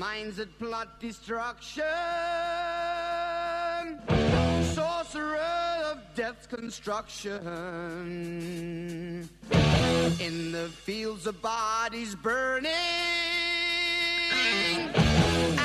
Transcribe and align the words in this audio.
minds 0.00 0.36
that 0.38 0.58
plot 0.58 0.98
destruction, 0.98 1.84
sorcerer 4.72 5.36
of 5.92 5.98
death's 6.14 6.46
construction. 6.46 7.36
In 10.18 10.52
the 10.52 10.70
fields 10.86 11.26
of 11.26 11.42
bodies 11.42 12.14
burning, 12.14 12.70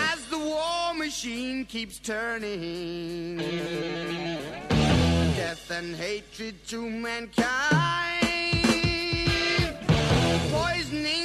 as 0.09 0.25
the 0.29 0.37
war 0.37 0.93
machine 0.93 1.63
keeps 1.63 1.97
turning, 1.97 3.37
death 5.37 5.71
and 5.71 5.95
hatred 5.95 6.55
to 6.67 6.89
mankind, 6.89 7.37
poisoning 10.51 11.24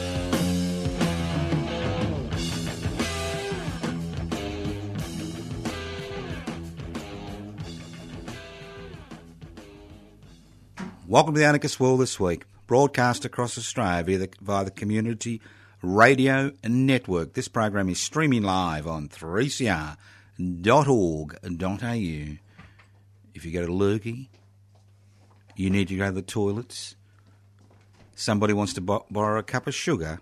Welcome 11.11 11.33
to 11.33 11.41
the 11.41 11.45
Anarchist 11.45 11.77
World 11.77 11.99
this 11.99 12.21
week, 12.21 12.45
broadcast 12.67 13.25
across 13.25 13.57
Australia 13.57 14.17
via 14.39 14.63
the, 14.63 14.71
Community 14.71 15.41
Radio 15.81 16.53
Network. 16.63 17.33
This 17.33 17.49
program 17.49 17.89
is 17.89 17.99
streaming 17.99 18.43
live 18.43 18.87
on 18.87 19.09
3cr.org.au. 19.09 19.97
If 23.33 23.45
you 23.45 23.51
go 23.51 23.65
to 23.65 23.73
Lurgy, 23.73 24.29
you 25.57 25.69
need 25.69 25.89
to 25.89 25.97
go 25.97 26.05
to 26.05 26.13
the 26.13 26.21
toilets, 26.21 26.95
somebody 28.15 28.53
wants 28.53 28.71
to 28.75 28.79
bo- 28.79 29.05
borrow 29.11 29.37
a 29.37 29.43
cup 29.43 29.67
of 29.67 29.75
sugar, 29.75 30.21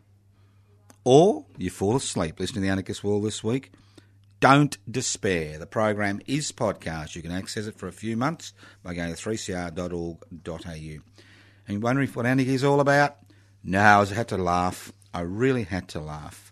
or 1.03 1.45
you 1.55 1.69
fall 1.69 1.97
asleep 1.97 2.39
listening 2.39 2.63
to 2.63 2.65
the 2.65 2.71
Anarchist 2.71 3.03
World 3.03 3.25
this 3.25 3.43
week, 3.43 3.71
don't 4.39 4.77
despair. 4.89 5.57
The 5.57 5.65
program 5.65 6.21
is 6.27 6.51
podcast. 6.51 7.15
You 7.15 7.21
can 7.21 7.31
access 7.31 7.67
it 7.67 7.77
for 7.77 7.87
a 7.87 7.91
few 7.91 8.15
months 8.15 8.53
by 8.83 8.93
going 8.93 9.13
to 9.13 9.21
3cr.org.au. 9.21 10.69
And 10.69 11.01
you're 11.67 11.79
wondering 11.79 12.07
what 12.09 12.25
anarchy 12.25 12.53
is 12.53 12.63
all 12.63 12.79
about? 12.79 13.17
No, 13.63 14.01
I 14.01 14.05
had 14.05 14.29
to 14.29 14.37
laugh. 14.37 14.91
I 15.13 15.21
really 15.21 15.63
had 15.63 15.87
to 15.89 15.99
laugh. 15.99 16.51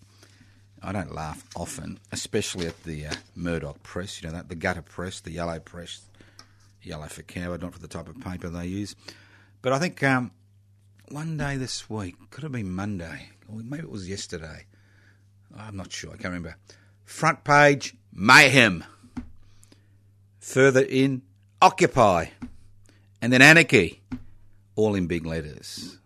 I 0.81 0.91
don't 0.91 1.13
laugh 1.13 1.43
often, 1.55 1.99
especially 2.11 2.67
at 2.67 2.83
the 2.83 3.07
uh, 3.07 3.13
Murdoch 3.35 3.81
press, 3.83 4.21
you 4.21 4.27
know, 4.27 4.35
that 4.35 4.49
the 4.49 4.55
gutter 4.55 4.81
press, 4.81 5.21
the 5.21 5.31
yellow 5.31 5.59
press, 5.59 6.01
yellow 6.83 7.07
for 7.07 7.23
coward, 7.23 7.61
not 7.61 7.73
for 7.73 7.79
the 7.79 7.87
type 7.87 8.07
of 8.07 8.19
paper 8.19 8.49
they 8.49 8.67
use. 8.67 8.95
But 9.61 9.73
I 9.73 9.79
think 9.79 10.03
um, 10.03 10.31
one 11.09 11.37
day 11.37 11.57
this 11.57 11.89
week, 11.89 12.15
could 12.29 12.43
have 12.43 12.51
been 12.51 12.71
Monday, 12.71 13.29
or 13.47 13.59
maybe 13.63 13.83
it 13.83 13.89
was 13.91 14.07
yesterday. 14.07 14.65
I'm 15.57 15.77
not 15.77 15.91
sure, 15.91 16.11
I 16.11 16.13
can't 16.13 16.25
remember. 16.25 16.57
Front 17.07 17.45
page, 17.45 17.95
mayhem. 18.13 18.83
Further 20.39 20.81
in, 20.81 21.23
occupy. 21.61 22.25
And 23.21 23.33
then 23.33 23.41
anarchy, 23.41 24.01
all 24.75 24.93
in 24.93 25.07
big 25.07 25.25
letters. 25.25 25.97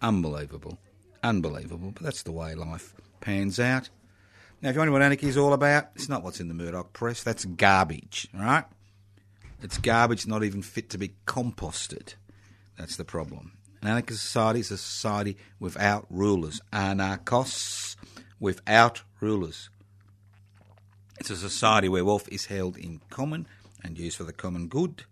Unbelievable. 0.00 0.78
Unbelievable. 1.22 1.92
But 1.92 2.02
that's 2.02 2.22
the 2.22 2.32
way 2.32 2.54
life 2.54 2.94
pans 3.20 3.60
out. 3.60 3.90
Now, 4.62 4.70
if 4.70 4.74
you 4.74 4.80
wonder 4.80 4.90
what 4.90 5.02
anarchy 5.02 5.28
is 5.28 5.36
all 5.36 5.52
about, 5.52 5.90
it's 5.94 6.08
not 6.08 6.24
what's 6.24 6.40
in 6.40 6.48
the 6.48 6.54
Murdoch 6.54 6.92
press. 6.94 7.22
That's 7.22 7.44
garbage, 7.44 8.26
all 8.34 8.40
right? 8.40 8.64
It's 9.62 9.78
garbage 9.78 10.26
not 10.26 10.42
even 10.42 10.62
fit 10.62 10.88
to 10.90 10.98
be 10.98 11.14
composted. 11.26 12.14
That's 12.78 12.96
the 12.96 13.04
problem. 13.04 13.52
An 13.82 13.88
anarchist 13.88 14.22
society 14.22 14.60
is 14.60 14.70
a 14.70 14.78
society 14.78 15.36
without 15.60 16.06
rulers. 16.08 16.60
Anarchos 16.72 17.87
without 18.40 19.02
rulers. 19.20 19.70
It's 21.18 21.30
a 21.30 21.36
society 21.36 21.88
where 21.88 22.04
wealth 22.04 22.28
is 22.30 22.46
held 22.46 22.76
in 22.76 23.00
common 23.10 23.46
and 23.82 23.98
used 23.98 24.16
for 24.16 24.24
the 24.24 24.32
common 24.32 24.68
good. 24.68 25.04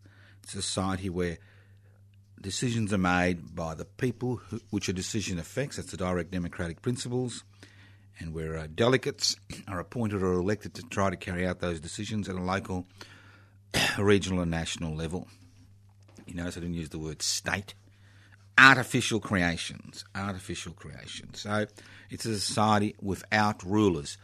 It's 0.42 0.54
a 0.54 0.62
society 0.62 1.10
where 1.10 1.38
decisions 2.40 2.92
are 2.92 2.98
made 2.98 3.54
by 3.54 3.74
the 3.74 3.84
people 3.84 4.36
who, 4.36 4.60
which 4.70 4.88
a 4.88 4.92
decision 4.92 5.38
affects. 5.38 5.76
That's 5.76 5.90
the 5.90 5.96
direct 5.96 6.30
democratic 6.30 6.82
principles. 6.82 7.42
And 8.18 8.32
where 8.32 8.56
uh, 8.56 8.68
delegates 8.72 9.36
are 9.68 9.80
appointed 9.80 10.22
or 10.22 10.32
elected 10.34 10.74
to 10.74 10.82
try 10.82 11.10
to 11.10 11.16
carry 11.16 11.46
out 11.46 11.60
those 11.60 11.80
decisions 11.80 12.28
at 12.28 12.36
a 12.36 12.40
local, 12.40 12.86
regional, 13.98 14.40
and 14.40 14.50
national 14.50 14.94
level. 14.94 15.26
You 16.26 16.34
notice 16.34 16.56
I 16.56 16.60
didn't 16.60 16.76
use 16.76 16.90
the 16.90 16.98
word 16.98 17.22
state. 17.22 17.74
Artificial 18.58 19.20
creations. 19.20 20.04
Artificial 20.14 20.72
creations. 20.72 21.40
So 21.40 21.66
it's 22.10 22.24
a 22.24 22.38
society 22.38 22.94
without 23.00 23.62
rulers. 23.62 24.16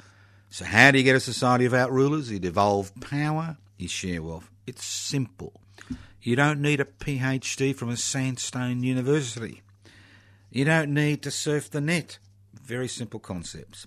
So, 0.48 0.64
how 0.64 0.90
do 0.90 0.98
you 0.98 1.04
get 1.04 1.16
a 1.16 1.20
society 1.20 1.64
without 1.64 1.90
rulers? 1.90 2.30
You 2.30 2.38
devolve 2.38 2.92
power, 3.00 3.56
you 3.78 3.88
share 3.88 4.22
wealth. 4.22 4.50
It's 4.66 4.84
simple. 4.84 5.60
You 6.20 6.36
don't 6.36 6.60
need 6.60 6.80
a 6.80 6.84
PhD 6.84 7.74
from 7.74 7.88
a 7.88 7.96
sandstone 7.96 8.82
university. 8.82 9.62
You 10.50 10.64
don't 10.64 10.92
need 10.92 11.22
to 11.22 11.30
surf 11.30 11.70
the 11.70 11.80
net. 11.80 12.18
Very 12.52 12.86
simple 12.86 13.18
concepts. 13.18 13.86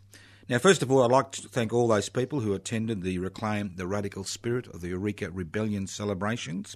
Now, 0.50 0.58
first 0.60 0.82
of 0.82 0.92
all, 0.92 1.04
I'd 1.04 1.12
like 1.12 1.32
to 1.34 1.48
thank 1.48 1.72
all 1.72 1.88
those 1.88 2.10
people 2.10 2.40
who 2.40 2.54
attended 2.54 3.04
the 3.04 3.20
Reclaim 3.20 3.74
the 3.78 3.88
Radical 3.88 4.24
Spirit 4.24 4.68
of 4.68 4.82
the 4.82 4.90
Eureka 4.90 5.32
Rebellion 5.32 5.88
celebrations, 5.88 6.76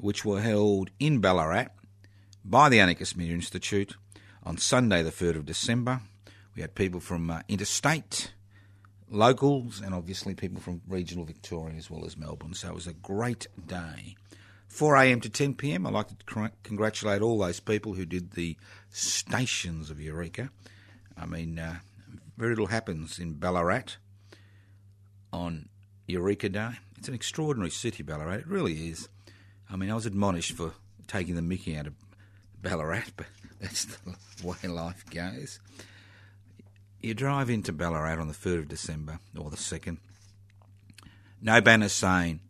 which 0.00 0.24
were 0.24 0.40
held 0.40 0.90
in 0.98 1.20
Ballarat 1.20 1.68
by 2.44 2.68
the 2.68 2.80
Anarchist 2.80 3.16
Media 3.16 3.34
Institute 3.34 3.96
on 4.42 4.56
Sunday, 4.58 5.02
the 5.02 5.10
3rd 5.10 5.36
of 5.36 5.46
December. 5.46 6.00
We 6.54 6.62
had 6.62 6.74
people 6.74 7.00
from 7.00 7.30
uh, 7.30 7.42
interstate, 7.48 8.32
locals, 9.08 9.80
and 9.80 9.94
obviously 9.94 10.34
people 10.34 10.60
from 10.60 10.82
regional 10.88 11.24
Victoria 11.24 11.76
as 11.76 11.90
well 11.90 12.04
as 12.04 12.16
Melbourne. 12.16 12.54
So 12.54 12.68
it 12.68 12.74
was 12.74 12.86
a 12.86 12.92
great 12.92 13.46
day. 13.66 14.16
4 14.68 14.96
a.m. 14.96 15.20
to 15.20 15.28
10 15.28 15.54
p.m. 15.54 15.86
I'd 15.86 15.92
like 15.92 16.08
to 16.08 16.24
cr- 16.24 16.46
congratulate 16.62 17.22
all 17.22 17.38
those 17.38 17.60
people 17.60 17.94
who 17.94 18.06
did 18.06 18.32
the 18.32 18.56
stations 18.90 19.90
of 19.90 20.00
Eureka. 20.00 20.50
I 21.16 21.26
mean, 21.26 21.58
uh, 21.58 21.76
very 22.36 22.50
little 22.50 22.68
happens 22.68 23.18
in 23.18 23.34
Ballarat 23.34 23.96
on 25.32 25.68
Eureka 26.06 26.48
Day. 26.48 26.70
It's 26.96 27.08
an 27.08 27.14
extraordinary 27.14 27.70
city, 27.70 28.02
Ballarat. 28.02 28.34
It 28.34 28.46
really 28.46 28.88
is. 28.88 29.08
I 29.70 29.76
mean, 29.76 29.90
I 29.90 29.94
was 29.94 30.06
admonished 30.06 30.52
for 30.52 30.72
taking 31.06 31.34
the 31.34 31.42
mickey 31.42 31.76
out 31.76 31.86
of 31.86 31.94
Ballarat, 32.62 33.04
but 33.16 33.26
that's 33.60 33.84
the 33.84 34.16
way 34.44 34.68
life 34.68 35.04
goes. 35.10 35.58
You 37.00 37.14
drive 37.14 37.48
into 37.48 37.72
Ballarat 37.72 38.20
on 38.20 38.28
the 38.28 38.34
3rd 38.34 38.58
of 38.60 38.68
December, 38.68 39.18
or 39.38 39.50
the 39.50 39.56
2nd. 39.56 39.98
No 41.40 41.60
banners 41.60 41.92
saying, 41.92 42.40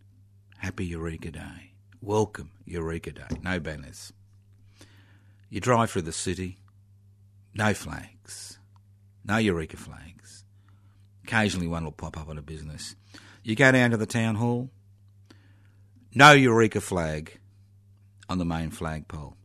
Happy 0.58 0.84
Eureka 0.86 1.30
Day. 1.30 1.72
Welcome 2.02 2.50
Eureka 2.64 3.12
Day. 3.12 3.36
No 3.42 3.60
banners. 3.60 4.12
You 5.48 5.60
drive 5.60 5.90
through 5.90 6.02
the 6.02 6.12
city, 6.12 6.58
no 7.54 7.74
flags, 7.74 8.58
no 9.24 9.36
Eureka 9.36 9.76
flags. 9.76 10.44
Occasionally 11.24 11.66
one 11.66 11.84
will 11.84 11.92
pop 11.92 12.16
up 12.16 12.28
on 12.28 12.38
a 12.38 12.42
business. 12.42 12.96
You 13.42 13.56
go 13.56 13.70
down 13.72 13.90
to 13.90 13.96
the 13.96 14.06
town 14.06 14.34
hall, 14.34 14.70
no 16.14 16.32
Eureka 16.32 16.80
flag 16.80 17.38
on 18.28 18.38
the 18.38 18.44
main 18.44 18.70
flagpole. 18.70 19.36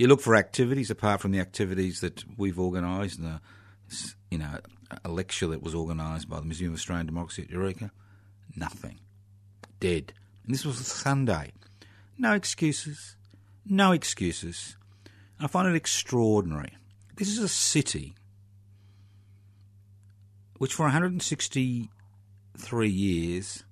You 0.00 0.08
look 0.08 0.22
for 0.22 0.34
activities 0.34 0.90
apart 0.90 1.20
from 1.20 1.30
the 1.30 1.40
activities 1.40 2.00
that 2.00 2.24
we've 2.38 2.58
organised, 2.58 3.18
and 3.18 3.28
a, 3.28 3.42
you 4.30 4.38
know, 4.38 4.58
a 5.04 5.10
lecture 5.10 5.46
that 5.48 5.62
was 5.62 5.74
organised 5.74 6.26
by 6.26 6.40
the 6.40 6.46
Museum 6.46 6.72
of 6.72 6.78
Australian 6.78 7.04
Democracy 7.04 7.42
at 7.42 7.50
Eureka. 7.50 7.90
Nothing. 8.56 8.98
Dead. 9.78 10.14
And 10.46 10.54
this 10.54 10.64
was 10.64 10.80
a 10.80 10.84
Sunday. 10.84 11.52
No 12.16 12.32
excuses. 12.32 13.16
No 13.66 13.92
excuses. 13.92 14.74
I 15.38 15.48
find 15.48 15.68
it 15.68 15.76
extraordinary. 15.76 16.78
This 17.16 17.28
is 17.28 17.38
a 17.38 17.46
city 17.46 18.14
which, 20.56 20.72
for 20.72 20.84
163 20.84 22.88
years, 22.88 23.64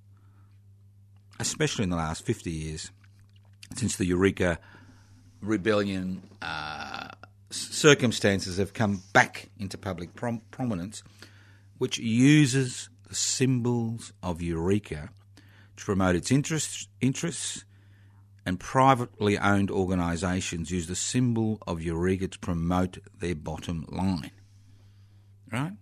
especially 1.39 1.85
in 1.85 1.89
the 1.89 1.95
last 1.95 2.23
50 2.23 2.51
years, 2.51 2.91
since 3.73 3.95
the 3.95 4.05
Eureka 4.05 4.59
rebellion 5.41 6.21
uh, 6.41 7.09
circumstances 7.49 8.57
have 8.57 8.73
come 8.73 9.01
back 9.13 9.49
into 9.57 9.77
public 9.77 10.15
prom- 10.15 10.41
prominence, 10.51 11.03
which 11.77 11.97
uses 11.97 12.89
the 13.07 13.15
symbols 13.15 14.13
of 14.21 14.41
Eureka 14.41 15.09
to 15.77 15.85
promote 15.85 16.15
its 16.15 16.31
interests, 16.31 16.87
interests 17.01 17.63
and 18.45 18.59
privately 18.59 19.37
owned 19.37 19.69
organisations 19.69 20.71
use 20.71 20.87
the 20.87 20.95
symbol 20.95 21.59
of 21.67 21.81
Eureka 21.81 22.27
to 22.27 22.39
promote 22.39 22.97
their 23.19 23.35
bottom 23.35 23.85
line. 23.89 24.31
Right? 25.51 25.73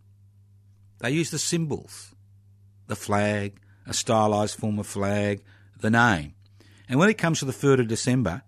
They 1.00 1.12
use 1.12 1.32
the 1.32 1.40
symbols 1.40 2.14
the 2.88 2.96
flag, 2.96 3.60
a 3.86 3.92
stylised 3.92 4.56
form 4.56 4.80
of 4.80 4.88
flag, 4.88 5.42
the 5.80 5.90
name. 5.90 6.34
And 6.90 7.00
when 7.00 7.10
it 7.10 7.18
comes 7.18 7.40
to 7.40 7.46
the 7.46 7.52
3rd 7.52 7.82
of 7.82 7.88
December, 7.90 8.44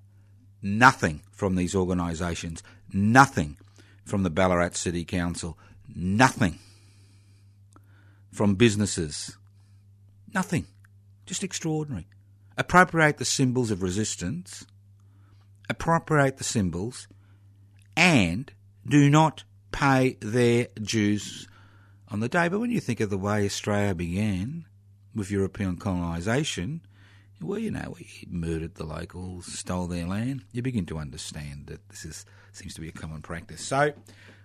nothing 0.61 1.21
from 1.31 1.55
these 1.55 1.75
organisations, 1.75 2.63
nothing 2.91 3.57
from 4.05 4.23
the 4.23 4.29
Ballarat 4.29 4.73
City 4.73 5.05
Council, 5.05 5.57
nothing 5.93 6.59
from 8.31 8.55
businesses, 8.55 9.37
nothing. 10.33 10.65
Just 11.25 11.43
extraordinary. 11.43 12.07
Appropriate 12.57 13.17
the 13.17 13.25
symbols 13.25 13.71
of 13.71 13.83
resistance, 13.83 14.65
appropriate 15.69 16.37
the 16.37 16.43
symbols, 16.43 17.07
and 17.95 18.51
do 18.87 19.09
not 19.09 19.43
pay 19.71 20.17
their 20.21 20.67
dues 20.81 21.47
on 22.09 22.19
the 22.19 22.29
day. 22.29 22.47
But 22.47 22.59
when 22.59 22.71
you 22.71 22.79
think 22.79 22.99
of 22.99 23.09
the 23.09 23.17
way 23.17 23.45
Australia 23.45 23.93
began 23.93 24.65
with 25.13 25.31
European 25.31 25.77
colonisation, 25.77 26.81
well, 27.41 27.59
you 27.59 27.71
know, 27.71 27.93
we 27.95 28.07
murdered 28.29 28.75
the 28.75 28.85
locals, 28.85 29.45
stole 29.45 29.87
their 29.87 30.05
land. 30.05 30.43
You 30.51 30.61
begin 30.61 30.85
to 30.87 30.97
understand 30.97 31.67
that 31.67 31.87
this 31.89 32.05
is 32.05 32.25
seems 32.51 32.73
to 32.73 32.81
be 32.81 32.89
a 32.89 32.91
common 32.91 33.21
practice. 33.21 33.63
So, 33.63 33.93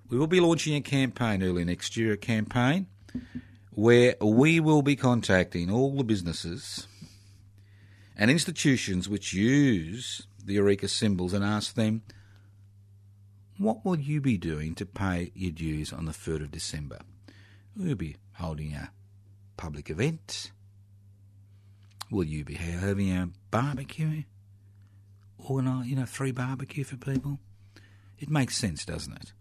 we 0.08 0.19
will 0.19 0.26
be 0.26 0.41
launching 0.41 0.75
a 0.75 0.81
campaign 0.81 1.43
early 1.43 1.64
next 1.64 1.96
year, 1.96 2.12
a 2.12 2.17
campaign 2.17 2.87
where 3.70 4.14
we 4.20 4.61
will 4.61 4.82
be 4.82 4.94
contacting 4.94 5.70
all 5.70 5.96
the 5.96 6.05
businesses 6.05 6.87
and 8.17 8.31
institutions 8.31 9.08
which 9.08 9.32
use 9.32 10.26
the 10.44 10.55
Eureka 10.55 10.88
symbols 10.88 11.32
and 11.32 11.44
ask 11.44 11.75
them, 11.75 12.02
what 13.58 13.85
will 13.85 13.99
you 13.99 14.20
be 14.20 14.37
doing 14.37 14.75
to 14.75 14.87
pay 14.87 15.32
your 15.35 15.50
dues 15.50 15.93
on 15.93 16.05
the 16.05 16.12
3rd 16.12 16.43
of 16.43 16.50
December? 16.50 16.99
We'll 17.76 17.94
be 17.94 18.17
holding 18.35 18.73
a 18.73 18.90
public 19.56 19.90
event. 19.90 20.52
Will 22.11 22.25
you 22.25 22.45
be 22.45 22.55
having 22.55 23.11
a 23.11 23.29
barbecue? 23.51 24.25
Organise, 25.39 25.83
uh, 25.83 25.85
you 25.85 25.97
know, 25.97 26.06
free 26.06 26.33
barbecue 26.33 26.85
for 26.85 26.97
people? 26.97 27.39
It 28.19 28.31
makes 28.31 28.56
sense, 28.56 28.85
doesn't 28.85 29.15
it? 29.15 29.33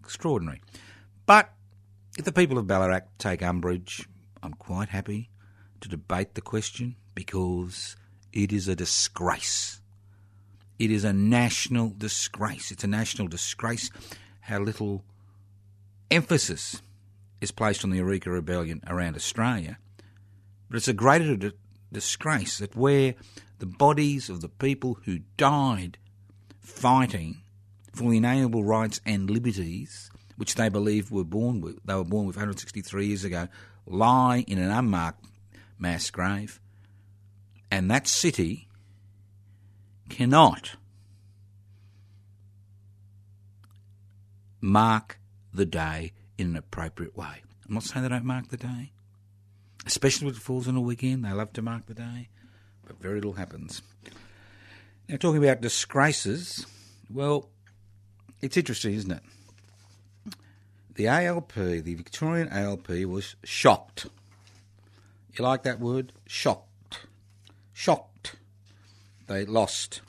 Extraordinary. 0.00 0.60
But 1.26 1.52
if 2.18 2.24
the 2.24 2.32
people 2.32 2.58
of 2.58 2.66
Ballarat 2.66 3.02
take 3.18 3.42
umbrage, 3.42 4.08
I'm 4.42 4.54
quite 4.54 4.88
happy 4.88 5.30
to 5.80 5.88
debate 5.88 6.34
the 6.34 6.40
question 6.40 6.96
because 7.14 7.96
it 8.32 8.52
is 8.52 8.68
a 8.68 8.76
disgrace. 8.76 9.80
It 10.78 10.90
is 10.90 11.04
a 11.04 11.12
national 11.12 11.90
disgrace. 11.96 12.70
It's 12.70 12.84
a 12.84 12.88
national 12.88 13.28
disgrace 13.28 13.90
how 14.40 14.58
little 14.58 15.04
emphasis 16.10 16.82
is 17.40 17.50
placed 17.50 17.84
on 17.84 17.90
the 17.90 17.98
Eureka 17.98 18.30
Rebellion 18.30 18.82
around 18.86 19.14
Australia. 19.14 19.78
But 20.70 20.76
it's 20.76 20.88
a 20.88 20.92
greater 20.92 21.52
disgrace 21.92 22.58
that 22.58 22.76
where 22.76 23.16
the 23.58 23.66
bodies 23.66 24.30
of 24.30 24.40
the 24.40 24.48
people 24.48 24.98
who 25.04 25.18
died 25.36 25.98
fighting 26.60 27.42
for 27.92 28.10
the 28.10 28.18
inalienable 28.18 28.62
rights 28.62 29.00
and 29.04 29.28
liberties 29.28 30.10
which 30.36 30.54
they 30.54 30.68
believe 30.68 31.10
were 31.10 31.24
born 31.24 31.60
with, 31.60 31.84
they 31.84 31.94
were 31.94 32.04
born 32.04 32.24
with 32.24 32.36
163 32.36 33.06
years 33.06 33.24
ago, 33.24 33.48
lie 33.84 34.44
in 34.46 34.58
an 34.58 34.70
unmarked 34.70 35.24
mass 35.78 36.08
grave, 36.10 36.60
and 37.70 37.90
that 37.90 38.06
city 38.06 38.68
cannot 40.08 40.76
mark 44.60 45.18
the 45.52 45.66
day 45.66 46.12
in 46.38 46.46
an 46.46 46.56
appropriate 46.56 47.16
way. 47.16 47.42
I'm 47.68 47.74
not 47.74 47.82
saying 47.82 48.04
they 48.04 48.08
don't 48.08 48.24
mark 48.24 48.48
the 48.48 48.56
day, 48.56 48.92
especially 49.90 50.26
when 50.26 50.34
it 50.34 50.40
falls 50.40 50.68
on 50.68 50.76
a 50.76 50.80
weekend. 50.80 51.24
They 51.24 51.32
love 51.32 51.52
to 51.54 51.62
mark 51.62 51.86
the 51.86 51.94
day, 51.94 52.28
but 52.86 53.00
very 53.00 53.16
little 53.16 53.32
happens. 53.32 53.82
Now, 55.08 55.16
talking 55.16 55.42
about 55.42 55.60
disgraces, 55.60 56.64
well, 57.12 57.48
it's 58.40 58.56
interesting, 58.56 58.94
isn't 58.94 59.10
it? 59.10 59.22
The 60.94 61.08
ALP, 61.08 61.54
the 61.54 61.94
Victorian 61.94 62.48
ALP, 62.50 62.88
was 63.06 63.34
shocked. 63.42 64.06
You 65.36 65.44
like 65.44 65.64
that 65.64 65.80
word? 65.80 66.12
Shocked. 66.26 67.06
Shocked. 67.72 68.36
They 69.26 69.44
lost 69.44 70.02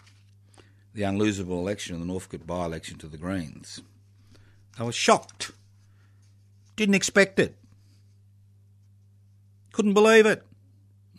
the 0.93 1.01
unlosable 1.01 1.59
election 1.59 1.95
in 1.95 2.01
the 2.01 2.07
Northcote 2.07 2.45
by 2.45 2.65
election 2.65 2.99
to 2.99 3.07
the 3.07 3.17
Greens. 3.17 3.81
They 4.77 4.83
were 4.83 4.91
shocked. 4.91 5.51
Didn't 6.75 6.95
expect 6.95 7.39
it. 7.39 7.55
Couldn't 9.71 9.93
believe 9.93 10.25
it. 10.25 10.43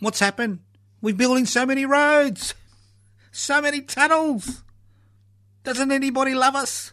What's 0.01 0.21
happened? 0.21 0.61
We're 1.01 1.15
building 1.15 1.47
so 1.47 1.67
many 1.67 1.87
roads, 1.87 2.55
so 3.31 3.61
many 3.61 3.81
tunnels. 3.81 4.63
Doesn't 5.65 5.93
anybody 5.93 6.35
love 6.35 6.55
us? 6.55 6.93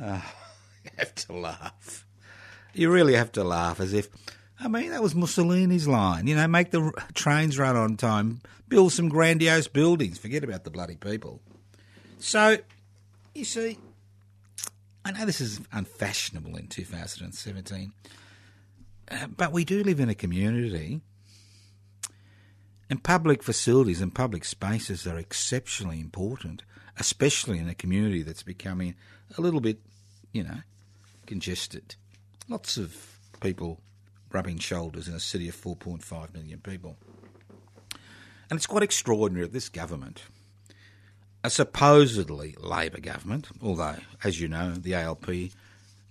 oh, 0.00 0.32
you 0.84 0.90
have 0.98 1.14
to 1.14 1.32
laugh. 1.32 2.06
You 2.74 2.90
really 2.90 3.14
have 3.14 3.32
to 3.32 3.44
laugh 3.44 3.80
as 3.80 3.92
if, 3.92 4.08
I 4.58 4.68
mean, 4.68 4.90
that 4.90 5.02
was 5.02 5.14
Mussolini's 5.14 5.86
line. 5.86 6.26
You 6.26 6.36
know, 6.36 6.48
make 6.48 6.70
the 6.70 6.82
r- 6.82 6.92
trains 7.14 7.58
run 7.58 7.76
on 7.76 7.96
time, 7.96 8.40
build 8.68 8.92
some 8.92 9.08
grandiose 9.08 9.68
buildings, 9.68 10.18
forget 10.18 10.44
about 10.44 10.64
the 10.64 10.70
bloody 10.70 10.96
people. 10.96 11.40
So, 12.18 12.58
you 13.34 13.44
see, 13.44 13.78
I 15.04 15.12
know 15.12 15.26
this 15.26 15.40
is 15.40 15.60
unfashionable 15.72 16.56
in 16.56 16.68
2017, 16.68 17.92
uh, 19.10 19.26
but 19.28 19.52
we 19.52 19.64
do 19.64 19.82
live 19.82 20.00
in 20.00 20.08
a 20.08 20.14
community, 20.14 21.00
and 22.88 23.02
public 23.02 23.42
facilities 23.42 24.00
and 24.00 24.14
public 24.14 24.44
spaces 24.44 25.06
are 25.06 25.18
exceptionally 25.18 26.00
important, 26.00 26.62
especially 26.98 27.58
in 27.58 27.68
a 27.68 27.74
community 27.74 28.22
that's 28.22 28.42
becoming 28.42 28.94
a 29.36 29.40
little 29.40 29.60
bit, 29.60 29.80
you 30.32 30.42
know, 30.42 30.58
congested. 31.26 31.96
Lots 32.48 32.76
of 32.76 33.18
people 33.40 33.80
rubbing 34.30 34.58
shoulders 34.58 35.08
in 35.08 35.14
a 35.14 35.20
city 35.20 35.48
of 35.48 35.56
4.5 35.56 36.34
million 36.34 36.60
people. 36.60 36.96
And 38.50 38.58
it's 38.58 38.66
quite 38.66 38.82
extraordinary 38.82 39.46
that 39.46 39.52
this 39.52 39.68
government 39.68 40.24
a 41.44 41.50
supposedly 41.50 42.54
Labor 42.60 43.00
government, 43.00 43.48
although, 43.60 43.96
as 44.22 44.40
you 44.40 44.48
know, 44.48 44.72
the 44.72 44.94
ALP 44.94 45.28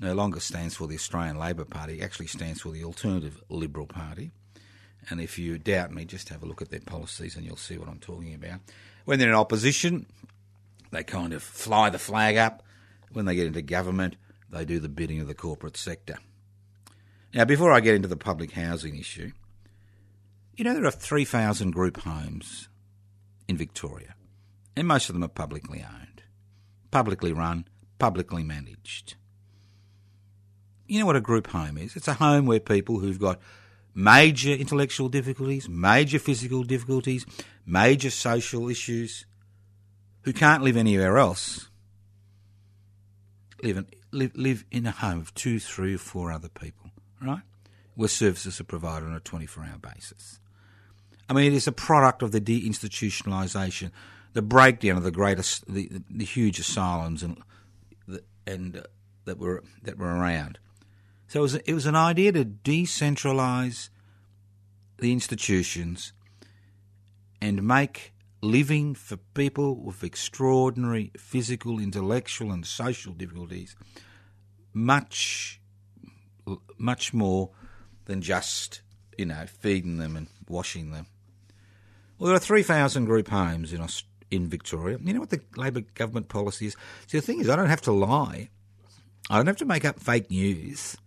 no 0.02 0.14
longer 0.14 0.40
stands 0.40 0.76
for 0.76 0.88
the 0.88 0.96
Australian 0.96 1.38
Labor 1.38 1.64
Party, 1.64 2.02
actually 2.02 2.28
stands 2.28 2.62
for 2.62 2.72
the 2.72 2.84
Alternative 2.84 3.42
Liberal 3.50 3.86
Party. 3.88 4.32
And 5.10 5.22
if 5.22 5.40
you 5.40 5.58
doubt 5.58 5.92
me, 5.92 6.06
just 6.06 6.30
have 6.30 6.44
a 6.44 6.46
look 6.46 6.62
at 6.62 6.70
their 6.70 6.82
policies 6.82 7.36
and 7.36 7.46
you'll 7.46 7.56
see 7.56 7.78
what 7.78 7.88
I'm 7.88 8.00
talking 8.00 8.34
about. 8.34 8.60
When 9.06 9.20
they're 9.20 9.30
in 9.30 9.36
opposition, 9.36 10.08
they 10.92 11.04
kind 11.04 11.34
of 11.34 11.42
fly 11.42 11.90
the 11.90 12.00
flag 12.00 12.36
up. 12.38 12.64
When 13.14 13.26
they 13.26 13.36
get 13.36 13.48
into 13.48 13.62
government, 13.62 14.16
they 14.50 14.66
do 14.66 14.80
the 14.80 14.90
bidding 14.90 15.22
of 15.22 15.28
the 15.28 15.34
corporate 15.34 15.78
sector. 15.78 16.18
Now, 17.34 17.46
before 17.46 17.72
I 17.72 17.80
get 17.80 17.96
into 17.96 18.08
the 18.08 18.18
public 18.18 18.52
housing 18.52 18.98
issue, 18.98 19.32
you 20.58 20.64
know 20.64 20.74
there 20.74 20.86
are 20.86 20.92
3,000 20.92 21.72
group 21.72 22.02
homes 22.02 22.68
in 23.48 23.56
Victoria 23.56 24.16
and 24.76 24.88
most 24.88 25.10
of 25.10 25.14
them 25.14 25.24
are 25.24 25.30
publicly 25.30 25.84
owned, 25.84 26.24
publicly 26.92 27.34
run, 27.34 27.68
publicly 28.00 28.44
managed. 28.44 29.16
You 30.92 31.00
know 31.00 31.06
what 31.06 31.16
a 31.16 31.22
group 31.22 31.48
home 31.48 31.78
is? 31.78 31.96
It's 31.96 32.10
a 32.10 32.16
home 32.16 32.46
where 32.46 32.60
people 32.60 33.00
who've 33.00 33.18
got 33.18 33.40
major 33.96 34.52
intellectual 34.52 35.08
difficulties, 35.08 35.70
major 35.70 36.20
physical 36.20 36.64
difficulties, 36.64 37.26
major 37.66 38.10
social 38.10 38.68
issues, 38.68 39.26
who 40.24 40.34
can't 40.34 40.64
live 40.64 40.76
anywhere 40.76 41.18
else, 41.18 41.70
live 43.64 43.78
in, 43.78 43.86
live, 44.12 44.36
live 44.36 44.66
in 44.70 44.86
a 44.86 44.92
home 44.92 45.22
of 45.22 45.34
two, 45.34 45.60
three, 45.60 45.96
or 45.96 45.98
four 45.98 46.30
other 46.30 46.50
people, 46.50 46.92
right? 47.22 47.44
Where 47.96 48.10
services 48.10 48.60
are 48.60 48.66
provided 48.66 49.06
on 49.06 49.16
a 49.16 49.22
24 49.22 49.64
hour 49.64 49.78
basis. 49.78 50.42
I 51.30 51.34
mean, 51.34 51.46
it 51.46 51.56
is 51.56 51.68
a 51.68 51.72
product 51.72 52.22
of 52.22 52.34
the 52.34 52.42
deinstitutionalisation 52.42 53.92
the 54.34 54.42
breakdown 54.42 54.98
of 54.98 55.04
the 55.04 55.12
greatest, 55.12 55.74
the, 55.74 55.90
the, 56.10 56.26
huge 56.26 56.60
asylums 56.60 57.24
and 57.24 57.38
and 58.48 58.78
uh, 58.78 58.84
that 59.26 59.38
were 59.38 59.64
that 59.84 59.98
were 59.98 60.08
around. 60.08 60.60
So 61.32 61.40
it 61.40 61.44
was 61.44 61.56
it 61.56 61.74
was 61.74 61.86
an 61.86 61.96
idea 61.96 62.34
to 62.34 62.44
decentralise 62.44 63.88
the 65.00 65.14
institutions 65.14 66.12
and 67.42 67.64
make 67.64 68.12
living 68.42 68.96
for 68.96 69.16
people 69.16 69.78
with 69.78 70.04
extraordinary 70.04 71.14
physical, 71.16 71.80
intellectual, 71.80 72.52
and 72.52 72.66
social 72.66 73.14
difficulties 73.14 73.78
much 74.74 75.62
much 76.78 77.14
more 77.14 77.52
than 78.08 78.22
just 78.22 78.82
you 79.18 79.26
know 79.26 79.46
feeding 79.46 80.00
them 80.00 80.18
and 80.18 80.28
washing 80.50 80.92
them 80.92 81.08
Well, 82.20 82.28
there 82.28 82.36
are 82.36 82.40
3,000 82.40 83.06
group 83.06 83.30
homes 83.30 83.72
in, 83.72 83.88
in 84.32 84.50
Victoria. 84.50 84.98
You 85.02 85.14
know 85.14 85.22
what 85.22 85.30
the 85.30 85.40
Labor 85.56 85.80
government 85.94 86.28
policy 86.28 86.66
is? 86.66 86.76
See, 87.08 87.20
the 87.20 87.22
thing 87.22 87.40
is, 87.40 87.48
I 87.48 87.56
don't 87.56 87.70
have 87.70 87.84
to 87.84 87.94
lie. 87.94 88.50
I 89.30 89.38
don't 89.38 89.48
have 89.48 89.64
to 89.64 89.66
make 89.66 89.86
up 89.86 89.98
fake 89.98 90.30
news 90.30 90.98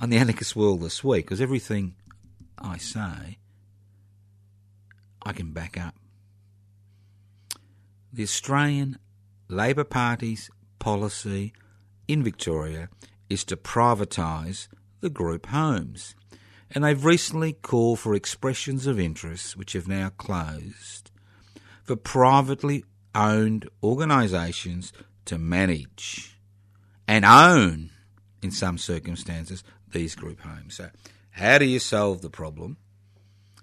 on 0.00 0.10
the 0.10 0.16
anarchist 0.16 0.56
world 0.56 0.80
this 0.80 1.04
week 1.04 1.26
because 1.26 1.40
everything 1.40 1.94
I 2.58 2.78
say, 2.78 3.38
I 5.22 5.32
can 5.32 5.52
back 5.52 5.78
up. 5.78 5.94
The 8.12 8.22
Australian 8.22 8.98
Labor 9.48 9.84
Party's 9.84 10.50
policy 10.78 11.52
in 12.08 12.24
Victoria 12.24 12.88
is 13.28 13.44
to 13.44 13.56
privatise 13.56 14.68
the 15.00 15.10
group 15.10 15.46
homes. 15.46 16.14
And 16.72 16.84
they've 16.84 17.04
recently 17.04 17.52
called 17.52 17.98
for 17.98 18.14
expressions 18.14 18.86
of 18.86 18.98
interest, 18.98 19.56
which 19.56 19.74
have 19.74 19.88
now 19.88 20.10
closed, 20.10 21.10
for 21.82 21.96
privately 21.96 22.84
owned 23.14 23.68
organisations 23.82 24.92
to 25.24 25.36
manage 25.36 26.38
and 27.08 27.24
own, 27.24 27.90
in 28.42 28.50
some 28.50 28.78
circumstances, 28.78 29.62
these 29.92 30.14
group 30.14 30.40
homes. 30.40 30.76
So, 30.76 30.90
how 31.30 31.58
do 31.58 31.64
you 31.64 31.78
solve 31.78 32.22
the 32.22 32.30
problem? 32.30 32.76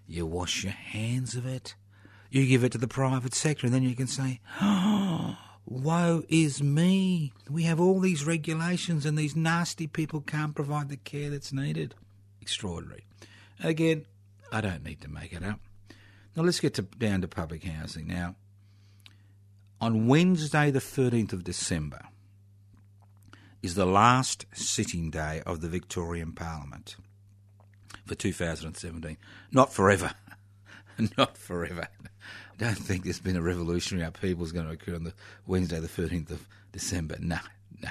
You 0.07 0.25
wash 0.25 0.63
your 0.63 0.73
hands 0.73 1.35
of 1.35 1.45
it. 1.45 1.75
You 2.29 2.45
give 2.45 2.63
it 2.63 2.71
to 2.73 2.77
the 2.77 2.87
private 2.87 3.33
sector, 3.33 3.67
and 3.67 3.73
then 3.73 3.83
you 3.83 3.95
can 3.95 4.07
say, 4.07 4.39
oh, 4.61 5.37
woe 5.65 6.23
is 6.29 6.61
me. 6.61 7.33
We 7.49 7.63
have 7.63 7.79
all 7.79 7.99
these 7.99 8.25
regulations, 8.25 9.05
and 9.05 9.17
these 9.17 9.35
nasty 9.35 9.87
people 9.87 10.21
can't 10.21 10.55
provide 10.55 10.89
the 10.89 10.97
care 10.97 11.29
that's 11.29 11.53
needed. 11.53 11.95
Extraordinary. 12.41 13.05
Again, 13.61 14.05
I 14.51 14.61
don't 14.61 14.83
need 14.83 15.01
to 15.01 15.09
make 15.09 15.33
it 15.33 15.43
up. 15.43 15.59
Now, 16.35 16.43
let's 16.43 16.59
get 16.59 16.75
to, 16.75 16.83
down 16.83 17.21
to 17.21 17.27
public 17.27 17.63
housing. 17.63 18.07
Now, 18.07 18.35
on 19.81 20.07
Wednesday, 20.07 20.71
the 20.71 20.79
13th 20.79 21.33
of 21.33 21.43
December, 21.43 22.05
is 23.67 23.75
the 23.75 23.85
last 23.85 24.45
sitting 24.53 25.11
day 25.11 25.41
of 25.45 25.59
the 25.59 25.67
Victorian 25.67 26.31
Parliament 26.31 26.95
for 28.05 28.15
2017. 28.15 29.17
Not 29.51 29.73
forever. 29.73 30.13
Not 31.17 31.37
forever. 31.37 31.89
I 32.01 32.55
don't 32.57 32.77
think 32.77 33.03
there's 33.03 33.19
been 33.19 33.35
a 33.35 33.41
revolutionary 33.41 34.07
upheaval 34.07 34.45
is 34.45 34.53
going 34.53 34.67
to 34.67 34.71
occur 34.71 34.95
on 34.95 35.03
the 35.03 35.13
Wednesday, 35.45 35.81
the 35.81 35.89
13th 35.89 36.31
of 36.31 36.47
December. 36.71 37.17
No, 37.19 37.39
no. 37.81 37.89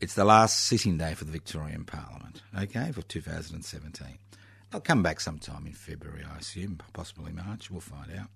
It's 0.00 0.14
the 0.14 0.24
last 0.24 0.56
sitting 0.56 0.96
day 0.96 1.14
for 1.14 1.24
the 1.24 1.32
Victorian 1.32 1.84
Parliament, 1.84 2.42
okay, 2.56 2.92
for 2.92 3.02
2017. 3.02 4.16
I'll 4.72 4.80
come 4.80 5.02
back 5.02 5.18
sometime 5.18 5.66
in 5.66 5.72
February, 5.72 6.22
I 6.24 6.38
assume, 6.38 6.78
possibly 6.92 7.32
March. 7.32 7.68
We'll 7.68 7.80
find 7.80 8.12
out. 8.16 8.28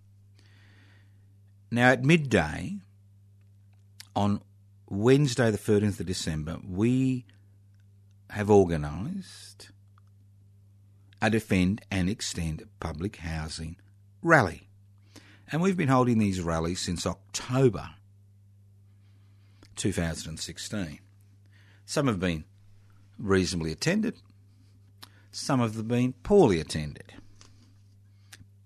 Now, 1.70 1.92
at 1.92 2.02
midday 2.02 2.78
on 4.16 4.40
Wednesday, 4.92 5.50
the 5.50 5.56
13th 5.56 6.00
of 6.00 6.06
December, 6.06 6.58
we 6.68 7.24
have 8.28 8.50
organised 8.50 9.70
a 11.22 11.30
Defend 11.30 11.80
and 11.90 12.10
Extend 12.10 12.68
Public 12.78 13.16
Housing 13.16 13.76
rally. 14.20 14.68
And 15.50 15.62
we've 15.62 15.78
been 15.78 15.88
holding 15.88 16.18
these 16.18 16.42
rallies 16.42 16.80
since 16.80 17.06
October 17.06 17.88
2016. 19.76 20.98
Some 21.86 22.06
have 22.06 22.20
been 22.20 22.44
reasonably 23.18 23.72
attended, 23.72 24.18
some 25.30 25.60
have 25.60 25.88
been 25.88 26.12
poorly 26.22 26.60
attended. 26.60 27.14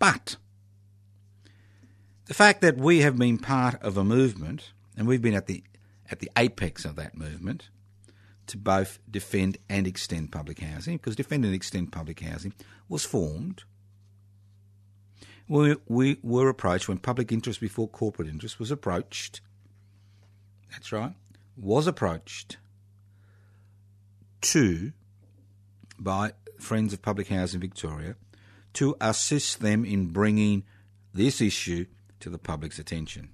But 0.01 0.39
the 2.25 2.35
fact 2.35 2.63
that 2.63 2.79
we 2.79 2.99
have 3.03 3.17
been 3.17 3.39
part 3.39 3.81
of 3.81 3.97
a 3.97 4.03
movement, 4.03 4.73
and 4.97 5.07
we've 5.07 5.23
been 5.23 5.33
at 5.33 5.47
the 5.47 5.63
at 6.11 6.21
the 6.21 6.31
apex 6.37 6.85
of 6.85 6.97
that 6.97 7.17
movement, 7.17 7.71
to 8.47 8.57
both 8.57 8.99
defend 9.11 9.59
and 9.69 9.87
extend 9.87 10.33
public 10.33 10.61
housing, 10.61 10.97
because 10.97 11.17
defend 11.17 11.45
and 11.45 11.55
extend 11.55 11.93
public 11.93 12.21
housing 12.21 12.53
was 12.89 13.05
formed. 13.05 13.65
We, 15.49 15.77
we 15.87 16.19
were 16.23 16.49
approached 16.49 16.89
when 16.89 16.99
public 16.99 17.31
interest 17.31 17.61
before 17.61 17.89
corporate 17.89 18.29
interest 18.29 18.59
was 18.59 18.71
approached. 18.71 19.41
That's 20.71 20.93
right, 20.93 21.15
was 21.57 21.87
approached 21.87 22.59
to 24.43 24.93
by 25.99 26.33
Friends 26.59 26.93
of 26.93 27.03
Public 27.03 27.29
Housing 27.29 27.61
Victoria 27.61 28.17
to 28.75 28.97
assist 29.01 29.61
them 29.61 29.85
in 29.85 30.09
bringing 30.09 30.65
this 31.15 31.41
issue 31.41 31.87
to 32.21 32.29
the 32.29 32.39
public's 32.39 32.79
attention. 32.79 33.31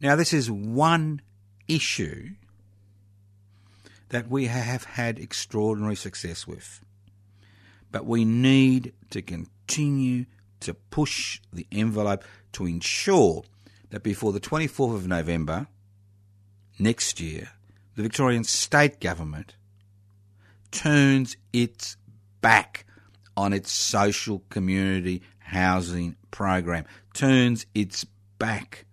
Now, 0.00 0.16
this 0.16 0.32
is 0.32 0.50
one 0.50 1.22
issue 1.68 2.30
that 4.10 4.28
we 4.30 4.46
have 4.46 4.84
had 4.84 5.18
extraordinary 5.18 5.96
success 5.96 6.46
with, 6.46 6.80
but 7.90 8.04
we 8.04 8.24
need 8.24 8.92
to 9.10 9.22
continue 9.22 10.26
to 10.60 10.74
push 10.74 11.40
the 11.52 11.66
envelope 11.72 12.24
to 12.52 12.66
ensure 12.66 13.44
that 13.90 14.02
before 14.02 14.32
the 14.32 14.40
24th 14.40 14.94
of 14.94 15.06
November 15.08 15.66
next 16.78 17.20
year, 17.20 17.50
the 17.94 18.02
Victorian 18.02 18.44
state 18.44 19.00
government 19.00 19.54
turns 20.70 21.36
its 21.52 21.96
back 22.40 22.84
on 23.36 23.52
its 23.52 23.72
social 23.72 24.42
community 24.50 25.22
housing 25.38 26.16
program, 26.30 26.84
turns 27.14 27.66
its 27.74 28.04
back 28.38 28.84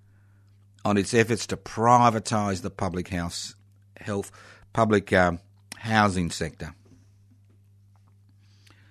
on 0.85 0.97
its 0.97 1.13
efforts 1.13 1.47
to 1.47 1.57
privatise 1.57 2.61
the 2.61 2.69
public 2.69 3.09
house 3.09 3.55
health 3.97 4.31
public 4.73 5.13
um, 5.13 5.39
housing 5.77 6.29
sector. 6.29 6.73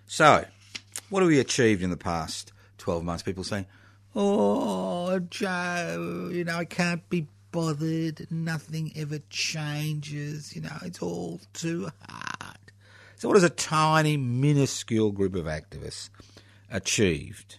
So, 0.06 0.44
what 1.08 1.22
have 1.22 1.28
we 1.28 1.40
achieved 1.40 1.82
in 1.82 1.90
the 1.90 1.96
past 1.96 2.52
12 2.78 3.04
months? 3.04 3.22
People 3.22 3.44
saying, 3.44 3.66
Oh, 4.14 5.18
Joe, 5.20 6.28
you 6.30 6.44
know, 6.44 6.56
I 6.56 6.64
can't 6.66 7.08
be 7.08 7.28
bothered. 7.50 8.26
Nothing 8.30 8.92
ever 8.94 9.20
changes. 9.30 10.54
You 10.54 10.62
know, 10.62 10.76
it's 10.82 11.00
all 11.00 11.40
too 11.54 11.90
hard. 12.08 12.58
So, 13.16 13.28
what 13.28 13.36
has 13.36 13.44
a 13.44 13.50
tiny, 13.50 14.16
minuscule 14.16 15.12
group 15.12 15.34
of 15.34 15.44
activists 15.46 16.10
achieved 16.70 17.58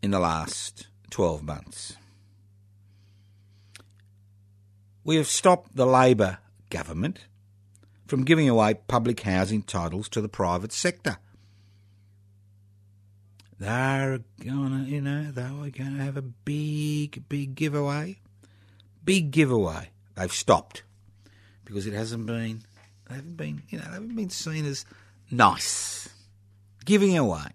in 0.00 0.12
the 0.12 0.20
last 0.20 0.86
12 1.10 1.42
months? 1.42 1.96
We 5.04 5.16
have 5.16 5.26
stopped 5.26 5.74
the 5.76 5.86
Labor 5.86 6.38
government 6.70 7.26
from 8.06 8.24
giving 8.24 8.48
away 8.48 8.74
public 8.74 9.20
housing 9.20 9.62
titles 9.62 10.08
to 10.10 10.20
the 10.20 10.28
private 10.28 10.72
sector. 10.72 11.18
They're 13.58 14.20
gonna, 14.44 14.84
you 14.84 15.00
know, 15.00 15.30
they 15.30 15.50
were 15.50 15.70
gonna 15.70 16.02
have 16.02 16.16
a 16.16 16.22
big, 16.22 17.28
big 17.28 17.54
giveaway. 17.54 18.20
Big 19.04 19.30
giveaway. 19.30 19.90
They've 20.14 20.32
stopped 20.32 20.82
because 21.64 21.86
it 21.86 21.94
hasn't 21.94 22.26
been, 22.26 22.62
they 23.08 23.16
haven't 23.16 23.36
been, 23.36 23.62
you 23.68 23.78
know, 23.78 23.84
they 23.84 23.92
haven't 23.92 24.16
been 24.16 24.30
seen 24.30 24.66
as 24.66 24.84
nice. 25.30 26.08
Giving 26.84 27.16
away 27.16 27.50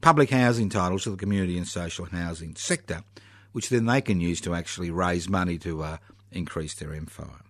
public 0.00 0.30
housing 0.30 0.68
titles 0.68 1.04
to 1.04 1.10
the 1.10 1.16
community 1.16 1.56
and 1.56 1.66
social 1.66 2.04
housing 2.06 2.56
sector, 2.56 3.02
which 3.54 3.68
then 3.68 3.86
they 3.86 4.00
can 4.00 4.20
use 4.20 4.40
to 4.40 4.52
actually 4.52 4.90
raise 4.90 5.28
money 5.28 5.56
to 5.56 5.80
uh, 5.80 5.96
increase 6.32 6.74
their 6.74 6.92
empire. 6.92 7.40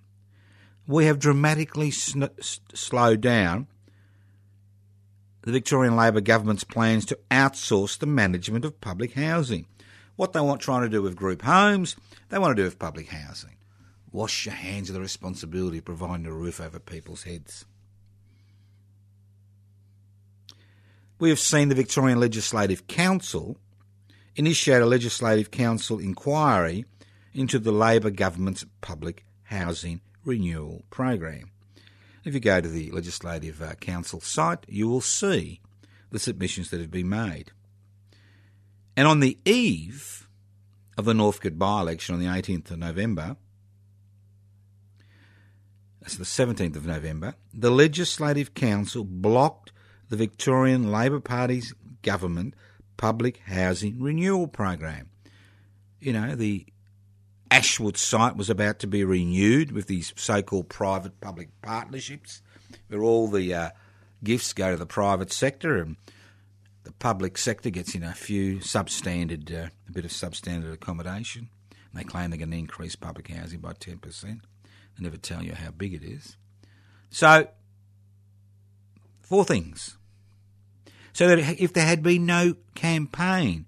We 0.87 1.07
have 1.07 1.19
dramatically 1.19 1.91
sn- 1.91 2.29
slowed 2.43 3.23
down 3.23 3.69
the 5.41 5.53
Victorian 5.53 5.97
Labor 5.97 6.21
government's 6.21 6.63
plans 6.63 7.07
to 7.07 7.19
outsource 7.31 7.99
the 7.99 8.05
management 8.05 8.67
of 8.67 8.83
public 8.83 9.15
housing. 9.15 9.65
What 10.17 10.35
they 10.35 10.43
want 10.43 10.61
trying 10.61 10.83
to 10.83 10.91
do 10.91 11.01
with 11.01 11.17
group 11.17 11.41
homes, 11.41 11.97
they 12.29 12.39
want 12.39 12.55
to 12.55 12.63
do 12.63 12.67
with 12.67 12.79
public 12.79 13.09
housing. 13.09 13.57
Wash 14.13 14.45
your 14.45 14.55
hands 14.55 14.91
of 14.91 14.95
the 14.95 15.01
responsibility 15.01 15.79
of 15.79 15.87
providing 15.87 16.27
a 16.27 16.33
roof 16.33 16.61
over 16.61 16.79
people's 16.79 17.23
heads. 17.23 17.65
We 21.19 21.31
have 21.31 21.41
seen 21.41 21.71
the 21.71 21.75
Victorian 21.75 22.21
Legislative 22.21 22.87
Council 22.89 23.57
initiate 24.37 24.83
a 24.83 24.87
Legislative 24.87 25.50
Council 25.50 25.99
inquiry 25.99 26.85
into 27.33 27.59
the 27.59 27.73
Labor 27.73 28.11
government's 28.11 28.64
public 28.81 29.25
housing 29.45 30.00
renewal 30.25 30.85
program. 30.91 31.50
If 32.25 32.35
you 32.35 32.41
go 32.41 32.61
to 32.61 32.69
the 32.69 32.91
Legislative 32.91 33.61
uh, 33.61 33.75
Council 33.75 34.21
site, 34.21 34.64
you 34.69 34.88
will 34.88 35.03
see 35.03 35.61
the 36.11 36.19
submissions 36.19 36.71
that 36.71 36.81
have 36.81 36.91
been 36.91 37.09
made. 37.09 37.53
And 38.97 39.07
on 39.07 39.21
the 39.21 39.37
eve 39.45 40.29
of 40.97 41.05
the 41.05 41.14
Northcote 41.14 41.59
by 41.59 41.81
election 41.81 42.14
on 42.14 42.21
the 42.21 42.26
18th 42.26 42.71
of 42.71 42.79
November, 42.79 43.37
that's 46.00 46.17
the 46.17 46.25
17th 46.25 46.76
of 46.76 46.87
November, 46.87 47.35
the 47.53 47.71
Legislative 47.71 48.55
Council 48.55 49.05
blocked 49.05 49.73
the 50.09 50.17
Victorian 50.17 50.93
Labor 50.93 51.21
Party's 51.21 51.75
government 52.03 52.55
public 52.97 53.39
housing 53.47 54.01
renewal 54.01 54.47
program. 54.47 55.11
You 56.01 56.13
know, 56.13 56.35
the 56.35 56.67
Ashwood 57.51 57.97
site 57.97 58.37
was 58.37 58.51
about 58.51 58.79
to 58.81 58.87
be 58.87 59.05
renewed 59.05 59.73
with 59.73 59.87
these 59.87 60.13
so 60.17 60.43
called 60.43 60.69
private 60.69 61.21
public 61.21 61.49
partnerships, 61.63 62.43
where 62.89 63.03
all 63.03 63.29
the 63.29 63.55
uh, 63.55 63.71
gifts 64.23 64.53
go 64.53 64.73
to 64.73 64.77
the 64.77 64.87
private 64.87 65.33
sector 65.33 65.79
and 65.79 65.97
the 66.85 66.93
public 66.93 67.39
sector 67.39 67.71
gets 67.71 67.95
in 67.95 68.03
a 68.03 68.13
few 68.13 68.59
substandard, 68.59 69.53
uh, 69.53 69.69
a 69.89 69.93
bit 69.93 70.05
of 70.05 70.11
substandard 70.11 70.73
accommodation. 70.73 71.49
And 71.71 72.01
they 72.01 72.05
claim 72.05 72.31
they're 72.31 72.39
going 72.39 72.51
to 72.51 72.57
increase 72.57 72.97
public 72.97 73.29
housing 73.29 73.61
by 73.61 73.73
10%. 73.73 74.23
They 74.23 74.39
never 74.99 75.17
tell 75.17 75.43
you 75.43 75.55
how 75.55 75.71
big 75.71 75.95
it 75.95 76.05
is. 76.05 76.37
So, 77.11 77.49
four 79.23 79.45
things. 79.45 79.97
So 81.14 81.28
that 81.28 81.38
if 81.61 81.73
there 81.73 81.87
had 81.87 82.02
been 82.02 82.26
no 82.26 82.56
campaign 82.75 83.66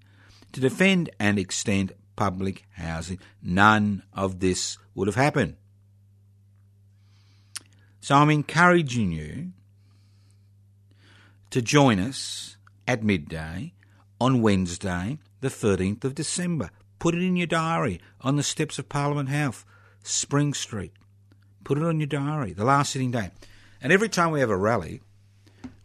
to 0.51 0.59
defend 0.59 1.09
and 1.19 1.39
extend 1.39 1.93
public 2.15 2.65
housing, 2.73 3.19
none 3.41 4.03
of 4.13 4.39
this 4.39 4.77
would 4.93 5.07
have 5.07 5.15
happened. 5.15 5.55
So 8.01 8.15
I'm 8.15 8.29
encouraging 8.29 9.11
you 9.11 9.53
to 11.49 11.61
join 11.61 11.99
us 11.99 12.57
at 12.87 13.03
midday 13.03 13.73
on 14.19 14.41
Wednesday, 14.41 15.17
the 15.41 15.49
13th 15.49 16.03
of 16.03 16.15
December. 16.15 16.69
Put 16.99 17.15
it 17.15 17.23
in 17.23 17.35
your 17.35 17.47
diary 17.47 18.01
on 18.21 18.35
the 18.35 18.43
steps 18.43 18.79
of 18.79 18.89
Parliament 18.89 19.29
House, 19.29 19.63
Spring 20.03 20.53
Street. 20.53 20.93
Put 21.63 21.77
it 21.77 21.83
on 21.83 21.99
your 21.99 22.07
diary, 22.07 22.53
the 22.53 22.65
last 22.65 22.91
sitting 22.91 23.11
day. 23.11 23.31
And 23.81 23.93
every 23.93 24.09
time 24.09 24.31
we 24.31 24.39
have 24.39 24.49
a 24.49 24.57
rally, 24.57 25.01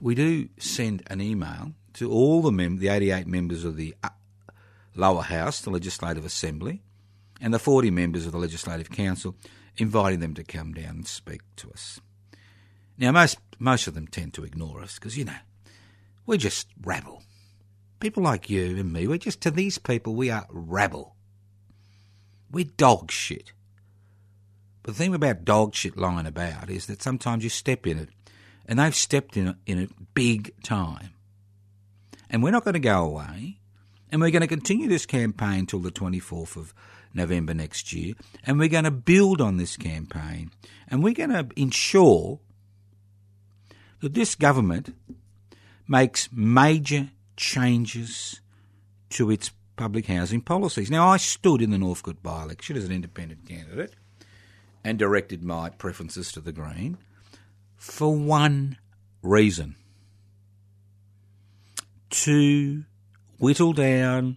we 0.03 0.17
do 0.17 0.49
send 0.59 1.05
an 1.07 1.21
email 1.21 1.73
to 1.95 2.11
all 2.11 2.43
the 2.43 2.51
mem- 2.51 2.79
the 2.79 2.89
88 2.89 3.27
members 3.27 3.65
of 3.65 3.77
the 3.77 3.95
uh, 4.03 4.09
lower 4.97 5.23
house, 5.23 5.61
the 5.61 5.71
Legislative 5.71 6.27
Assembly, 6.27 6.83
and 7.41 7.55
the 7.55 7.59
40 7.59 7.91
members 7.93 8.27
of 8.27 8.33
the 8.33 8.39
Legislative 8.39 8.91
Council, 8.91 9.37
inviting 9.77 10.19
them 10.19 10.35
to 10.35 10.43
come 10.43 10.75
down 10.75 10.91
and 10.91 11.07
speak 11.07 11.41
to 11.57 11.71
us. 11.71 12.01
Now, 12.99 13.13
most 13.13 13.39
most 13.59 13.87
of 13.87 13.95
them 13.95 14.09
tend 14.09 14.35
to 14.35 14.45
ignore 14.45 14.83
us 14.83 14.97
because 14.97 15.17
you 15.17 15.25
know 15.25 15.39
we're 16.27 16.37
just 16.37 16.67
rabble. 16.83 17.23
People 18.01 18.25
like 18.25 18.51
you 18.51 18.77
and 18.77 18.93
me, 18.93 19.07
we're 19.07 19.19
just 19.19 19.41
to 19.43 19.53
these 19.53 19.79
people 19.79 20.17
we 20.17 20.31
are 20.31 20.47
rabble. 20.51 21.15
We're 22.51 22.65
dog 22.77 23.13
shit. 23.13 23.53
But 24.83 24.95
the 24.95 24.99
thing 24.99 25.15
about 25.15 25.45
dog 25.45 25.77
shit 25.77 25.97
lying 25.97 26.27
about 26.27 26.69
is 26.69 26.87
that 26.87 27.03
sometimes 27.03 27.45
you 27.45 27.51
step 27.51 27.87
in 27.87 27.99
it, 27.99 28.09
and 28.73 28.79
they've 28.79 28.97
stepped 28.97 29.37
in 29.37 29.55
in 29.67 29.79
it 29.79 29.91
big 30.15 30.51
time. 30.63 31.11
And 32.31 32.43
we're 32.43 32.53
not 32.53 32.65
going 32.65 32.73
to 32.73 32.81
go 32.81 33.05
away, 33.05 33.59
and 34.11 34.19
we're 34.19 34.31
going 34.31 34.41
to 34.41 34.47
continue 34.47 34.89
this 34.89 35.05
campaign 35.05 35.67
till 35.67 35.81
the 35.81 35.91
24th 35.91 36.57
of 36.57 36.73
November 37.13 37.53
next 37.53 37.93
year, 37.93 38.15
and 38.47 38.59
we're 38.59 38.71
going 38.71 38.85
to 38.85 38.91
build 38.91 39.43
on 39.43 39.59
this 39.59 39.77
campaign, 39.77 40.53
and 40.89 41.05
we're 41.05 41.13
going 41.13 41.29
to 41.29 41.51
ensure 41.55 42.41
that 44.01 44.15
this 44.15 44.35
government 44.35 44.95
makes 45.87 46.31
major 46.33 47.11
changes 47.37 48.41
to 49.11 49.31
its 49.31 49.51
public 49.77 50.07
housing 50.07 50.41
policies. 50.41 50.91
Now, 50.91 51.09
I 51.09 51.19
stood 51.19 51.61
in 51.61 51.73
the 51.73 51.77
Northcote 51.77 52.23
by 52.23 52.43
election 52.45 52.79
as 52.79 52.87
an 52.87 52.93
independent 52.93 53.47
candidate 53.47 53.93
and 54.83 54.99
directed 54.99 55.45
my 55.45 55.69
preferences 55.69 56.33
to 56.33 56.41
the 56.41 56.53
Green 56.53 56.97
for 57.83 58.15
one 58.15 58.77
reason 59.23 59.75
to 62.11 62.85
whittle 63.39 63.73
down 63.73 64.37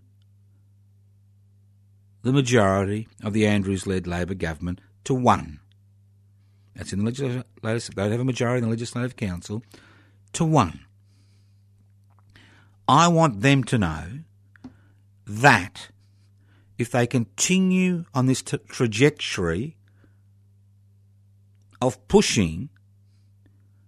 the 2.23 2.33
majority 2.33 3.07
of 3.23 3.33
the 3.33 3.45
Andrews 3.45 3.85
led 3.85 4.07
Labor 4.07 4.33
government 4.33 4.81
to 5.03 5.13
one. 5.13 5.59
That's 6.75 6.91
in 6.91 6.97
the 6.97 7.05
legislative, 7.05 7.95
they 7.95 8.09
have 8.09 8.19
a 8.19 8.25
majority 8.25 8.57
in 8.57 8.63
the 8.63 8.69
Legislative 8.71 9.15
Council 9.15 9.61
to 10.33 10.43
one. 10.43 10.79
I 12.87 13.09
want 13.09 13.41
them 13.41 13.63
to 13.65 13.77
know 13.77 14.05
that 15.27 15.89
if 16.79 16.89
they 16.89 17.05
continue 17.05 18.05
on 18.11 18.25
this 18.25 18.41
t- 18.41 18.57
trajectory 18.67 19.77
of 21.79 22.07
pushing 22.07 22.69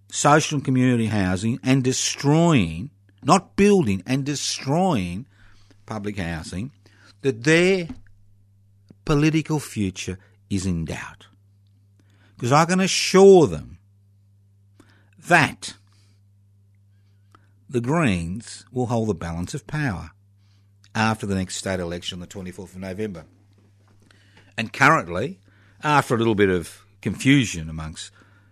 social 0.10 0.58
and 0.58 0.66
community 0.66 1.08
housing 1.08 1.60
and 1.64 1.84
destroying, 1.84 2.92
not 3.24 3.56
building 3.56 4.04
and 4.06 4.26
destroying 4.26 5.26
public 5.86 6.18
housing, 6.18 6.72
that 7.22 7.44
their 7.44 7.88
political 9.06 9.60
future 9.60 10.18
is 10.50 10.66
in 10.66 10.86
doubt. 10.86 11.28
Because 12.36 12.52
I 12.52 12.66
can 12.66 12.80
assure 12.80 13.48
them 13.48 13.80
that 15.28 15.74
the 17.70 17.82
Greens 17.82 18.66
will 18.72 18.86
hold 18.86 19.10
the 19.10 19.16
balance 19.16 19.54
of 19.54 19.68
power 19.68 20.12
after 20.96 21.26
the 21.26 21.36
next 21.36 21.58
state 21.58 21.80
election 21.80 22.18
on 22.18 22.20
the 22.22 22.28
24th 22.28 22.76
of 22.76 22.78
November. 22.78 23.26
And 24.58 24.72
currently, 24.72 25.40
after 25.84 26.16
a 26.16 26.18
little 26.18 26.36
bit 26.36 26.50
of 26.50 26.86
confusion 27.02 27.70
amongst 27.70 28.12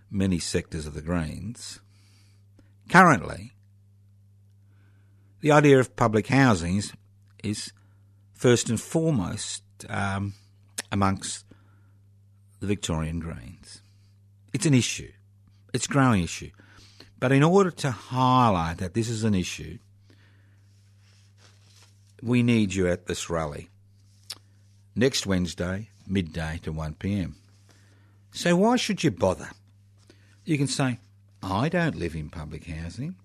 many 0.09 0.39
sectors 0.39 0.85
of 0.85 0.93
the 0.93 1.01
Greens. 1.01 1.79
Currently, 2.89 3.53
the 5.41 5.51
idea 5.51 5.79
of 5.79 5.95
public 5.95 6.27
housing 6.27 6.81
is, 7.43 7.71
first 8.33 8.69
and 8.69 8.79
foremost 8.79 9.63
um, 9.89 10.33
amongst 10.91 11.45
the 12.59 12.67
Victorian 12.67 13.19
Greens. 13.19 13.81
It's 14.53 14.65
an 14.65 14.73
issue, 14.73 15.11
it's 15.73 15.85
a 15.85 15.89
growing 15.89 16.23
issue. 16.23 16.51
But 17.19 17.31
in 17.31 17.43
order 17.43 17.71
to 17.71 17.91
highlight 17.91 18.77
that 18.77 18.93
this 18.93 19.09
is 19.09 19.23
an 19.23 19.35
issue, 19.35 19.77
we 22.21 22.43
need 22.43 22.73
you 22.73 22.87
at 22.87 23.07
this 23.07 23.29
rally 23.29 23.69
next 24.95 25.25
Wednesday, 25.25 25.89
midday 26.07 26.59
to 26.63 26.71
1 26.71 26.95
pm. 26.95 27.35
So 28.31 28.55
why 28.55 28.75
should 28.75 29.03
you 29.03 29.11
bother? 29.11 29.49
You 30.45 30.57
can 30.57 30.67
say, 30.67 30.99
I 31.41 31.69
don't 31.69 31.95
live 31.95 32.15
in 32.15 32.29
public 32.29 32.65
housing. 32.67 33.15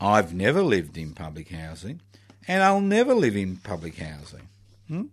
I've 0.00 0.34
never 0.34 0.60
lived 0.60 0.98
in 0.98 1.14
public 1.14 1.50
housing. 1.50 2.00
And 2.48 2.62
I'll 2.62 2.80
never 2.80 3.14
live 3.14 3.36
in 3.36 3.56
public 3.56 3.96
housing. 3.96 4.48
Hmm? 4.88 5.04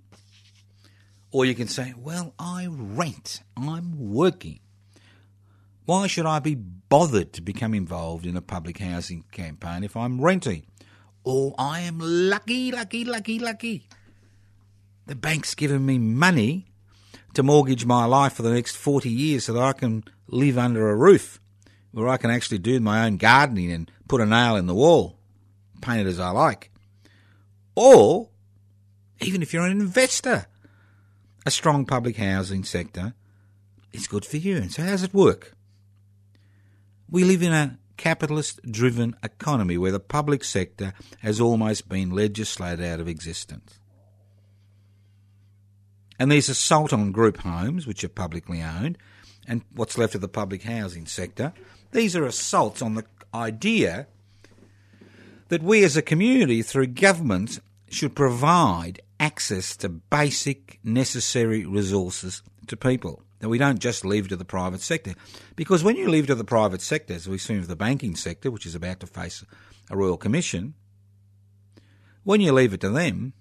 Or 1.31 1.45
you 1.45 1.55
can 1.55 1.67
say, 1.67 1.93
well, 1.95 2.33
I 2.39 2.67
rent. 2.67 3.41
I'm 3.55 4.11
working. 4.11 4.59
Why 5.85 6.07
should 6.07 6.25
I 6.25 6.39
be 6.39 6.55
bothered 6.55 7.31
to 7.33 7.41
become 7.41 7.73
involved 7.73 8.25
in 8.25 8.35
a 8.35 8.41
public 8.41 8.79
housing 8.79 9.23
campaign 9.31 9.83
if 9.83 9.95
I'm 9.95 10.19
renting? 10.19 10.63
Or 11.23 11.53
I 11.57 11.81
am 11.81 11.99
lucky, 11.99 12.71
lucky, 12.71 13.05
lucky, 13.05 13.39
lucky. 13.39 13.87
The 15.05 15.15
bank's 15.15 15.55
given 15.55 15.85
me 15.85 15.99
money 15.99 16.65
to 17.33 17.43
mortgage 17.43 17.85
my 17.85 18.05
life 18.05 18.33
for 18.33 18.41
the 18.41 18.53
next 18.53 18.75
40 18.75 19.09
years 19.09 19.45
so 19.45 19.53
that 19.53 19.63
I 19.63 19.73
can 19.73 20.03
live 20.27 20.57
under 20.57 20.89
a 20.89 20.95
roof 20.95 21.40
where 21.91 22.07
I 22.07 22.17
can 22.17 22.31
actually 22.31 22.59
do 22.59 22.79
my 22.79 23.05
own 23.05 23.17
gardening 23.17 23.71
and 23.71 23.91
put 24.07 24.21
a 24.21 24.25
nail 24.25 24.55
in 24.55 24.67
the 24.67 24.75
wall, 24.75 25.17
paint 25.81 26.01
it 26.01 26.09
as 26.09 26.19
I 26.19 26.29
like. 26.31 26.71
Or, 27.75 28.29
even 29.21 29.41
if 29.41 29.53
you're 29.53 29.65
an 29.65 29.79
investor, 29.79 30.47
a 31.45 31.51
strong 31.51 31.85
public 31.85 32.17
housing 32.17 32.63
sector 32.63 33.13
is 33.93 34.07
good 34.07 34.25
for 34.25 34.37
you. 34.37 34.57
And 34.57 34.71
so, 34.71 34.83
how 34.83 34.89
does 34.91 35.03
it 35.03 35.13
work? 35.13 35.53
We 37.09 37.23
live 37.23 37.41
in 37.41 37.53
a 37.53 37.77
capitalist 37.97 38.59
driven 38.69 39.15
economy 39.21 39.77
where 39.77 39.91
the 39.91 39.99
public 39.99 40.43
sector 40.43 40.93
has 41.19 41.39
almost 41.39 41.89
been 41.89 42.09
legislated 42.09 42.83
out 42.83 42.99
of 42.99 43.07
existence. 43.07 43.79
And 46.17 46.31
these 46.31 46.49
assault 46.49 46.93
on 46.93 47.11
group 47.11 47.37
homes, 47.37 47.87
which 47.87 48.03
are 48.03 48.09
publicly 48.09 48.61
owned, 48.61 48.97
and 49.47 49.63
what's 49.73 49.97
left 49.97 50.15
of 50.15 50.21
the 50.21 50.27
public 50.27 50.63
housing 50.63 51.05
sector, 51.05 51.53
these 51.91 52.15
are 52.15 52.25
assaults 52.25 52.81
on 52.81 52.95
the 52.95 53.05
idea 53.33 54.07
that 55.49 55.61
we 55.61 55.83
as 55.83 55.97
a 55.97 56.01
community, 56.01 56.61
through 56.61 56.87
government, 56.87 57.59
should 57.89 58.15
provide 58.15 59.01
access 59.19 59.75
to 59.77 59.89
basic 59.89 60.79
necessary 60.83 61.65
resources 61.65 62.41
to 62.67 62.77
people. 62.77 63.21
That 63.39 63.49
we 63.49 63.57
don't 63.57 63.79
just 63.79 64.05
leave 64.05 64.27
to 64.29 64.35
the 64.35 64.45
private 64.45 64.81
sector. 64.81 65.13
Because 65.55 65.83
when 65.83 65.95
you 65.95 66.07
leave 66.07 66.27
to 66.27 66.35
the 66.35 66.43
private 66.43 66.81
sector, 66.81 67.13
as 67.13 67.27
we've 67.27 67.41
seen 67.41 67.59
with 67.59 67.67
the 67.67 67.75
banking 67.75 68.15
sector, 68.15 68.51
which 68.51 68.65
is 68.65 68.75
about 68.75 68.99
to 69.01 69.07
face 69.07 69.43
a 69.89 69.97
Royal 69.97 70.15
Commission, 70.15 70.75
when 72.23 72.39
you 72.39 72.53
leave 72.53 72.73
it 72.73 72.81
to 72.81 72.89
them, 72.89 73.33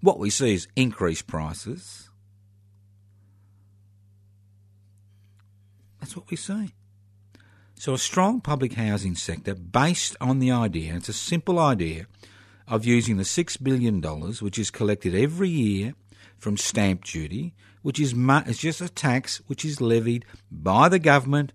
what 0.00 0.18
we 0.18 0.30
see 0.30 0.54
is 0.54 0.68
increased 0.76 1.26
prices. 1.26 2.10
That's 5.98 6.14
what 6.14 6.30
we 6.30 6.36
see. 6.36 6.75
So, 7.78 7.94
a 7.94 7.98
strong 7.98 8.40
public 8.40 8.72
housing 8.74 9.14
sector 9.14 9.54
based 9.54 10.16
on 10.20 10.38
the 10.38 10.50
idea, 10.50 10.94
it's 10.94 11.10
a 11.10 11.12
simple 11.12 11.58
idea, 11.58 12.06
of 12.68 12.84
using 12.84 13.16
the 13.16 13.22
$6 13.22 13.62
billion, 13.62 14.02
which 14.40 14.58
is 14.58 14.70
collected 14.70 15.14
every 15.14 15.48
year 15.48 15.94
from 16.38 16.56
stamp 16.56 17.04
duty, 17.04 17.54
which 17.82 18.00
is 18.00 18.14
mu- 18.14 18.42
just 18.44 18.80
a 18.80 18.88
tax 18.88 19.40
which 19.46 19.64
is 19.64 19.80
levied 19.80 20.24
by 20.50 20.88
the 20.88 20.98
government 20.98 21.52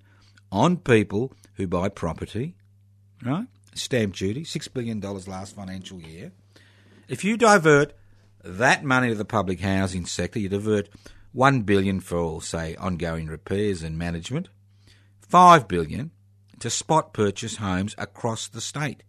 on 0.52 0.78
people 0.78 1.34
who 1.56 1.68
buy 1.68 1.90
property, 1.90 2.56
right? 3.24 3.48
Stamp 3.74 4.16
duty, 4.16 4.44
$6 4.44 4.74
billion 4.74 5.00
last 5.00 5.56
financial 5.56 6.00
year. 6.00 6.32
If 7.08 7.24
you 7.24 7.38
divert 7.38 7.94
that 8.44 8.84
money 8.84 9.10
to 9.10 9.16
the 9.16 9.26
public 9.26 9.60
housing 9.60 10.06
sector, 10.06 10.40
you 10.40 10.50
divert 10.50 10.90
1 11.34 11.62
billion 11.62 12.00
for, 12.00 12.42
say, 12.42 12.76
ongoing 12.76 13.28
repairs 13.28 13.84
and 13.84 13.98
management, 13.98 14.50
5 15.32 15.70
billion 15.70 16.12
to 16.60 16.70
spot 16.70 17.14
purchase 17.14 17.56
homes 17.56 17.96
across 17.98 18.50
the 18.50 18.60
state. 18.60 19.02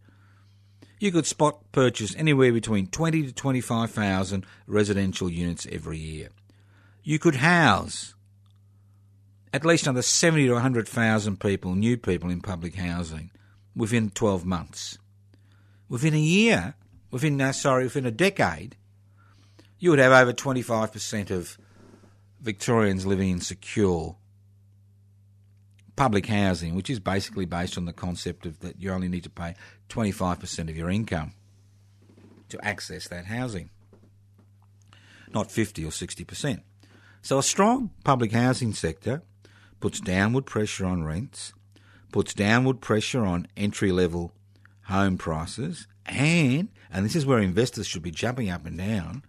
You 1.01 1.11
could 1.11 1.27
spot 1.27 1.73
purchase 1.73 2.15
anywhere 2.15 2.53
between 2.53 2.87
20 2.87 3.25
to 3.25 3.33
25,000 3.33 4.47
residential 4.69 5.29
units 5.29 5.67
every 5.73 5.99
year. 5.99 6.29
You 7.03 7.19
could 7.19 7.35
house 7.35 8.15
at 9.53 9.65
least 9.65 9.89
another 9.89 10.03
70 10.03 10.47
to 10.47 10.53
100,000 10.53 11.41
people, 11.41 11.75
new 11.75 11.97
people 11.97 12.31
in 12.31 12.41
public 12.41 12.77
housing 12.77 13.33
within 13.75 14.11
12 14.11 14.47
months. 14.47 14.99
Within 15.89 16.15
a 16.15 16.21
year, 16.21 16.75
within, 17.11 17.41
uh, 17.41 17.51
sorry, 17.51 17.83
within 17.83 18.07
a 18.07 18.13
decade, 18.13 18.77
you 19.81 19.91
would 19.91 19.99
have 19.99 20.13
over 20.13 20.33
25% 20.33 21.33
of 21.33 21.59
Victorians 22.41 23.07
living 23.07 23.29
in 23.29 23.41
secure 23.41 24.19
public 25.97 26.27
housing, 26.27 26.75
which 26.75 26.91
is 26.91 27.01
basically 27.01 27.45
based 27.45 27.77
on 27.77 27.85
the 27.85 27.93
concept 27.93 28.47
of 28.47 28.61
that 28.61 28.81
you 28.81 28.91
only 28.91 29.09
need 29.09 29.25
to 29.25 29.31
pay 29.31 29.55
25% 29.89 30.71
of 30.71 30.77
your 30.77 30.91
income 30.91 31.33
to 32.49 32.65
access 32.65 33.09
that 33.09 33.27
housing, 33.27 33.71
not 35.33 35.51
50 35.51 35.85
or 35.85 35.91
60%. 35.91 36.63
So 37.23 37.39
a 37.39 37.43
strong 37.43 37.91
public 38.05 38.33
housing 38.33 38.73
sector 38.73 39.23
puts 39.81 40.01
downward 40.01 40.47
pressure 40.47 40.87
on 40.87 41.05
rents, 41.05 41.53
puts 42.11 42.35
downward 42.35 42.81
pressure 42.81 43.25
on 43.25 43.47
entry 43.57 43.93
level 43.93 44.33
home 44.87 45.17
prices, 45.17 45.87
and, 46.07 46.69
and 46.91 47.05
this 47.05 47.15
is 47.15 47.25
where 47.25 47.39
investors 47.39 47.87
should 47.87 48.03
be 48.03 48.11
jumping 48.11 48.51
up 48.51 48.67
and 48.67 48.79
down, 48.79 49.23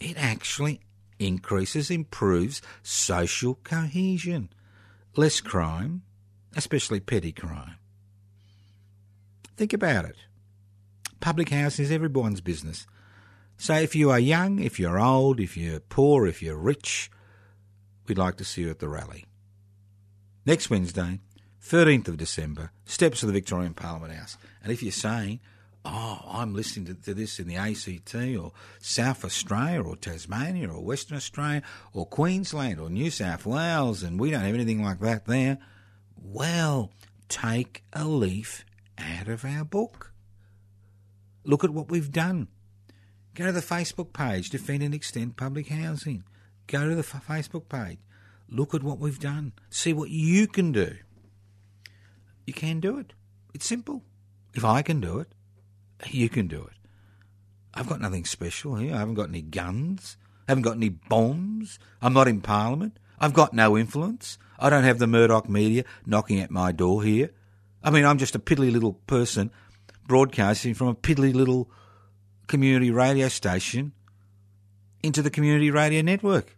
it 0.00 0.16
actually 0.16 0.80
increases, 1.18 1.90
improves 1.90 2.62
social 2.82 3.56
cohesion. 3.64 4.48
Less 5.16 5.40
crime, 5.40 6.02
especially 6.56 7.00
petty 7.00 7.32
crime. 7.32 7.76
Think 9.56 9.72
about 9.72 10.04
it. 10.04 10.16
Public 11.20 11.50
housing 11.50 11.84
is 11.84 11.92
everyone's 11.92 12.40
business. 12.40 12.86
So 13.56 13.74
if 13.74 13.94
you 13.94 14.10
are 14.10 14.18
young, 14.18 14.58
if 14.58 14.80
you're 14.80 14.98
old, 14.98 15.38
if 15.38 15.56
you're 15.56 15.80
poor, 15.80 16.26
if 16.26 16.42
you're 16.42 16.56
rich, 16.56 17.10
we'd 18.06 18.18
like 18.18 18.36
to 18.38 18.44
see 18.44 18.62
you 18.62 18.70
at 18.70 18.80
the 18.80 18.88
rally. 18.88 19.24
Next 20.44 20.68
Wednesday, 20.68 21.20
13th 21.62 22.08
of 22.08 22.16
December, 22.16 22.72
steps 22.84 23.22
of 23.22 23.28
the 23.28 23.32
Victorian 23.32 23.72
Parliament 23.72 24.12
House. 24.12 24.36
And 24.62 24.72
if 24.72 24.82
you're 24.82 24.92
saying, 24.92 25.40
oh, 25.84 26.20
I'm 26.26 26.54
listening 26.54 26.86
to, 26.86 26.94
to, 26.94 27.14
this 27.14 27.38
in 27.38 27.46
the 27.46 27.56
ACT 27.56 28.14
or 28.14 28.52
South 28.80 29.24
Australia 29.24 29.82
or 29.82 29.96
Tasmania 29.96 30.68
or 30.68 30.82
Western 30.82 31.16
Australia 31.16 31.62
or 31.92 32.06
Queensland 32.06 32.80
or 32.80 32.88
New 32.88 33.10
South 33.10 33.44
Wales 33.44 34.02
and 34.02 34.18
we 34.18 34.30
don't 34.30 34.40
have 34.40 34.54
anything 34.54 34.82
like 34.82 35.00
that 35.00 35.26
there, 35.26 35.58
well, 36.16 36.90
take 37.28 37.84
a 37.92 38.04
leaf 38.04 38.64
out 38.98 39.28
of 39.28 39.44
our 39.44 39.64
book. 39.64 40.12
Look 41.44 41.64
at 41.64 41.70
what 41.70 41.90
we've 41.90 42.10
done. 42.12 42.48
Go 43.34 43.46
to 43.46 43.52
the 43.52 43.60
Facebook 43.60 44.12
page, 44.12 44.50
Defend 44.50 44.82
and 44.82 44.94
Extend 44.94 45.36
Public 45.36 45.68
Housing. 45.68 46.24
Go 46.66 46.88
to 46.88 46.94
the 46.94 47.00
f- 47.00 47.26
Facebook 47.28 47.68
page. 47.68 47.98
Look 48.48 48.74
at 48.74 48.82
what 48.82 48.98
we've 48.98 49.18
done. 49.18 49.52
See 49.70 49.92
what 49.92 50.10
you 50.10 50.46
can 50.46 50.72
do. 50.72 50.96
You 52.46 52.54
can 52.54 52.80
do 52.80 52.98
it. 52.98 53.12
It's 53.52 53.66
simple. 53.66 54.02
If 54.54 54.64
I 54.64 54.82
can 54.82 55.00
do 55.00 55.18
it, 55.18 55.34
you 56.12 56.28
can 56.28 56.46
do 56.46 56.62
it. 56.62 56.76
I've 57.72 57.88
got 57.88 58.00
nothing 58.00 58.24
special 58.24 58.76
here. 58.76 58.94
I 58.94 58.98
haven't 58.98 59.14
got 59.14 59.28
any 59.28 59.42
guns. 59.42 60.16
I 60.46 60.52
haven't 60.52 60.62
got 60.62 60.76
any 60.76 60.90
bombs. 60.90 61.78
I'm 62.02 62.12
not 62.12 62.28
in 62.28 62.40
Parliament. 62.40 62.98
I've 63.18 63.32
got 63.32 63.52
no 63.52 63.76
influence. 63.78 64.38
I 64.58 64.70
don't 64.70 64.84
have 64.84 64.98
the 64.98 65.06
Murdoch 65.06 65.48
media 65.48 65.84
knocking 66.06 66.40
at 66.40 66.50
my 66.50 66.72
door 66.72 67.02
here. 67.02 67.30
I 67.82 67.90
mean, 67.90 68.04
I'm 68.04 68.18
just 68.18 68.34
a 68.34 68.38
piddly 68.38 68.72
little 68.72 68.94
person 68.94 69.50
broadcasting 70.06 70.74
from 70.74 70.88
a 70.88 70.94
piddly 70.94 71.34
little 71.34 71.70
community 72.46 72.90
radio 72.90 73.28
station 73.28 73.92
into 75.02 75.22
the 75.22 75.30
community 75.30 75.70
radio 75.70 76.02
network. 76.02 76.56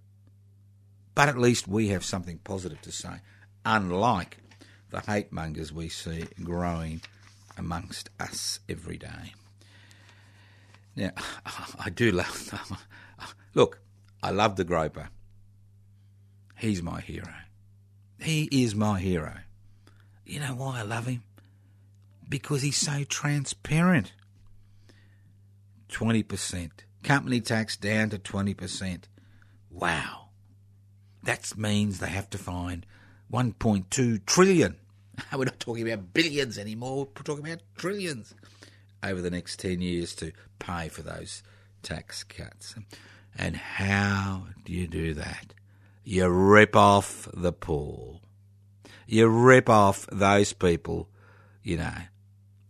But 1.15 1.29
at 1.29 1.39
least 1.39 1.67
we 1.67 1.89
have 1.89 2.05
something 2.05 2.39
positive 2.39 2.81
to 2.83 2.93
say, 2.93 3.21
unlike 3.65 4.39
the 4.91 5.01
hate 5.01 5.33
mongers 5.33 5.73
we 5.73 5.89
see 5.89 6.27
growing 6.43 7.01
amongst 7.57 8.11
us 8.21 8.61
every 8.69 8.99
day. 8.99 9.35
Now, 10.95 11.11
I 11.79 11.91
do 11.91 12.11
love. 12.11 12.51
Them. 12.51 12.79
Look, 13.55 13.81
I 14.23 14.31
love 14.31 14.57
the 14.57 14.65
groper. 14.65 15.09
He's 16.59 16.83
my 16.83 17.01
hero. 17.01 17.35
He 18.19 18.45
is 18.51 18.75
my 18.75 18.99
hero. 18.99 19.35
You 20.25 20.41
know 20.41 20.55
why 20.55 20.81
I 20.81 20.83
love 20.83 21.07
him? 21.07 21.23
Because 22.29 22.63
he's 22.63 22.77
so 22.79 23.05
transparent. 23.05 24.13
20%. 25.91 26.71
Company 27.03 27.41
tax 27.41 27.77
down 27.77 28.11
to 28.11 28.19
20%. 28.19 29.03
Wow. 29.71 30.29
That 31.23 31.57
means 31.57 31.99
they 31.99 32.09
have 32.09 32.31
to 32.31 32.39
find 32.39 32.87
1.2 33.33 34.27
trillion. 34.27 34.77
We're 35.37 35.45
not 35.45 35.61
talking 35.61 35.91
about 35.91 36.13
billions 36.13 36.59
anymore, 36.59 37.09
we're 37.17 37.23
talking 37.23 37.47
about 37.47 37.63
trillions 37.77 38.35
over 39.03 39.21
the 39.21 39.31
next 39.31 39.59
10 39.61 39.81
years 39.81 40.15
to 40.17 40.33
pay 40.59 40.89
for 40.89 41.03
those 41.03 41.43
tax 41.83 42.25
cuts. 42.25 42.75
And 43.39 43.57
how 43.57 44.45
do 44.65 44.73
you 44.73 44.87
do 44.87 45.15
that? 45.15 45.53
You 46.05 46.29
rip 46.29 46.75
off 46.75 47.29
the 47.35 47.53
poor. 47.53 48.21
You 49.07 49.29
rip 49.29 49.69
off 49.69 50.07
those 50.11 50.53
people, 50.53 51.09
you 51.63 51.77
know, 51.77 51.95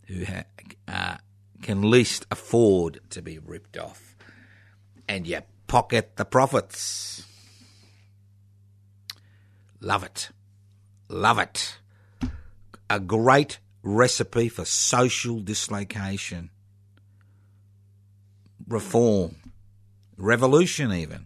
who 0.07 0.25
ha- 0.25 0.43
uh, 0.87 1.17
can 1.61 1.89
least 1.89 2.25
afford 2.29 2.99
to 3.11 3.21
be 3.21 3.39
ripped 3.39 3.77
off. 3.77 4.15
And 5.07 5.25
you 5.25 5.41
pocket 5.67 6.15
the 6.15 6.25
profits. 6.25 7.25
Love 9.79 10.03
it. 10.03 10.29
Love 11.09 11.39
it. 11.39 11.77
A 12.89 12.99
great 12.99 13.59
recipe 13.83 14.49
for 14.49 14.65
social 14.65 15.39
dislocation, 15.39 16.49
reform, 18.67 19.35
revolution, 20.17 20.91
even. 20.91 21.25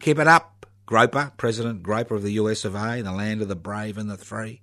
Keep 0.00 0.18
it 0.18 0.26
up, 0.26 0.66
Groper, 0.86 1.32
President 1.36 1.82
Groper 1.82 2.16
of 2.16 2.22
the 2.22 2.32
US 2.32 2.64
of 2.64 2.74
A, 2.74 3.02
the 3.02 3.12
land 3.12 3.42
of 3.42 3.48
the 3.48 3.56
brave 3.56 3.96
and 3.96 4.10
the 4.10 4.18
free. 4.18 4.62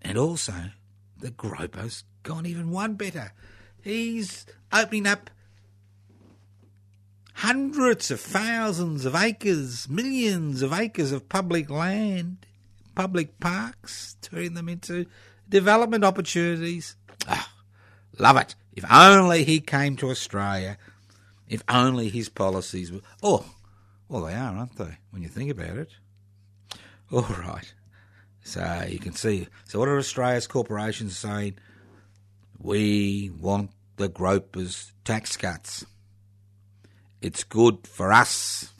And 0.00 0.16
also, 0.16 0.70
the 1.16 1.30
Groper's 1.30 2.04
gone 2.22 2.46
even 2.46 2.70
one 2.70 2.94
better. 2.94 3.32
He's 3.82 4.46
opening 4.72 5.06
up 5.06 5.30
hundreds 7.34 8.10
of 8.10 8.20
thousands 8.20 9.04
of 9.04 9.14
acres, 9.14 9.88
millions 9.88 10.62
of 10.62 10.72
acres 10.72 11.12
of 11.12 11.28
public 11.28 11.70
land, 11.70 12.44
public 12.98 13.38
parks, 13.38 14.16
turning 14.22 14.54
them 14.54 14.68
into 14.68 15.06
development 15.48 16.02
opportunities. 16.02 16.96
Oh, 17.28 17.46
love 18.18 18.36
it. 18.38 18.56
If 18.74 18.84
only 18.90 19.44
he 19.44 19.60
came 19.60 19.94
to 19.98 20.10
Australia. 20.10 20.76
If 21.48 21.62
only 21.68 22.08
his 22.08 22.28
policies 22.28 22.90
were. 22.90 23.02
Oh, 23.22 23.54
well, 24.08 24.22
they 24.22 24.34
are, 24.34 24.56
aren't 24.56 24.76
they, 24.76 24.98
when 25.12 25.22
you 25.22 25.28
think 25.28 25.48
about 25.48 25.76
it? 25.78 25.92
All 27.12 27.22
right. 27.22 27.72
So 28.42 28.84
you 28.88 28.98
can 28.98 29.12
see. 29.12 29.46
So, 29.64 29.78
what 29.78 29.86
are 29.86 29.96
Australia's 29.96 30.48
corporations 30.48 31.16
saying? 31.16 31.54
We 32.58 33.30
want 33.30 33.70
the 33.94 34.08
gropers' 34.08 34.92
tax 35.04 35.36
cuts. 35.36 35.86
It's 37.22 37.44
good 37.44 37.86
for 37.86 38.12
us. 38.12 38.72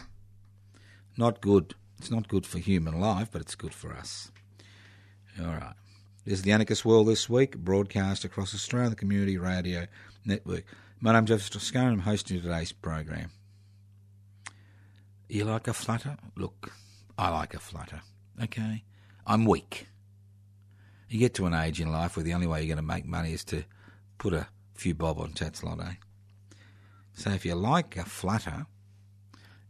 Not 1.16 1.40
good. 1.40 1.76
It's 1.98 2.10
not 2.10 2.28
good 2.28 2.46
for 2.46 2.58
human 2.58 3.00
life, 3.00 3.28
but 3.30 3.40
it's 3.40 3.54
good 3.54 3.74
for 3.74 3.92
us. 3.92 4.30
All 5.40 5.46
right. 5.46 5.74
This 6.24 6.34
is 6.34 6.42
the 6.42 6.52
Anarchist 6.52 6.84
World 6.84 7.08
this 7.08 7.28
week, 7.28 7.56
broadcast 7.56 8.24
across 8.24 8.54
Australia, 8.54 8.90
the 8.90 8.96
Community 8.96 9.36
Radio 9.36 9.86
Network. 10.24 10.64
My 11.00 11.12
name's 11.12 11.28
Joseph 11.28 11.50
Toscano, 11.50 11.92
I'm 11.92 12.00
hosting 12.00 12.40
today's 12.40 12.72
program. 12.72 13.30
You 15.28 15.44
like 15.44 15.68
a 15.68 15.72
flutter? 15.72 16.16
Look, 16.36 16.72
I 17.16 17.30
like 17.30 17.54
a 17.54 17.58
flutter. 17.58 18.02
Okay? 18.42 18.84
I'm 19.26 19.44
weak. 19.44 19.86
You 21.08 21.18
get 21.18 21.34
to 21.34 21.46
an 21.46 21.54
age 21.54 21.80
in 21.80 21.90
life 21.90 22.16
where 22.16 22.24
the 22.24 22.34
only 22.34 22.46
way 22.46 22.60
you're 22.60 22.74
going 22.74 22.76
to 22.76 22.94
make 22.94 23.06
money 23.06 23.32
is 23.32 23.44
to 23.46 23.64
put 24.18 24.32
a 24.32 24.46
few 24.74 24.94
bob 24.94 25.18
on 25.18 25.32
Tattslotto. 25.32 25.88
Eh? 25.88 25.94
So 27.14 27.30
if 27.30 27.44
you 27.44 27.54
like 27.54 27.96
a 27.96 28.04
flutter, 28.04 28.66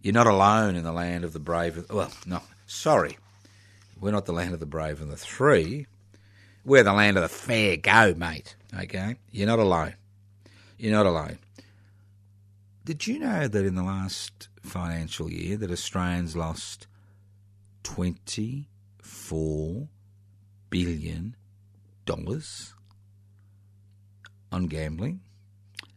you're 0.09 0.14
not 0.14 0.27
alone 0.27 0.75
in 0.75 0.85
the 0.85 0.92
land 0.92 1.23
of 1.23 1.35
the 1.35 1.38
brave. 1.38 1.85
Well, 1.90 2.11
no, 2.25 2.40
sorry. 2.66 3.18
We're 4.01 4.12
not 4.12 4.25
the 4.25 4.33
land 4.33 4.55
of 4.55 4.61
the 4.61 4.64
brave 4.64 5.03
and 5.03 5.11
the 5.11 5.18
three. 5.18 5.87
We're 6.64 6.83
the 6.83 6.94
land 6.94 7.18
of 7.18 7.25
the 7.25 7.29
fair 7.29 7.77
go, 7.77 8.14
mate. 8.16 8.57
Okay? 8.75 9.16
You're 9.31 9.49
not 9.49 9.59
alone. 9.59 9.97
You're 10.79 10.94
not 10.94 11.05
alone. 11.05 11.40
Did 12.87 13.07
you 13.07 13.18
know 13.18 13.49
that 13.49 13.66
in 13.66 13.75
the 13.75 13.83
last 13.83 14.49
financial 14.62 15.31
year 15.31 15.59
that 15.59 15.71
Australians 15.71 16.35
lost 16.35 16.87
24 17.83 19.88
billion 20.71 21.37
dollars 22.07 22.73
on 24.51 24.68
gambling? 24.68 25.21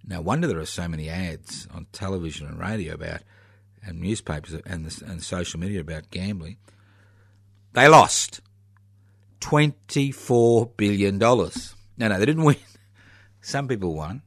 No 0.05 0.19
wonder 0.19 0.47
there 0.47 0.59
are 0.59 0.65
so 0.65 0.89
many 0.89 1.07
ads 1.07 1.65
on 1.73 1.87
television 1.93 2.47
and 2.47 2.59
radio 2.59 2.95
about, 2.95 3.21
and 3.85 3.99
newspapers 3.99 4.53
and, 4.65 4.85
the, 4.85 5.05
and 5.05 5.23
social 5.23 5.59
media 5.59 5.81
about 5.81 6.09
gambling. 6.11 6.57
They 7.73 7.87
lost 7.87 8.41
$24 9.41 10.75
billion. 10.77 11.17
No, 11.17 11.49
no, 11.97 12.19
they 12.19 12.25
didn't 12.25 12.43
win. 12.43 12.57
Some 13.41 13.67
people 13.67 13.95
won. 13.95 14.21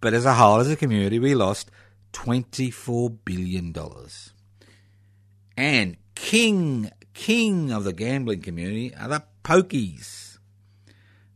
But 0.00 0.14
as 0.14 0.24
a 0.24 0.34
whole, 0.34 0.60
as 0.60 0.70
a 0.70 0.76
community, 0.76 1.18
we 1.18 1.34
lost 1.34 1.70
$24 2.12 3.18
billion. 3.24 3.74
And 5.56 5.96
king, 6.14 6.90
king 7.14 7.72
of 7.72 7.84
the 7.84 7.92
gambling 7.92 8.42
community 8.42 8.94
are 8.94 9.08
the 9.08 9.24
pokies. 9.42 10.38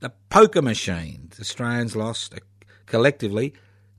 The 0.00 0.12
poker 0.28 0.62
machines. 0.62 1.38
Australians 1.40 1.94
lost 1.96 2.34
collectively 2.86 3.54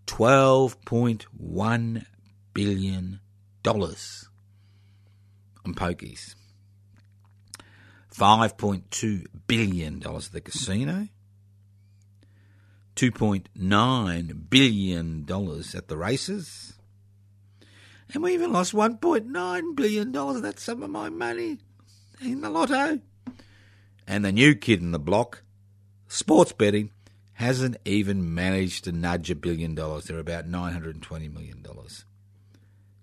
$12.1 0.08 2.06
billion 2.54 3.20
dollars 3.64 4.28
on 5.66 5.74
pokies. 5.74 6.36
$5.2 8.14 9.26
billion 9.48 10.04
at 10.06 10.24
the 10.34 10.42
casino, 10.42 11.08
$2.9 12.98 14.50
billion 14.50 15.26
at 15.74 15.88
the 15.88 15.98
races, 15.98 16.74
and 18.14 18.24
we 18.24 18.34
even 18.34 18.52
lost 18.52 18.74
$1.9 18.74 19.76
billion 19.76 20.42
That's 20.42 20.64
some 20.64 20.84
of 20.84 20.90
my 20.90 21.10
money 21.10 21.60
in 22.22 22.42
the 22.42 22.50
lotto. 22.50 23.00
And 24.06 24.26
the 24.26 24.32
new 24.34 24.56
kid 24.56 24.82
in 24.82 24.92
the 24.92 25.00
block, 25.00 25.44
sports 26.10 26.52
betting, 26.52 26.92
hasn't 27.34 27.78
even 27.86 28.34
managed 28.34 28.84
to 28.84 28.92
nudge 28.92 29.32
a 29.32 29.36
billion 29.36 29.74
dollars. 29.74 30.06
They're 30.06 30.20
about 30.20 30.50
$920 30.50 31.34
million. 31.34 31.66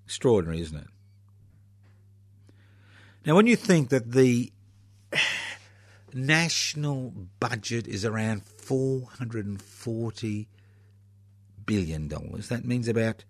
Extraordinary, 0.09 0.63
isn't 0.63 0.79
it? 0.79 0.87
Now, 3.27 3.37
when 3.37 3.47
you 3.47 3.57
think 3.57 3.91
that 3.91 4.13
the 4.13 4.51
national 6.15 7.13
budget 7.39 7.87
is 7.87 8.07
around 8.07 8.43
$440 8.43 10.47
billion, 11.67 12.09
that 12.09 12.65
means 12.65 12.89
about 12.89 13.27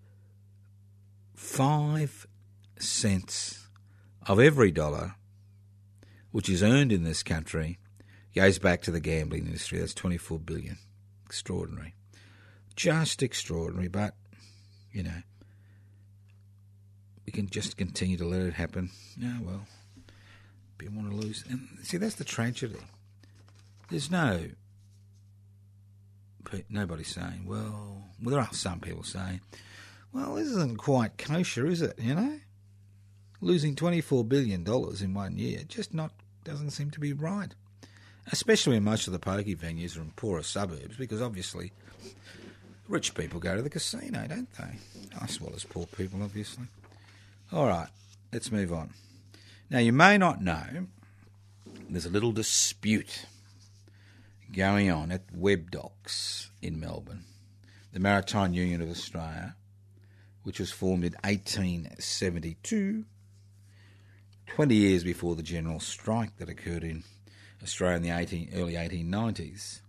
five 1.35 2.25
cents 2.79 3.67
of 4.25 4.39
every 4.39 4.71
dollar 4.71 5.15
which 6.31 6.47
is 6.47 6.63
earned 6.63 6.93
in 6.93 7.03
this 7.03 7.23
country 7.23 7.77
goes 8.33 8.57
back 8.57 8.81
to 8.83 8.91
the 8.91 9.01
gambling 9.01 9.47
industry. 9.47 9.79
That's 9.79 9.93
24 9.93 10.39
billion. 10.39 10.77
Extraordinary. 11.25 11.93
Just 12.77 13.21
extraordinary, 13.21 13.89
but 13.89 14.15
you 14.93 15.03
know, 15.03 15.23
we 17.29 17.31
can 17.31 17.47
just 17.47 17.77
continue 17.77 18.17
to 18.17 18.25
let 18.25 18.41
it 18.41 18.55
happen. 18.55 18.89
Yeah, 19.15 19.37
well, 19.43 19.61
people 20.79 20.95
want 20.95 21.11
to 21.11 21.15
lose. 21.15 21.43
And 21.47 21.67
see, 21.83 21.97
that's 21.97 22.15
the 22.15 22.23
tragedy. 22.23 22.79
There's 23.91 24.09
no 24.09 24.45
nobody 26.71 27.03
saying, 27.03 27.45
well, 27.45 28.01
well, 28.19 28.31
there 28.31 28.39
are 28.39 28.51
some 28.51 28.79
people 28.79 29.03
saying, 29.03 29.41
well, 30.11 30.33
this 30.33 30.47
isn't 30.47 30.79
quite 30.79 31.19
kosher, 31.19 31.67
is 31.67 31.83
it? 31.83 31.99
You 31.99 32.15
know, 32.15 32.39
losing 33.41 33.75
twenty-four 33.75 34.23
billion 34.23 34.63
dollars 34.63 35.03
in 35.03 35.13
one 35.13 35.37
year 35.37 35.59
just 35.67 35.93
not 35.93 36.11
doesn't 36.43 36.71
seem 36.71 36.89
to 36.89 36.99
be 36.99 37.13
right. 37.13 37.53
Especially 38.31 38.73
when 38.73 38.85
most 38.85 39.05
of 39.05 39.13
the 39.13 39.19
pokie 39.19 39.55
venues 39.55 39.95
are 39.95 40.01
in 40.01 40.09
poorer 40.15 40.41
suburbs, 40.41 40.97
because 40.97 41.21
obviously 41.21 41.73
rich 42.87 43.13
people 43.13 43.39
go 43.39 43.55
to 43.55 43.61
the 43.61 43.69
casino, 43.69 44.25
don't 44.27 44.51
they? 44.53 44.79
As 45.21 45.39
well 45.39 45.53
as 45.55 45.63
poor 45.63 45.85
people, 45.85 46.23
obviously. 46.23 46.65
All 47.51 47.65
right, 47.65 47.87
let's 48.31 48.51
move 48.51 48.71
on. 48.71 48.93
Now, 49.71 49.79
you 49.79 49.91
may 49.91 50.19
not 50.19 50.39
know 50.39 50.85
there's 51.89 52.05
a 52.05 52.11
little 52.11 52.31
dispute 52.31 53.25
going 54.51 54.91
on 54.91 55.11
at 55.11 55.23
Webb 55.33 55.71
Docks 55.71 56.51
in 56.61 56.79
Melbourne, 56.79 57.23
the 57.91 57.99
Maritime 57.99 58.53
Union 58.53 58.83
of 58.83 58.89
Australia, 58.91 59.55
which 60.43 60.59
was 60.59 60.71
formed 60.71 61.03
in 61.03 61.13
1872, 61.23 63.05
20 64.45 64.75
years 64.75 65.03
before 65.03 65.35
the 65.35 65.41
general 65.41 65.79
strike 65.79 66.37
that 66.37 66.49
occurred 66.49 66.83
in 66.83 67.03
Australia 67.63 67.97
in 67.97 68.03
the 68.03 68.11
18, 68.11 68.51
early 68.53 68.73
1890s, 68.73 69.79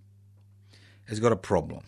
has 1.09 1.21
got 1.21 1.31
a 1.31 1.37
problem. 1.37 1.85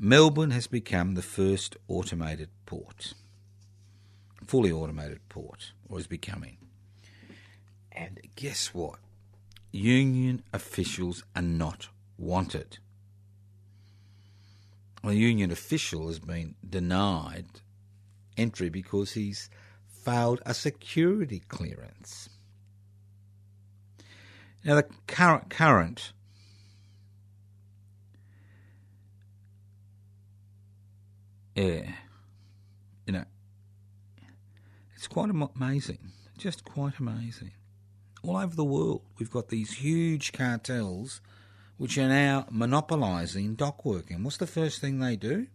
Melbourne 0.00 0.50
has 0.50 0.66
become 0.66 1.14
the 1.14 1.22
first 1.22 1.76
automated 1.86 2.48
port, 2.66 3.14
fully 4.46 4.72
automated 4.72 5.20
port, 5.28 5.72
or 5.88 5.98
is 5.98 6.06
becoming. 6.06 6.56
And 7.92 8.20
guess 8.36 8.74
what? 8.74 8.98
Union 9.72 10.42
officials 10.52 11.24
are 11.34 11.42
not 11.42 11.88
wanted. 12.18 12.78
A 15.04 15.12
union 15.12 15.50
official 15.50 16.08
has 16.08 16.18
been 16.18 16.54
denied 16.68 17.46
entry 18.36 18.68
because 18.68 19.12
he's 19.12 19.48
failed 19.88 20.40
a 20.44 20.54
security 20.54 21.40
clearance. 21.48 22.28
Now, 24.64 24.74
the 24.76 24.86
current, 25.06 25.48
current 25.48 26.12
yeah, 31.54 31.92
you 33.06 33.12
know, 33.12 33.24
it's 34.96 35.06
quite 35.06 35.30
amazing, 35.30 35.98
just 36.36 36.64
quite 36.64 36.98
amazing. 36.98 37.52
All 38.22 38.36
over 38.36 38.56
the 38.56 38.64
world, 38.64 39.02
we've 39.18 39.30
got 39.30 39.48
these 39.48 39.74
huge 39.74 40.32
cartels 40.32 41.20
which 41.76 41.96
are 41.98 42.08
now 42.08 42.46
monopolising 42.50 43.54
dock 43.54 43.84
work. 43.84 44.10
And 44.10 44.24
what's 44.24 44.38
the 44.38 44.46
first 44.46 44.80
thing 44.80 44.98
they 44.98 45.14
do? 45.14 45.46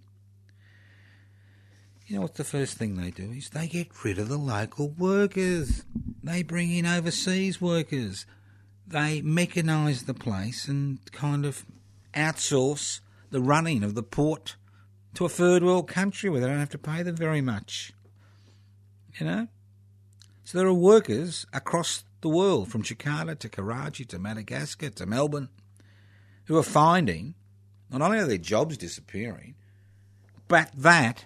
You 2.07 2.15
know 2.15 2.21
what 2.21 2.35
the 2.35 2.43
first 2.43 2.77
thing 2.77 2.95
they 2.95 3.11
do 3.11 3.31
is 3.31 3.49
they 3.49 3.67
get 3.67 4.03
rid 4.05 4.19
of 4.19 4.29
the 4.29 4.37
local 4.37 4.89
workers. 4.89 5.83
They 6.23 6.43
bring 6.43 6.71
in 6.71 6.85
overseas 6.85 7.59
workers 7.59 8.25
they 8.91 9.21
mechanise 9.21 10.05
the 10.05 10.13
place 10.13 10.67
and 10.67 10.99
kind 11.11 11.45
of 11.45 11.65
outsource 12.13 12.99
the 13.29 13.41
running 13.41 13.83
of 13.83 13.95
the 13.95 14.03
port 14.03 14.57
to 15.13 15.25
a 15.25 15.29
third 15.29 15.63
world 15.63 15.87
country 15.87 16.29
where 16.29 16.41
they 16.41 16.47
don't 16.47 16.59
have 16.59 16.69
to 16.69 16.77
pay 16.77 17.01
them 17.03 17.15
very 17.15 17.41
much. 17.41 17.93
You 19.19 19.25
know? 19.25 19.47
So 20.43 20.57
there 20.57 20.67
are 20.67 20.73
workers 20.73 21.45
across 21.53 22.03
the 22.21 22.29
world, 22.29 22.69
from 22.69 22.83
Jakarta 22.83 23.37
to 23.39 23.49
Karachi 23.49 24.05
to 24.05 24.19
Madagascar 24.19 24.89
to 24.91 25.05
Melbourne, 25.05 25.49
who 26.45 26.57
are 26.57 26.63
finding 26.63 27.35
not 27.89 28.01
only 28.01 28.19
are 28.19 28.27
their 28.27 28.37
jobs 28.37 28.77
disappearing, 28.77 29.55
but 30.47 30.69
that 30.75 31.25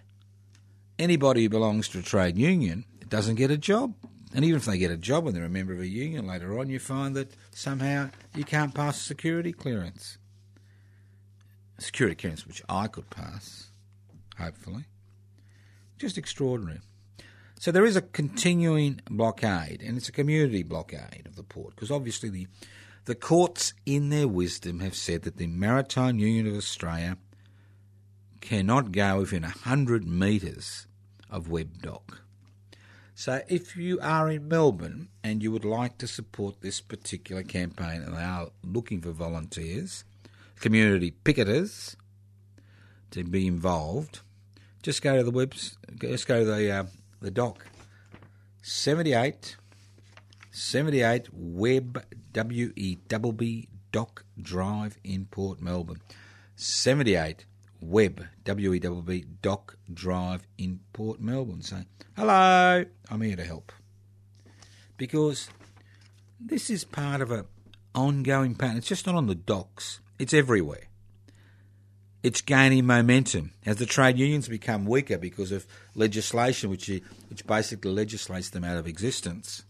anybody 0.97 1.43
who 1.43 1.49
belongs 1.49 1.87
to 1.89 1.99
a 1.99 2.01
trade 2.01 2.37
union 2.37 2.85
doesn't 3.09 3.35
get 3.35 3.51
a 3.51 3.57
job. 3.57 3.93
And 4.33 4.43
even 4.43 4.57
if 4.57 4.65
they 4.65 4.77
get 4.77 4.91
a 4.91 4.97
job 4.97 5.27
and 5.27 5.35
they're 5.35 5.45
a 5.45 5.49
member 5.49 5.73
of 5.73 5.79
a 5.79 5.87
union 5.87 6.27
later 6.27 6.59
on, 6.59 6.69
you 6.69 6.79
find 6.79 7.15
that 7.15 7.31
somehow 7.51 8.09
you 8.35 8.43
can't 8.43 8.73
pass 8.73 9.01
security 9.01 9.53
clearance. 9.53 10.17
Security 11.77 12.15
clearance, 12.15 12.45
which 12.45 12.61
I 12.67 12.87
could 12.87 13.09
pass, 13.09 13.67
hopefully. 14.37 14.85
Just 15.97 16.17
extraordinary. 16.17 16.79
So 17.59 17.71
there 17.71 17.85
is 17.85 17.95
a 17.95 18.01
continuing 18.01 19.01
blockade, 19.09 19.81
and 19.81 19.97
it's 19.97 20.09
a 20.09 20.11
community 20.11 20.63
blockade 20.63 21.23
of 21.25 21.35
the 21.35 21.43
port, 21.43 21.75
because 21.75 21.89
obviously 21.89 22.29
the, 22.29 22.47
the 23.05 23.15
courts, 23.15 23.73
in 23.85 24.09
their 24.09 24.27
wisdom, 24.27 24.81
have 24.81 24.95
said 24.95 25.23
that 25.23 25.37
the 25.37 25.47
Maritime 25.47 26.19
Union 26.19 26.47
of 26.47 26.55
Australia 26.55 27.17
cannot 28.41 28.91
go 28.91 29.19
within 29.19 29.43
100 29.43 30.05
metres 30.05 30.87
of 31.29 31.49
Webb 31.49 31.81
Dock. 31.81 32.21
So 33.15 33.41
if 33.47 33.77
you 33.77 33.97
are 34.01 34.29
in 34.29 34.49
Melbourne 34.49 35.07
and 35.23 35.41
you 35.41 35.49
would 35.51 35.63
like 35.63 35.97
to 35.99 36.07
support 36.07 36.59
this 36.59 36.81
particular 36.81 37.43
campaign 37.43 38.01
and 38.01 38.15
they 38.15 38.21
are 38.21 38.49
looking 38.61 38.99
for 38.99 39.11
volunteers, 39.11 40.03
community 40.59 41.13
picketers 41.23 41.95
to 43.11 43.23
be 43.23 43.47
involved, 43.47 44.19
just 44.83 45.01
go 45.01 45.15
to 45.15 45.23
the 45.23 45.31
webs, 45.31 45.77
just 45.97 46.27
go 46.27 46.39
to 46.39 46.45
the 46.45 46.71
uh, 46.71 46.83
the 47.21 47.31
doc. 47.31 47.65
78 48.61 49.57
78 50.55 51.27
Webb 51.33 52.05
W 52.31 52.71
E 52.77 52.95
B 52.95 53.31
B 53.33 53.67
Dock 53.91 54.23
Drive 54.41 54.97
in 55.03 55.25
Port 55.25 55.61
Melbourne. 55.61 56.01
78 56.55 57.45
Webb 57.81 58.25
W 58.45 58.73
E 58.73 58.79
B 58.79 59.01
B 59.05 59.25
Dock 59.41 59.77
Drive 59.93 60.47
in 60.57 60.79
Port 60.93 61.19
Melbourne. 61.19 61.61
Say, 61.61 61.85
hello, 62.15 62.85
I'm 63.09 63.21
here 63.21 63.35
to 63.35 63.43
help. 63.43 63.73
Because 64.95 65.49
this 66.39 66.69
is 66.69 66.85
part 66.85 67.19
of 67.19 67.31
a 67.31 67.45
ongoing 67.93 68.55
pattern. 68.55 68.77
It's 68.77 68.87
just 68.87 69.05
not 69.05 69.15
on 69.15 69.27
the 69.27 69.35
docks, 69.35 69.99
it's 70.17 70.33
everywhere. 70.33 70.87
It's 72.25 72.41
gaining 72.41 72.87
momentum 72.87 73.51
as 73.67 73.77
the 73.77 73.85
trade 73.85 74.17
unions 74.17 74.47
become 74.47 74.87
weaker 74.87 75.19
because 75.19 75.51
of 75.51 75.67
legislation 75.93 76.71
which, 76.71 76.87
which 77.29 77.45
basically 77.45 77.91
legislates 77.91 78.49
them 78.49 78.63
out 78.63 78.77
of 78.77 78.87
existence. 78.87 79.63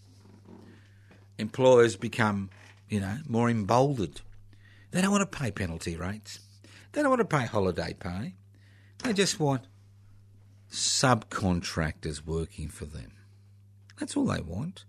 Employers 1.37 1.97
become, 1.97 2.49
you 2.87 3.01
know, 3.01 3.17
more 3.27 3.49
emboldened. 3.49 4.21
They 4.91 5.01
don't 5.01 5.11
want 5.11 5.29
to 5.29 5.37
pay 5.37 5.51
penalty 5.51 5.97
rates. 5.97 6.39
They 6.93 7.01
don't 7.01 7.09
want 7.09 7.29
to 7.29 7.37
pay 7.37 7.45
holiday 7.45 7.93
pay. 7.93 8.35
They 8.99 9.11
just 9.11 9.37
want 9.37 9.67
subcontractors 10.71 12.25
working 12.25 12.69
for 12.69 12.85
them. 12.85 13.11
That's 13.99 14.15
all 14.15 14.27
they 14.27 14.39
want. 14.39 14.85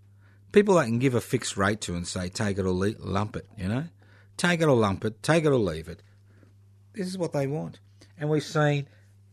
People 0.53 0.75
they 0.75 0.85
can 0.85 0.99
give 0.99 1.15
a 1.15 1.19
fixed 1.19 1.57
rate 1.57 1.81
to 1.81 1.95
and 1.95 2.07
say, 2.07 2.29
take 2.29 2.59
it 2.59 2.65
or 2.65 2.71
le- 2.71 2.95
lump 2.97 3.35
it, 3.35 3.49
you 3.57 3.67
know? 3.67 3.87
Take 4.37 4.61
it 4.61 4.69
or 4.69 4.77
lump 4.77 5.03
it, 5.03 5.21
take 5.21 5.43
it 5.43 5.49
or 5.49 5.55
leave 5.55 5.89
it. 5.89 6.01
This 6.97 7.07
is 7.07 7.17
what 7.17 7.31
they 7.31 7.45
want. 7.45 7.79
And 8.17 8.27
we've 8.27 8.43
seen 8.43 8.87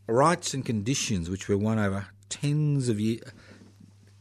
rights 0.05 0.53
and 0.53 0.63
conditions 0.63 1.31
which 1.31 1.49
were 1.49 1.57
won 1.57 1.79
over 1.79 2.05
tens 2.29 2.89
of 2.89 2.99
years, 2.99 3.23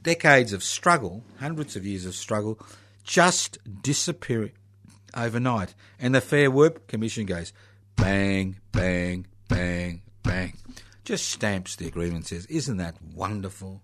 decades 0.02 0.54
of 0.54 0.64
struggle, 0.64 1.22
hundreds 1.40 1.76
of 1.76 1.84
years 1.84 2.06
of 2.06 2.14
struggle, 2.14 2.58
just 3.02 3.58
disappear 3.82 4.50
overnight. 5.14 5.74
And 5.98 6.14
the 6.14 6.22
Fair 6.22 6.50
Work 6.50 6.86
Commission 6.86 7.26
goes 7.26 7.52
bang, 7.96 8.56
bang, 8.72 9.26
bang, 9.48 10.00
bang. 10.22 10.56
Just 11.04 11.28
stamps 11.28 11.76
the 11.76 11.86
agreement, 11.86 12.28
says, 12.28 12.46
Isn't 12.46 12.78
that 12.78 12.96
wonderful? 13.02 13.82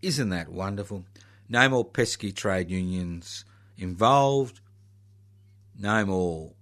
Isn't 0.00 0.30
that 0.30 0.48
wonderful? 0.48 1.04
No 1.46 1.68
more 1.68 1.84
pesky 1.84 2.32
trade 2.32 2.70
unions 2.70 3.44
involved, 3.76 4.60
no 5.78 6.06
more 6.06 6.52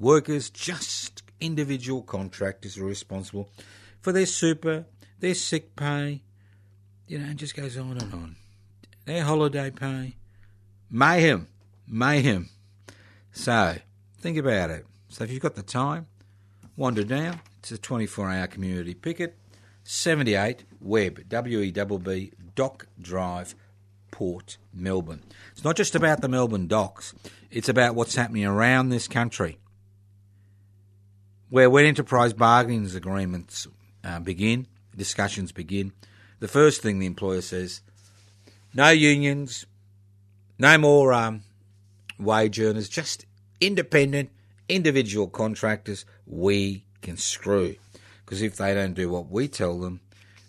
workers, 0.00 0.50
just 0.50 1.22
individual 1.40 2.02
contractors 2.02 2.78
are 2.78 2.84
responsible 2.84 3.50
for 4.00 4.12
their 4.12 4.26
super, 4.26 4.86
their 5.20 5.34
sick 5.34 5.76
pay, 5.76 6.22
you 7.06 7.18
know, 7.18 7.30
it 7.30 7.36
just 7.36 7.56
goes 7.56 7.76
on 7.76 7.98
and 7.98 8.12
on. 8.12 8.36
Their 9.04 9.24
holiday 9.24 9.70
pay. 9.70 10.16
Mayhem. 10.90 11.48
Mayhem. 11.86 12.48
So, 13.32 13.76
think 14.18 14.36
about 14.36 14.70
it. 14.70 14.86
So, 15.08 15.24
if 15.24 15.30
you've 15.30 15.42
got 15.42 15.54
the 15.54 15.62
time, 15.62 16.06
wander 16.76 17.04
down. 17.04 17.40
It's 17.58 17.70
a 17.70 17.78
24 17.78 18.30
hour 18.30 18.46
community 18.46 18.94
picket. 18.94 19.36
78 19.84 20.64
Webb, 20.80 21.28
W 21.28 21.60
E 21.60 21.70
B 21.70 21.96
B, 21.98 22.32
Dock 22.56 22.88
Drive, 23.00 23.54
Port, 24.10 24.58
Melbourne. 24.74 25.22
It's 25.52 25.62
not 25.62 25.76
just 25.76 25.94
about 25.94 26.22
the 26.22 26.28
Melbourne 26.28 26.66
docks, 26.66 27.14
it's 27.50 27.68
about 27.68 27.94
what's 27.94 28.16
happening 28.16 28.44
around 28.44 28.88
this 28.88 29.06
country. 29.06 29.58
Where 31.48 31.70
when 31.70 31.84
enterprise 31.84 32.32
bargaining 32.32 32.86
agreements 32.94 33.68
uh, 34.02 34.18
begin, 34.20 34.66
discussions 34.96 35.52
begin, 35.52 35.92
the 36.40 36.48
first 36.48 36.82
thing 36.82 36.98
the 36.98 37.06
employer 37.06 37.40
says 37.40 37.80
no 38.74 38.90
unions, 38.90 39.64
no 40.58 40.76
more 40.76 41.12
um, 41.12 41.42
wage 42.18 42.60
earners, 42.60 42.88
just 42.88 43.26
independent, 43.60 44.30
individual 44.68 45.28
contractors. 45.28 46.04
We 46.26 46.84
can 47.00 47.16
screw. 47.16 47.76
Because 48.24 48.42
if 48.42 48.56
they 48.56 48.74
don't 48.74 48.94
do 48.94 49.08
what 49.08 49.30
we 49.30 49.48
tell 49.48 49.78
them, 49.78 50.00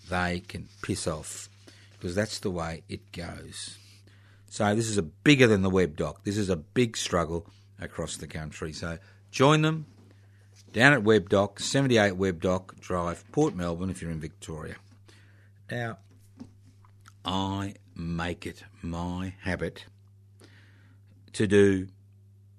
they 0.10 0.40
can 0.40 0.68
piss 0.82 1.08
off. 1.08 1.50
Because 1.94 2.16
that's 2.16 2.40
the 2.40 2.52
way 2.52 2.84
it 2.90 3.12
goes. 3.12 3.78
So 4.50 4.74
this 4.74 4.88
is 4.88 4.98
a 4.98 5.04
bigger 5.04 5.48
than 5.48 5.62
the 5.62 5.70
Webb 5.70 5.98
Dock. 5.98 6.24
This 6.24 6.38
is 6.38 6.50
a 6.50 6.56
big 6.56 6.98
struggle 6.98 7.46
across 7.80 8.18
the 8.18 8.28
country. 8.28 8.74
So 8.74 8.98
join 9.30 9.62
them 9.62 9.86
down 10.74 10.94
at 10.94 11.04
Webb 11.04 11.30
Dock, 11.30 11.60
78 11.60 12.16
Webb 12.18 12.42
Dock 12.42 12.80
Drive, 12.80 13.24
Port 13.32 13.56
Melbourne, 13.56 13.90
if 13.90 14.02
you're 14.02 14.12
in 14.12 14.20
Victoria. 14.20 14.76
Now, 15.72 15.98
I 17.26 17.76
make 17.96 18.46
it 18.46 18.64
my 18.82 19.34
habit 19.42 19.86
to 21.34 21.48
do, 21.48 21.88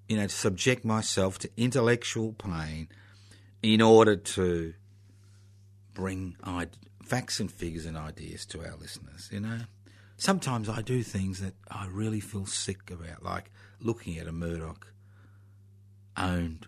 you 0.08 0.16
know, 0.16 0.26
to 0.26 0.34
subject 0.34 0.84
myself 0.84 1.38
to 1.38 1.50
intellectual 1.56 2.32
pain 2.32 2.88
in 3.62 3.80
order 3.80 4.16
to 4.16 4.74
bring 5.94 6.36
facts 7.02 7.40
and 7.40 7.50
figures 7.50 7.86
and 7.86 7.96
ideas 7.96 8.44
to 8.46 8.60
our 8.60 8.76
listeners, 8.76 9.28
you 9.32 9.40
know. 9.40 9.60
Sometimes 10.16 10.68
I 10.68 10.82
do 10.82 11.02
things 11.02 11.40
that 11.40 11.54
I 11.70 11.86
really 11.86 12.20
feel 12.20 12.46
sick 12.46 12.90
about, 12.90 13.22
like 13.22 13.50
looking 13.80 14.18
at 14.18 14.26
a 14.26 14.32
Murdoch 14.32 14.92
owned 16.16 16.66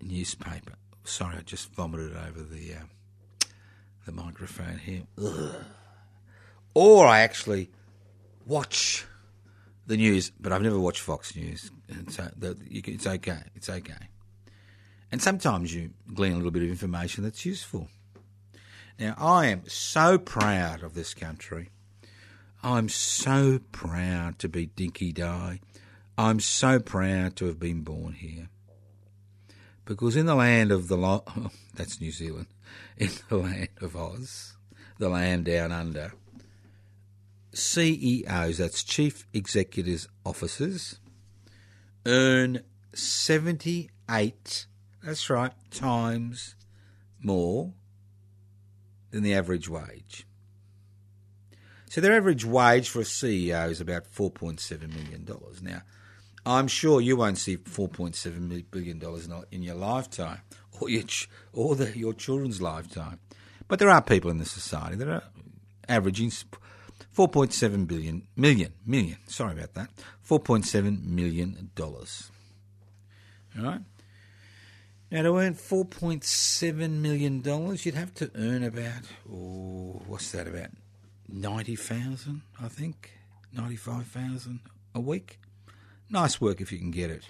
newspaper. 0.00 0.74
Sorry, 1.04 1.36
I 1.36 1.40
just 1.40 1.72
vomited 1.72 2.16
over 2.16 2.42
the 2.42 2.74
uh, 2.74 3.46
the 4.04 4.12
microphone 4.12 4.78
here. 4.78 5.02
Ugh. 5.22 5.54
Or 6.74 7.06
I 7.06 7.20
actually 7.20 7.70
watch 8.44 9.06
the 9.86 9.96
news, 9.96 10.30
but 10.38 10.52
I've 10.52 10.62
never 10.62 10.78
watched 10.78 11.00
Fox 11.00 11.34
News, 11.36 11.70
and 11.88 12.12
so 12.12 12.28
the, 12.36 12.58
you, 12.68 12.82
it's 12.86 13.06
okay. 13.06 13.42
It's 13.54 13.70
okay. 13.70 14.08
And 15.12 15.22
sometimes 15.22 15.74
you 15.74 15.90
glean 16.12 16.32
a 16.32 16.36
little 16.36 16.50
bit 16.50 16.62
of 16.62 16.68
information 16.68 17.24
that's 17.24 17.46
useful. 17.46 17.88
Now, 18.98 19.14
I 19.18 19.46
am 19.46 19.62
so 19.68 20.18
proud 20.18 20.82
of 20.82 20.94
this 20.94 21.14
country. 21.14 21.70
I'm 22.62 22.88
so 22.88 23.60
proud 23.70 24.38
to 24.40 24.48
be 24.48 24.66
Dinky 24.66 25.12
Di. 25.12 25.60
I'm 26.18 26.40
so 26.40 26.80
proud 26.80 27.36
to 27.36 27.46
have 27.46 27.60
been 27.60 27.82
born 27.82 28.14
here. 28.14 28.48
Because 29.86 30.16
in 30.16 30.26
the 30.26 30.34
land 30.34 30.72
of 30.72 30.88
the 30.88 30.96
lo- 30.96 31.24
that's 31.74 32.00
New 32.00 32.12
Zealand, 32.12 32.48
in 32.98 33.10
the 33.28 33.38
land 33.38 33.68
of 33.80 33.96
Oz, 33.96 34.56
the 34.98 35.08
land 35.08 35.46
down 35.46 35.72
under, 35.72 36.12
CEOs, 37.54 38.58
that's 38.58 38.84
Chief 38.84 39.26
Executives 39.32 40.08
Officers, 40.26 40.98
earn 42.04 42.62
78, 42.92 44.66
that's 45.02 45.30
right, 45.30 45.52
times 45.70 46.56
more 47.22 47.72
than 49.10 49.22
the 49.22 49.34
average 49.34 49.68
wage. 49.68 50.26
So 51.88 52.00
their 52.00 52.16
average 52.16 52.44
wage 52.44 52.88
for 52.88 53.00
a 53.00 53.04
CEO 53.04 53.70
is 53.70 53.80
about 53.80 54.04
$4.7 54.04 54.92
million. 54.92 55.26
Now, 55.62 55.82
I'm 56.46 56.68
sure 56.68 57.00
you 57.00 57.16
won't 57.16 57.38
see 57.38 57.56
$4.7 57.56 58.64
billion 58.70 59.02
in 59.50 59.62
your 59.64 59.74
lifetime 59.74 60.42
or, 60.80 60.88
your, 60.88 61.02
or 61.52 61.74
the, 61.74 61.98
your 61.98 62.14
children's 62.14 62.62
lifetime. 62.62 63.18
But 63.66 63.80
there 63.80 63.90
are 63.90 64.00
people 64.00 64.30
in 64.30 64.38
the 64.38 64.44
society 64.44 64.94
that 64.96 65.08
are 65.08 65.24
averaging 65.88 66.30
4.7 66.30 67.88
billion, 67.88 68.28
million, 68.36 68.72
million, 68.86 69.16
sorry 69.26 69.54
about 69.54 69.74
that, 69.74 69.90
4.7 70.28 71.04
million 71.04 71.70
dollars. 71.74 72.30
All 73.58 73.64
right? 73.64 73.80
Now, 75.10 75.22
to 75.22 75.38
earn 75.38 75.54
$4.7 75.54 76.90
million, 76.90 77.42
you'd 77.44 77.94
have 77.94 78.14
to 78.14 78.30
earn 78.36 78.62
about, 78.62 79.02
oh, 79.28 80.02
what's 80.06 80.30
that, 80.30 80.46
about 80.46 80.70
90000 81.28 82.42
I 82.60 82.68
think, 82.68 83.12
95000 83.52 84.60
a 84.94 85.00
week. 85.00 85.40
Nice 86.08 86.40
work 86.40 86.60
if 86.60 86.72
you 86.72 86.78
can 86.78 86.90
get 86.90 87.10
it. 87.10 87.24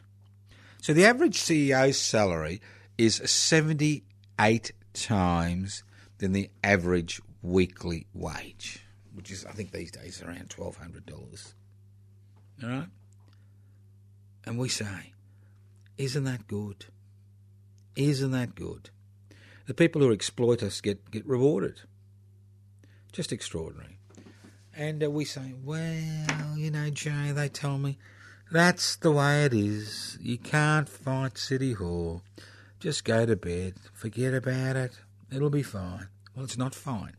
So 0.82 0.92
the 0.92 1.06
average 1.06 1.38
CEO's 1.38 1.98
salary 1.98 2.60
is 2.98 3.16
78 3.24 4.72
times 4.92 5.82
than 6.18 6.32
the 6.32 6.50
average 6.62 7.20
weekly 7.42 8.06
wage, 8.14 8.84
which 9.14 9.30
is, 9.30 9.44
I 9.44 9.52
think, 9.52 9.72
these 9.72 9.90
days 9.90 10.22
around 10.22 10.48
$1,200. 10.50 11.52
All 12.62 12.68
right? 12.68 12.88
And 14.44 14.58
we 14.58 14.68
say, 14.68 15.12
isn't 15.98 16.24
that 16.24 16.46
good? 16.46 16.86
Isn't 17.96 18.30
that 18.32 18.54
good? 18.54 18.90
The 19.66 19.74
people 19.74 20.00
who 20.00 20.12
exploit 20.12 20.62
us 20.62 20.80
get, 20.80 21.10
get 21.10 21.26
rewarded. 21.26 21.80
Just 23.12 23.32
extraordinary. 23.32 23.98
And 24.74 25.02
uh, 25.02 25.10
we 25.10 25.24
say, 25.24 25.54
well, 25.64 26.56
you 26.56 26.70
know, 26.70 26.90
Jay, 26.90 27.32
they 27.32 27.48
tell 27.48 27.78
me 27.78 27.98
that's 28.50 28.96
the 28.96 29.10
way 29.10 29.44
it 29.44 29.52
is. 29.54 30.18
You 30.20 30.38
can't 30.38 30.88
fight 30.88 31.38
City 31.38 31.72
Hall. 31.72 32.22
Just 32.80 33.04
go 33.04 33.26
to 33.26 33.36
bed. 33.36 33.74
Forget 33.92 34.34
about 34.34 34.76
it. 34.76 34.92
It'll 35.32 35.50
be 35.50 35.62
fine. 35.62 36.08
Well, 36.34 36.44
it's 36.44 36.58
not 36.58 36.74
fine. 36.74 37.16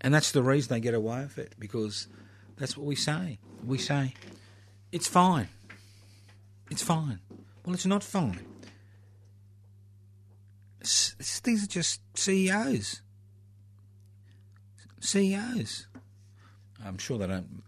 And 0.00 0.12
that's 0.14 0.32
the 0.32 0.42
reason 0.42 0.74
they 0.74 0.80
get 0.80 0.94
away 0.94 1.20
with 1.22 1.38
it, 1.38 1.54
because 1.58 2.06
that's 2.56 2.76
what 2.76 2.86
we 2.86 2.94
say. 2.94 3.38
We 3.64 3.78
say, 3.78 4.14
it's 4.92 5.08
fine. 5.08 5.48
It's 6.70 6.82
fine. 6.82 7.20
Well, 7.64 7.74
it's 7.74 7.86
not 7.86 8.04
fine. 8.04 8.46
S- 10.82 11.40
These 11.42 11.64
are 11.64 11.68
just 11.68 12.00
CEOs. 12.14 13.00
CEOs. 15.00 15.86
I'm 16.84 16.98
sure 16.98 17.18
they 17.18 17.26
don't. 17.26 17.62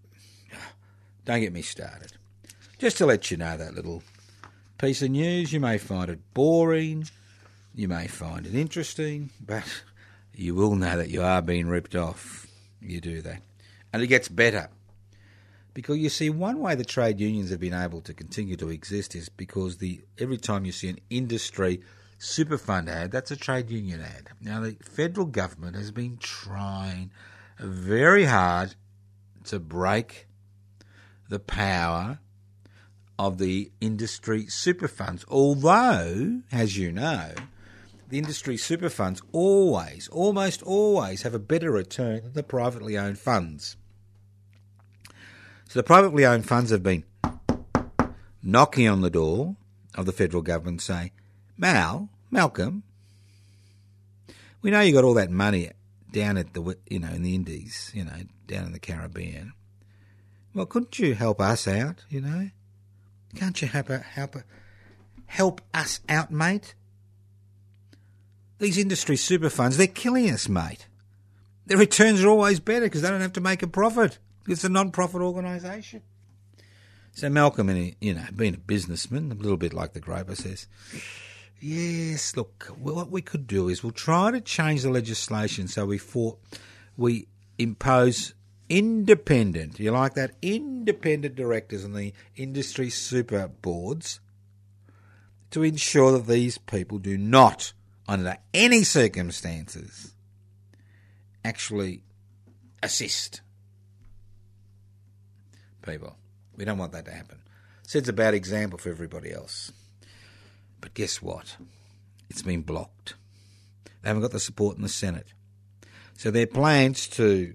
Don't 1.24 1.40
get 1.40 1.52
me 1.52 1.62
started. 1.62 2.12
Just 2.78 2.98
to 2.98 3.06
let 3.06 3.30
you 3.30 3.36
know 3.36 3.56
that 3.56 3.74
little 3.74 4.02
piece 4.78 5.02
of 5.02 5.10
news, 5.10 5.52
you 5.52 5.60
may 5.60 5.78
find 5.78 6.10
it 6.10 6.20
boring, 6.32 7.06
you 7.74 7.88
may 7.88 8.06
find 8.06 8.46
it 8.46 8.54
interesting, 8.54 9.30
but 9.44 9.64
you 10.34 10.54
will 10.54 10.74
know 10.74 10.96
that 10.96 11.10
you 11.10 11.22
are 11.22 11.42
being 11.42 11.68
ripped 11.68 11.94
off. 11.94 12.46
You 12.80 13.00
do 13.00 13.20
that. 13.22 13.42
And 13.92 14.02
it 14.02 14.06
gets 14.06 14.28
better. 14.28 14.70
Because 15.74 15.98
you 15.98 16.08
see, 16.08 16.30
one 16.30 16.60
way 16.60 16.74
the 16.74 16.84
trade 16.84 17.20
unions 17.20 17.50
have 17.50 17.60
been 17.60 17.74
able 17.74 18.00
to 18.02 18.14
continue 18.14 18.56
to 18.56 18.70
exist 18.70 19.14
is 19.14 19.28
because 19.28 19.76
the 19.76 20.00
every 20.18 20.38
time 20.38 20.64
you 20.64 20.72
see 20.72 20.88
an 20.88 20.98
industry 21.10 21.80
super 22.18 22.58
fund 22.58 22.88
ad, 22.88 23.12
that's 23.12 23.30
a 23.30 23.36
trade 23.36 23.70
union 23.70 24.00
ad. 24.00 24.28
Now, 24.40 24.60
the 24.60 24.76
federal 24.82 25.26
government 25.26 25.76
has 25.76 25.90
been 25.90 26.16
trying 26.18 27.12
very 27.58 28.24
hard 28.24 28.74
to 29.44 29.60
break 29.60 30.26
the 31.30 31.38
power 31.38 32.18
of 33.18 33.38
the 33.38 33.70
industry 33.80 34.46
super 34.46 34.88
funds. 34.88 35.24
Although, 35.28 36.42
as 36.52 36.76
you 36.76 36.92
know, 36.92 37.32
the 38.08 38.18
industry 38.18 38.56
super 38.56 38.90
funds 38.90 39.22
always, 39.32 40.08
almost 40.08 40.62
always, 40.62 41.22
have 41.22 41.34
a 41.34 41.38
better 41.38 41.70
return 41.70 42.22
than 42.22 42.32
the 42.32 42.42
privately 42.42 42.98
owned 42.98 43.18
funds. 43.18 43.76
So 45.68 45.78
the 45.78 45.84
privately 45.84 46.26
owned 46.26 46.46
funds 46.46 46.72
have 46.72 46.82
been 46.82 47.04
knocking 48.42 48.88
on 48.88 49.00
the 49.00 49.10
door 49.10 49.56
of 49.94 50.06
the 50.06 50.12
federal 50.12 50.42
government 50.42 50.82
saying, 50.82 51.12
Mal, 51.56 52.08
Malcolm, 52.30 52.82
we 54.62 54.72
know 54.72 54.80
you 54.80 54.92
got 54.92 55.04
all 55.04 55.14
that 55.14 55.30
money 55.30 55.70
down 56.10 56.36
at 56.36 56.54
the, 56.54 56.76
you 56.88 56.98
know, 56.98 57.10
in 57.10 57.22
the 57.22 57.36
Indies, 57.36 57.92
you 57.94 58.04
know, 58.04 58.16
down 58.48 58.64
in 58.64 58.72
the 58.72 58.80
Caribbean. 58.80 59.52
Well, 60.54 60.66
couldn't 60.66 60.98
you 60.98 61.14
help 61.14 61.40
us 61.40 61.68
out, 61.68 62.04
you 62.08 62.20
know? 62.20 62.50
Can't 63.36 63.60
you 63.62 63.68
help, 63.68 63.88
help, 63.88 64.36
help 65.26 65.60
us 65.72 66.00
out, 66.08 66.30
mate? 66.30 66.74
These 68.58 68.76
industry 68.76 69.16
super 69.16 69.48
funds, 69.48 69.76
they're 69.76 69.86
killing 69.86 70.28
us, 70.30 70.48
mate. 70.48 70.86
Their 71.66 71.78
returns 71.78 72.22
are 72.22 72.28
always 72.28 72.58
better 72.58 72.86
because 72.86 73.02
they 73.02 73.08
don't 73.08 73.20
have 73.20 73.32
to 73.34 73.40
make 73.40 73.62
a 73.62 73.68
profit. 73.68 74.18
It's 74.48 74.64
a 74.64 74.68
non-profit 74.68 75.22
organisation. 75.22 76.02
So 77.12 77.28
Malcolm, 77.28 77.68
you 78.00 78.14
know, 78.14 78.24
being 78.34 78.54
a 78.54 78.58
businessman, 78.58 79.30
a 79.30 79.34
little 79.34 79.56
bit 79.56 79.72
like 79.72 79.92
the 79.92 80.00
Groper, 80.00 80.34
says, 80.34 80.66
"Yes, 81.60 82.36
look, 82.36 82.64
what 82.78 83.10
we 83.10 83.22
could 83.22 83.46
do 83.46 83.68
is 83.68 83.82
we'll 83.82 83.92
try 83.92 84.30
to 84.30 84.40
change 84.40 84.82
the 84.82 84.90
legislation 84.90 85.68
so 85.68 85.86
we 85.86 85.98
for, 85.98 86.38
we 86.96 87.28
impose 87.58 88.34
independent, 88.70 89.80
you 89.80 89.90
like 89.90 90.14
that, 90.14 90.30
independent 90.40 91.34
directors 91.34 91.84
on 91.84 91.92
the 91.92 92.14
industry 92.36 92.88
super 92.88 93.48
boards 93.48 94.20
to 95.50 95.64
ensure 95.64 96.12
that 96.12 96.26
these 96.26 96.56
people 96.56 96.98
do 96.98 97.18
not, 97.18 97.72
under 98.08 98.36
any 98.54 98.84
circumstances, 98.84 100.14
actually 101.44 102.02
assist 102.82 103.40
people. 105.82 106.16
We 106.56 106.64
don't 106.64 106.78
want 106.78 106.92
that 106.92 107.04
to 107.06 107.12
happen. 107.12 107.38
Sets 107.82 108.08
a 108.08 108.12
bad 108.12 108.34
example 108.34 108.78
for 108.78 108.90
everybody 108.90 109.32
else. 109.32 109.72
But 110.80 110.94
guess 110.94 111.20
what? 111.20 111.56
It's 112.28 112.42
been 112.42 112.62
blocked. 112.62 113.14
They 114.02 114.08
haven't 114.08 114.22
got 114.22 114.30
the 114.30 114.40
support 114.40 114.76
in 114.76 114.82
the 114.82 114.88
Senate. 114.88 115.26
So 116.16 116.30
their 116.30 116.46
plans 116.46 117.08
to 117.08 117.54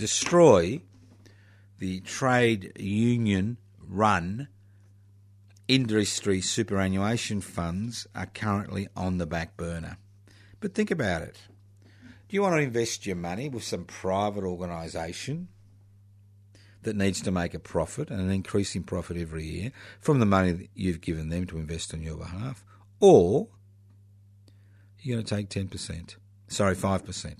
destroy 0.00 0.80
the 1.78 2.00
trade 2.00 2.72
union 2.76 3.58
run 3.78 4.48
industry 5.68 6.40
superannuation 6.40 7.42
funds 7.42 8.06
are 8.14 8.26
currently 8.26 8.88
on 8.96 9.18
the 9.18 9.26
back 9.26 9.58
burner. 9.58 9.98
But 10.58 10.74
think 10.74 10.90
about 10.90 11.20
it. 11.20 11.36
Do 12.28 12.34
you 12.34 12.40
want 12.42 12.54
to 12.54 12.62
invest 12.62 13.06
your 13.06 13.16
money 13.16 13.50
with 13.50 13.62
some 13.62 13.84
private 13.84 14.42
organisation 14.42 15.48
that 16.82 16.96
needs 16.96 17.20
to 17.20 17.30
make 17.30 17.52
a 17.52 17.58
profit 17.58 18.10
and 18.10 18.20
an 18.20 18.30
increasing 18.30 18.82
profit 18.82 19.18
every 19.18 19.44
year 19.44 19.70
from 20.00 20.18
the 20.18 20.26
money 20.26 20.52
that 20.52 20.68
you've 20.74 21.02
given 21.02 21.28
them 21.28 21.46
to 21.48 21.58
invest 21.58 21.92
on 21.92 22.00
your 22.00 22.16
behalf? 22.16 22.64
Or 23.00 23.48
you're 24.98 25.16
going 25.16 25.26
to 25.26 25.34
take 25.36 25.50
10%, 25.50 26.16
sorry, 26.48 26.74
5%. 26.74 27.34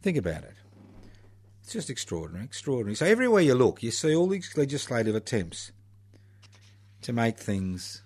Think 0.00 0.16
about 0.16 0.44
it. 0.44 0.57
It's 1.68 1.74
just 1.74 1.90
extraordinary, 1.90 2.46
extraordinary. 2.46 2.94
So 2.94 3.04
everywhere 3.04 3.42
you 3.42 3.54
look, 3.54 3.82
you 3.82 3.90
see 3.90 4.16
all 4.16 4.26
these 4.26 4.56
legislative 4.56 5.14
attempts 5.14 5.70
to 7.02 7.12
make 7.12 7.36
things 7.36 8.00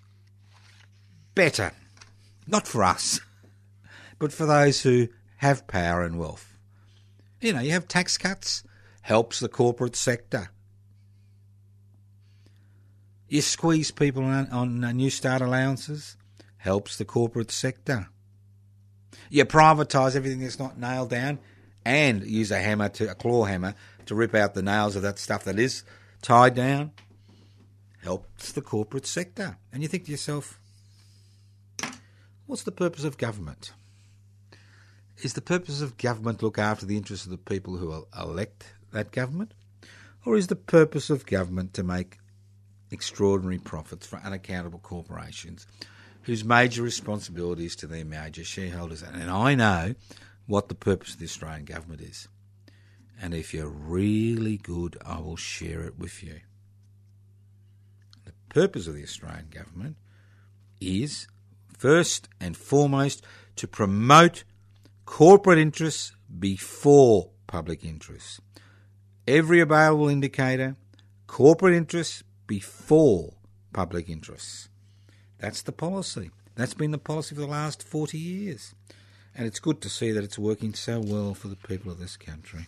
better. 1.36 1.70
Not 2.44 2.66
for 2.66 2.82
us, 2.82 3.20
but 4.18 4.32
for 4.32 4.46
those 4.46 4.82
who 4.82 5.06
have 5.36 5.68
power 5.68 6.02
and 6.02 6.18
wealth. 6.18 6.58
You 7.40 7.52
know, 7.52 7.60
you 7.60 7.70
have 7.70 7.86
tax 7.86 8.18
cuts, 8.18 8.64
helps 9.02 9.38
the 9.38 9.48
corporate 9.48 9.94
sector. 9.94 10.50
You 13.28 13.42
squeeze 13.42 13.92
people 13.92 14.24
on, 14.24 14.48
on 14.48 14.82
uh, 14.82 14.90
new 14.90 15.08
start 15.08 15.40
allowances, 15.40 16.16
helps 16.56 16.98
the 16.98 17.04
corporate 17.04 17.52
sector. 17.52 18.08
You 19.30 19.44
privatise 19.44 20.16
everything 20.16 20.40
that's 20.40 20.58
not 20.58 20.80
nailed 20.80 21.10
down 21.10 21.38
and 21.84 22.24
use 22.24 22.50
a 22.50 22.58
hammer 22.58 22.88
to 22.90 23.10
a 23.10 23.14
claw 23.14 23.44
hammer 23.44 23.74
to 24.06 24.14
rip 24.14 24.34
out 24.34 24.54
the 24.54 24.62
nails 24.62 24.96
of 24.96 25.02
that 25.02 25.18
stuff 25.18 25.44
that 25.44 25.58
is 25.58 25.84
tied 26.20 26.54
down. 26.54 26.92
Helps 28.02 28.52
the 28.52 28.62
corporate 28.62 29.06
sector. 29.06 29.58
And 29.72 29.82
you 29.82 29.88
think 29.88 30.06
to 30.06 30.10
yourself, 30.10 30.60
what's 32.46 32.64
the 32.64 32.72
purpose 32.72 33.04
of 33.04 33.16
government? 33.16 33.72
Is 35.22 35.34
the 35.34 35.40
purpose 35.40 35.80
of 35.80 35.98
government 35.98 36.40
to 36.40 36.46
look 36.46 36.58
after 36.58 36.84
the 36.84 36.96
interests 36.96 37.26
of 37.26 37.30
the 37.30 37.38
people 37.38 37.76
who 37.76 38.06
elect 38.18 38.74
that 38.92 39.12
government? 39.12 39.54
Or 40.24 40.36
is 40.36 40.48
the 40.48 40.56
purpose 40.56 41.10
of 41.10 41.26
government 41.26 41.74
to 41.74 41.84
make 41.84 42.18
extraordinary 42.90 43.58
profits 43.58 44.06
for 44.06 44.16
unaccountable 44.16 44.80
corporations 44.80 45.66
whose 46.22 46.44
major 46.44 46.82
responsibility 46.82 47.66
is 47.66 47.76
to 47.76 47.86
their 47.86 48.04
major 48.04 48.42
shareholders? 48.42 49.02
And 49.02 49.30
I 49.30 49.54
know 49.54 49.94
what 50.46 50.68
the 50.68 50.74
purpose 50.74 51.14
of 51.14 51.18
the 51.18 51.26
Australian 51.26 51.64
government 51.64 52.00
is. 52.00 52.28
And 53.20 53.34
if 53.34 53.54
you're 53.54 53.68
really 53.68 54.56
good, 54.56 54.98
I 55.04 55.20
will 55.20 55.36
share 55.36 55.82
it 55.82 55.98
with 55.98 56.22
you. 56.22 56.40
The 58.24 58.32
purpose 58.48 58.86
of 58.86 58.94
the 58.94 59.04
Australian 59.04 59.48
government 59.50 59.96
is, 60.80 61.28
first 61.78 62.28
and 62.40 62.56
foremost, 62.56 63.24
to 63.56 63.68
promote 63.68 64.44
corporate 65.04 65.58
interests 65.58 66.14
before 66.38 67.30
public 67.46 67.84
interests. 67.84 68.40
Every 69.26 69.60
available 69.60 70.08
indicator, 70.08 70.76
corporate 71.26 71.74
interests 71.74 72.24
before 72.46 73.34
public 73.72 74.08
interests. 74.08 74.68
That's 75.38 75.62
the 75.62 75.72
policy. 75.72 76.30
That's 76.54 76.74
been 76.74 76.90
the 76.90 76.98
policy 76.98 77.34
for 77.34 77.40
the 77.40 77.46
last 77.46 77.82
40 77.82 78.18
years. 78.18 78.74
And 79.34 79.46
it's 79.46 79.60
good 79.60 79.80
to 79.82 79.88
see 79.88 80.12
that 80.12 80.24
it's 80.24 80.38
working 80.38 80.74
so 80.74 81.00
well 81.00 81.34
for 81.34 81.48
the 81.48 81.56
people 81.56 81.90
of 81.90 81.98
this 81.98 82.16
country. 82.16 82.66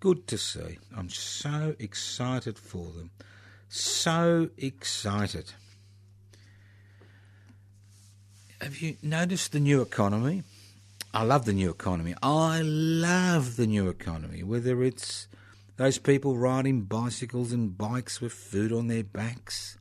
Good 0.00 0.26
to 0.28 0.38
see. 0.38 0.78
I'm 0.96 1.10
so 1.10 1.74
excited 1.78 2.58
for 2.58 2.86
them. 2.86 3.10
So 3.68 4.48
excited. 4.56 5.52
Have 8.60 8.78
you 8.78 8.96
noticed 9.02 9.52
the 9.52 9.60
new 9.60 9.82
economy? 9.82 10.42
I 11.12 11.24
love 11.24 11.44
the 11.44 11.52
new 11.52 11.70
economy. 11.70 12.14
I 12.22 12.62
love 12.62 13.56
the 13.56 13.66
new 13.66 13.88
economy. 13.88 14.42
Whether 14.42 14.82
it's 14.82 15.28
those 15.76 15.98
people 15.98 16.36
riding 16.36 16.82
bicycles 16.82 17.52
and 17.52 17.76
bikes 17.76 18.20
with 18.20 18.32
food 18.32 18.72
on 18.72 18.86
their 18.88 19.02
backs, 19.02 19.78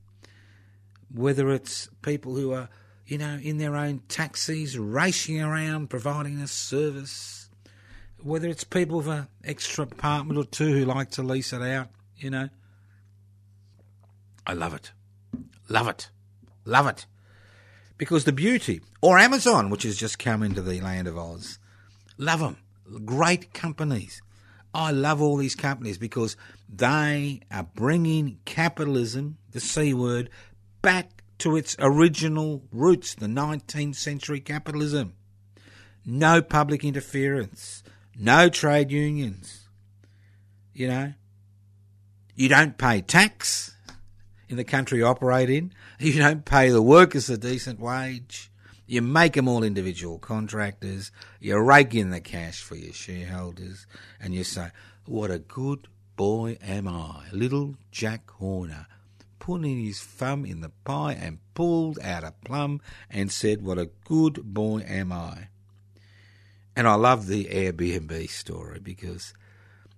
whether 1.14 1.50
it's 1.52 1.90
people 2.02 2.36
who 2.36 2.54
are, 2.54 2.70
you 3.10 3.18
know, 3.18 3.40
in 3.42 3.58
their 3.58 3.76
own 3.76 4.02
taxis 4.08 4.78
racing 4.78 5.42
around 5.42 5.90
providing 5.90 6.40
a 6.40 6.48
service, 6.48 7.50
whether 8.22 8.48
it's 8.48 8.64
people 8.64 8.98
with 8.98 9.08
an 9.08 9.28
extra 9.44 9.84
apartment 9.84 10.38
or 10.38 10.44
two 10.44 10.72
who 10.74 10.86
like 10.86 11.10
to 11.10 11.24
lease 11.24 11.52
it 11.52 11.62
out, 11.64 11.88
you 12.18 12.30
know. 12.30 12.50
I 14.46 14.54
love 14.54 14.76
it. 14.76 14.92
Love 15.68 15.88
it. 15.88 16.10
Love 16.66 16.86
it. 16.86 17.08
Because 17.98 18.26
the 18.26 18.32
beauty, 18.32 18.80
or 19.02 19.18
Amazon, 19.18 19.72
which 19.72 19.84
has 19.84 19.98
just 19.98 20.20
come 20.20 20.44
into 20.44 20.62
the 20.62 20.80
land 20.80 21.08
of 21.08 21.18
Oz, 21.18 21.58
love 22.18 22.40
them. 22.40 22.58
Great 23.06 23.54
companies. 23.54 24.22
I 24.72 24.92
love 24.92 25.20
all 25.20 25.38
these 25.38 25.56
companies 25.56 25.98
because 25.98 26.38
they 26.72 27.42
are 27.52 27.68
bringing 27.74 28.38
capitalism, 28.46 29.38
the 29.52 29.60
C 29.60 29.96
word, 29.96 30.30
back 30.84 31.19
to 31.40 31.56
its 31.56 31.76
original 31.80 32.64
roots, 32.72 33.16
the 33.16 33.28
19th 33.28 33.96
century 33.96 34.40
capitalism. 34.40 35.14
No 36.06 36.42
public 36.42 36.84
interference, 36.84 37.84
no 38.18 38.50
trade 38.50 38.92
unions. 38.92 39.68
You 40.74 40.88
know, 40.88 41.14
you 42.36 42.48
don't 42.48 42.78
pay 42.78 43.02
tax 43.02 43.76
in 44.48 44.58
the 44.58 44.64
country 44.64 45.00
you 45.00 45.06
operate 45.06 45.50
in. 45.50 45.74
You 46.00 46.18
don't 46.18 46.46
pay 46.46 46.70
the 46.70 46.82
workers 46.82 47.30
a 47.30 47.38
decent 47.38 47.78
wage. 47.82 48.50
You 48.88 49.02
make 49.02 49.34
them 49.34 49.50
all 49.50 49.64
individual 49.64 50.18
contractors. 50.18 51.12
You 51.42 51.60
rake 51.60 51.94
in 51.94 52.10
the 52.10 52.22
cash 52.22 52.62
for 52.62 52.76
your 52.76 52.94
shareholders, 52.94 53.86
and 54.18 54.34
you 54.34 54.46
say, 54.46 54.72
"What 55.06 55.30
a 55.30 55.40
good 55.40 55.90
boy 56.16 56.58
am 56.62 56.88
I, 56.88 57.26
little 57.34 57.76
Jack 57.92 58.32
Horner." 58.32 58.88
Putting 59.40 59.84
his 59.84 60.02
thumb 60.02 60.46
in 60.46 60.62
the 60.62 60.72
pie 60.84 61.14
and 61.14 61.40
pulled 61.54 61.98
out 62.00 62.24
a 62.24 62.34
plum 62.46 62.82
and 63.10 63.32
said, 63.32 63.62
What 63.62 63.80
a 63.80 63.90
good 64.06 64.54
boy 64.54 64.82
am 64.82 65.12
I. 65.12 65.48
And 66.76 66.88
I 66.88 66.96
love 66.96 67.28
the 67.28 67.46
Airbnb 67.46 68.30
story 68.30 68.80
because 68.80 69.34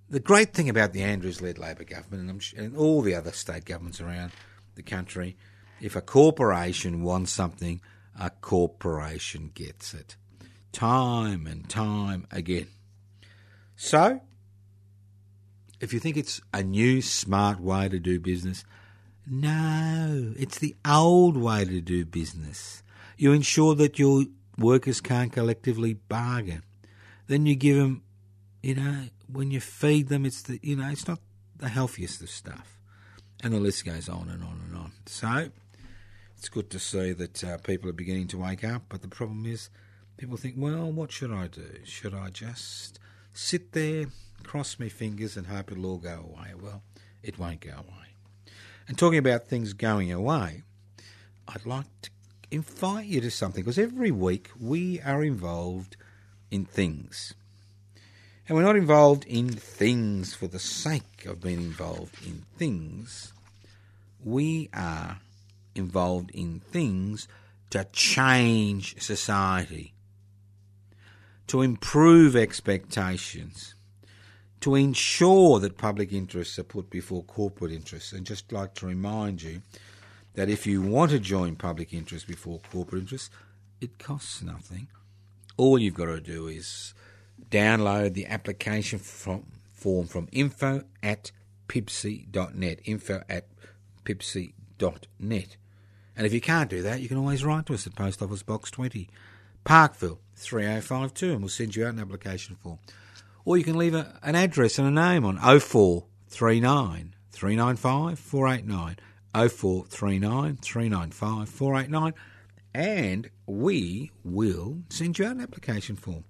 the 0.10 0.20
great 0.20 0.54
thing 0.54 0.70
about 0.70 0.94
the 0.94 1.04
Andrews 1.04 1.42
led 1.42 1.58
Labor 1.58 1.84
government 1.84 2.30
and, 2.30 2.66
and 2.66 2.78
all 2.78 3.02
the 3.02 3.16
other 3.16 3.32
state 3.32 3.66
governments 3.66 4.02
around 4.02 4.32
the 4.76 4.84
country, 4.84 5.38
if 5.80 5.96
a 5.96 6.02
corporation 6.02 7.04
wants 7.04 7.32
something, 7.32 7.82
a 8.20 8.30
corporation 8.30 9.52
gets 9.54 9.94
it. 9.94 10.16
Time 10.72 11.48
and 11.48 11.68
time 11.70 12.28
again. 12.32 12.68
So, 13.76 14.22
if 15.80 15.94
you 15.94 16.00
think 16.00 16.18
it's 16.18 16.42
a 16.54 16.62
new 16.62 17.02
smart 17.02 17.60
way 17.60 17.89
to 17.89 18.00
do 18.00 18.20
business, 18.20 18.64
no, 19.34 20.34
it's 20.38 20.60
the 20.60 20.76
old 20.86 21.38
way 21.38 21.64
to 21.64 21.80
do 21.80 22.04
business. 22.04 22.84
You 23.18 23.32
ensure 23.32 23.76
that 23.76 23.98
your 23.98 24.26
workers 24.58 25.00
can't 25.00 25.32
collectively 25.32 25.94
bargain. 25.94 26.64
Then 27.28 27.46
you 27.46 27.56
give 27.56 27.78
them, 27.78 28.04
you 28.62 28.76
know, 28.76 29.06
when 29.32 29.50
you 29.50 29.62
feed 29.62 30.10
them, 30.10 30.26
it's 30.26 30.42
the, 30.42 30.60
you 30.62 30.76
know, 30.76 30.90
it's 30.90 31.08
not 31.08 31.20
the 31.56 31.70
healthiest 31.70 32.22
of 32.22 32.30
stuff. 32.30 32.78
And 33.42 33.54
the 33.54 33.60
list 33.62 33.86
goes 33.86 34.10
on 34.10 34.28
and 34.28 34.44
on 34.44 34.60
and 34.68 34.76
on. 34.76 34.92
So, 35.06 35.50
it's 36.38 36.50
good 36.50 36.70
to 36.72 36.80
see 36.80 37.14
that 37.14 37.42
uh, 37.42 37.58
people 37.60 37.90
are 37.90 37.94
beginning 37.94 38.28
to 38.30 38.38
wake 38.38 38.66
up, 38.66 38.84
but 38.90 39.02
the 39.02 39.08
problem 39.08 39.46
is 39.46 39.70
people 40.18 40.36
think, 40.36 40.56
well, 40.58 40.92
what 40.92 41.10
should 41.10 41.32
I 41.32 41.48
do? 41.48 41.78
Should 41.86 42.14
I 42.14 42.32
just 42.32 43.00
sit 43.32 43.72
there, 43.72 44.08
cross 44.44 44.78
my 44.78 44.90
fingers, 44.90 45.38
and 45.38 45.48
hope 45.48 45.72
it'll 45.72 45.86
all 45.86 46.00
go 46.00 46.34
away? 46.34 46.52
Well, 46.62 46.84
it 47.24 47.40
won't 47.40 47.62
go 47.62 47.72
away. 47.72 48.11
And 48.92 48.98
talking 48.98 49.20
about 49.20 49.48
things 49.48 49.72
going 49.72 50.12
away, 50.12 50.64
I'd 51.48 51.66
like 51.66 51.86
to 52.02 52.10
invite 52.52 53.06
you 53.06 53.22
to 53.22 53.32
something 53.32 53.64
because 53.64 53.80
every 53.80 54.12
week 54.12 54.50
we 54.60 55.00
are 55.00 55.24
involved 55.24 55.96
in 56.52 56.66
things. 56.66 57.34
And 58.46 58.58
we're 58.58 58.66
not 58.66 58.76
involved 58.76 59.24
in 59.28 59.48
things 59.48 60.34
for 60.34 60.48
the 60.48 60.60
sake 60.60 61.26
of 61.26 61.39
being 61.39 61.62
involved 61.62 62.18
in 62.28 62.44
things. 62.58 63.32
We 64.22 64.70
are 64.74 65.20
involved 65.74 66.32
in 66.32 66.60
things 66.60 67.30
to 67.70 67.88
change 67.94 69.02
society, 69.02 69.94
to 71.48 71.62
improve 71.62 72.36
expectations, 72.36 73.74
to 74.62 74.76
ensure 74.76 75.59
that 75.59 75.78
public 75.78 76.14
interests 76.14 76.57
are 76.59 76.64
put 76.64 76.89
before 76.89 77.24
corporate 77.24 77.72
interests. 77.72 78.14
And 78.14 78.26
just 78.26 78.51
like 78.51 78.76
to 78.76 78.86
remind 78.86 79.41
you 79.41 79.62
that 80.36 80.49
if 80.49 80.66
you 80.66 80.82
want 80.82 81.12
to 81.12 81.20
join 81.20 81.55
public 81.55 81.93
interest 81.93 82.28
before 82.28 82.62
corporate 82.72 83.01
interests, 83.01 83.30
it 83.82 83.97
costs 83.97 84.41
nothing. 84.41 84.88
All 85.57 85.80
you've 85.80 85.95
got 85.95 86.05
to 86.05 86.22
do 86.22 86.47
is 86.47 86.93
download 87.49 88.14
the 88.14 88.28
application 88.28 88.99
from, 88.99 89.45
form 89.74 90.07
from 90.07 90.28
info 90.32 90.84
at 91.01 91.32
pibci.net, 91.68 92.80
info 92.86 93.24
at 93.28 93.47
pibci.net. 94.05 95.57
And 96.16 96.28
if 96.28 96.34
you 96.34 96.41
can't 96.41 96.70
do 96.70 96.84
that, 96.84 97.01
you 97.01 97.07
can 97.07 97.18
always 97.18 97.43
write 97.43 97.66
to 97.66 97.74
us 97.74 97.88
at 97.88 97.95
Post 97.95 98.22
Office 98.22 98.43
Box 98.43 98.70
20, 98.70 99.09
Parkville 99.64 100.20
3052, 100.36 101.32
and 101.32 101.39
we'll 101.39 101.49
send 101.49 101.76
you 101.76 101.86
out 101.86 101.93
an 101.93 101.99
application 101.99 102.55
form. 102.55 102.78
Or 103.46 103.58
you 103.58 103.64
can 103.64 103.78
leave 103.78 103.96
a, 103.96 104.20
an 104.24 104.36
address 104.36 104.78
and 104.78 104.88
a 104.88 104.92
name 104.92 105.26
on 105.26 105.38
0439 105.38 107.16
395 107.32 108.20
489, 108.20 108.98
0439 109.34 110.58
395 110.58 111.50
489, 111.50 112.14
and 112.74 113.30
we 113.46 114.12
will 114.24 114.80
send 114.89 115.18
you 115.18 115.26
out 115.26 115.36
an 115.36 115.42
application 115.42 115.96
form. 115.96 116.24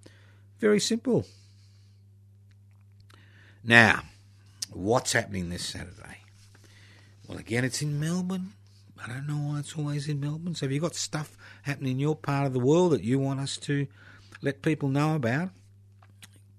Very 0.59 0.79
simple. 0.79 1.25
Now, 3.63 4.03
what's 4.71 5.13
happening 5.13 5.49
this 5.49 5.65
Saturday? 5.65 6.17
Well, 7.27 7.37
again, 7.37 7.63
it's 7.63 7.81
in 7.81 7.99
Melbourne. 7.99 8.53
I 9.03 9.07
don't 9.07 9.27
know 9.27 9.51
why 9.51 9.59
it's 9.59 9.77
always 9.77 10.07
in 10.07 10.19
Melbourne. 10.19 10.55
So, 10.55 10.65
have 10.65 10.71
you 10.71 10.79
got 10.79 10.95
stuff 10.95 11.37
happening 11.63 11.93
in 11.93 11.99
your 11.99 12.15
part 12.15 12.45
of 12.45 12.53
the 12.53 12.59
world 12.59 12.91
that 12.91 13.03
you 13.03 13.19
want 13.19 13.39
us 13.39 13.57
to 13.57 13.87
let 14.41 14.61
people 14.61 14.89
know 14.89 15.15
about? 15.15 15.49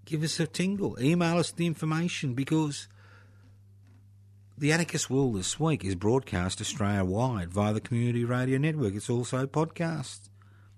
Give 0.05 0.23
us 0.23 0.41
a 0.41 0.47
tingle. 0.47 0.97
Email 1.01 1.39
us 1.39 1.53
the 1.53 1.67
information 1.67 2.35
because 2.35 2.89
the 4.59 4.73
Anarchist 4.73 5.09
World 5.09 5.37
this 5.37 5.59
week 5.59 5.85
is 5.85 5.95
broadcast 5.95 6.61
Australia 6.61 7.05
wide 7.05 7.53
via 7.53 7.73
the 7.73 7.81
Community 7.81 8.25
Radio 8.25 8.59
Network. 8.59 8.95
It's 8.95 9.11
also 9.11 9.47
podcast. 9.47 10.29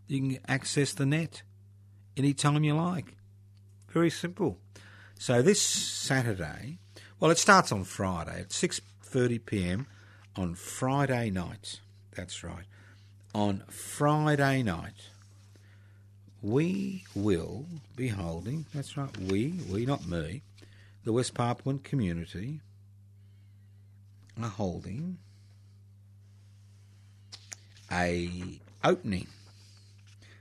You 0.07 0.20
can 0.20 0.39
access 0.47 0.93
the 0.93 1.07
net 1.07 1.43
anytime 2.16 2.64
you 2.64 2.75
like. 2.75 3.16
Very 3.89 4.11
simple. 4.11 4.59
So 5.18 5.41
this 5.41 5.61
Saturday, 5.61 6.79
well, 7.18 7.31
it 7.31 7.39
starts 7.39 7.72
on 7.72 7.85
Friday 7.85 8.41
at 8.41 8.51
6:30 8.51 9.47
p.m. 9.47 9.87
on 10.37 10.55
Friday 10.55 11.31
night. 11.31 11.81
That's 12.14 12.45
right. 12.45 12.66
On 13.35 13.62
Friday 13.68 14.62
night, 14.62 15.11
we 16.45 17.05
will 17.14 17.64
be 17.97 18.09
holding. 18.09 18.66
That's 18.74 18.99
right. 18.99 19.16
We, 19.16 19.55
we, 19.70 19.86
not 19.86 20.07
me. 20.07 20.42
The 21.05 21.12
West 21.12 21.32
Papuan 21.32 21.78
community 21.78 22.61
are 24.40 24.49
holding 24.51 25.16
a 27.90 28.61
opening 28.82 29.26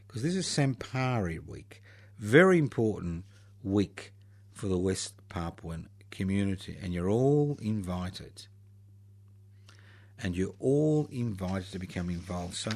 because 0.05 0.23
this 0.23 0.35
is 0.35 0.45
Sampari 0.45 1.45
week. 1.45 1.81
Very 2.19 2.57
important 2.59 3.23
week 3.63 4.11
for 4.51 4.67
the 4.67 4.77
West 4.77 5.13
Papuan 5.29 5.87
community, 6.11 6.77
and 6.81 6.93
you're 6.93 7.09
all 7.09 7.57
invited. 7.61 8.47
And 10.21 10.35
you're 10.35 10.55
all 10.59 11.07
invited 11.11 11.71
to 11.71 11.79
become 11.79 12.09
involved. 12.09 12.55
So, 12.55 12.71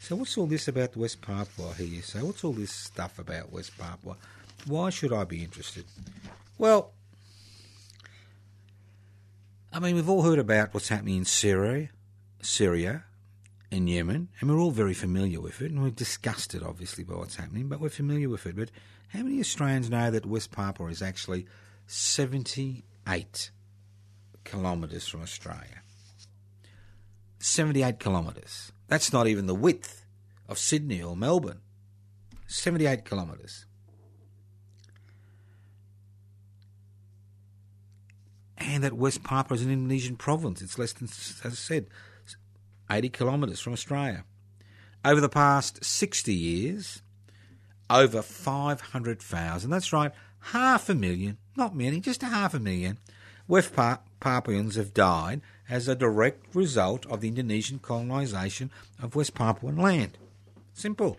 so 0.00 0.16
what's 0.16 0.36
all 0.38 0.46
this 0.46 0.66
about 0.66 0.96
West 0.96 1.20
Papua? 1.20 1.74
Here 1.74 2.02
say, 2.02 2.22
what's 2.22 2.42
all 2.42 2.54
this 2.54 2.72
stuff 2.72 3.18
about 3.18 3.52
West 3.52 3.76
Papua? 3.78 4.16
Why 4.66 4.88
should 4.88 5.12
I 5.12 5.24
be 5.24 5.44
interested? 5.44 5.84
Well, 6.56 6.92
I 9.72 9.78
mean, 9.78 9.94
we've 9.94 10.08
all 10.08 10.22
heard 10.22 10.38
about 10.38 10.72
what's 10.72 10.88
happening 10.88 11.18
in 11.18 11.26
Syria, 11.26 11.90
Syria, 12.40 13.04
in 13.70 13.86
Yemen, 13.86 14.28
and 14.40 14.50
we're 14.50 14.58
all 14.58 14.70
very 14.70 14.94
familiar 14.94 15.40
with 15.40 15.60
it, 15.60 15.70
and 15.70 15.82
we're 15.82 15.90
disgusted, 15.90 16.62
obviously, 16.62 17.04
by 17.04 17.14
what's 17.14 17.36
happening, 17.36 17.68
but 17.68 17.78
we're 17.78 17.90
familiar 17.90 18.30
with 18.30 18.46
it. 18.46 18.56
But 18.56 18.70
how 19.08 19.22
many 19.22 19.38
Australians 19.38 19.90
know 19.90 20.10
that 20.10 20.24
West 20.24 20.50
Papua 20.50 20.88
is 20.88 21.02
actually 21.02 21.46
78 21.86 23.50
kilometres 24.44 25.06
from 25.06 25.22
Australia? 25.22 25.82
78 27.38 28.00
kilometres. 28.00 28.72
That's 28.90 29.12
not 29.12 29.28
even 29.28 29.46
the 29.46 29.54
width 29.54 30.04
of 30.48 30.58
Sydney 30.58 31.00
or 31.00 31.16
Melbourne. 31.16 31.60
78 32.48 33.04
kilometres. 33.04 33.64
And 38.58 38.82
that 38.82 38.92
West 38.92 39.22
Papua 39.22 39.54
is 39.54 39.64
an 39.64 39.70
Indonesian 39.70 40.16
province. 40.16 40.60
It's 40.60 40.76
less 40.76 40.92
than, 40.92 41.06
as 41.06 41.40
I 41.44 41.50
said, 41.50 41.86
80 42.90 43.10
kilometres 43.10 43.60
from 43.60 43.74
Australia. 43.74 44.24
Over 45.04 45.20
the 45.20 45.28
past 45.28 45.84
60 45.84 46.34
years, 46.34 47.00
over 47.88 48.22
500,000, 48.22 49.70
that's 49.70 49.92
right, 49.92 50.10
half 50.40 50.88
a 50.88 50.94
million, 50.96 51.38
not 51.56 51.76
many, 51.76 52.00
just 52.00 52.24
a 52.24 52.26
half 52.26 52.54
a 52.54 52.60
million, 52.60 52.98
West 53.46 53.74
Pa- 53.74 54.00
Papuans 54.18 54.74
have 54.74 54.92
died 54.92 55.40
as 55.70 55.86
a 55.86 55.94
direct 55.94 56.54
result 56.54 57.06
of 57.06 57.20
the 57.20 57.28
Indonesian 57.28 57.78
colonisation 57.78 58.70
of 59.00 59.14
West 59.14 59.34
Papuan 59.34 59.76
land. 59.76 60.18
Simple. 60.74 61.16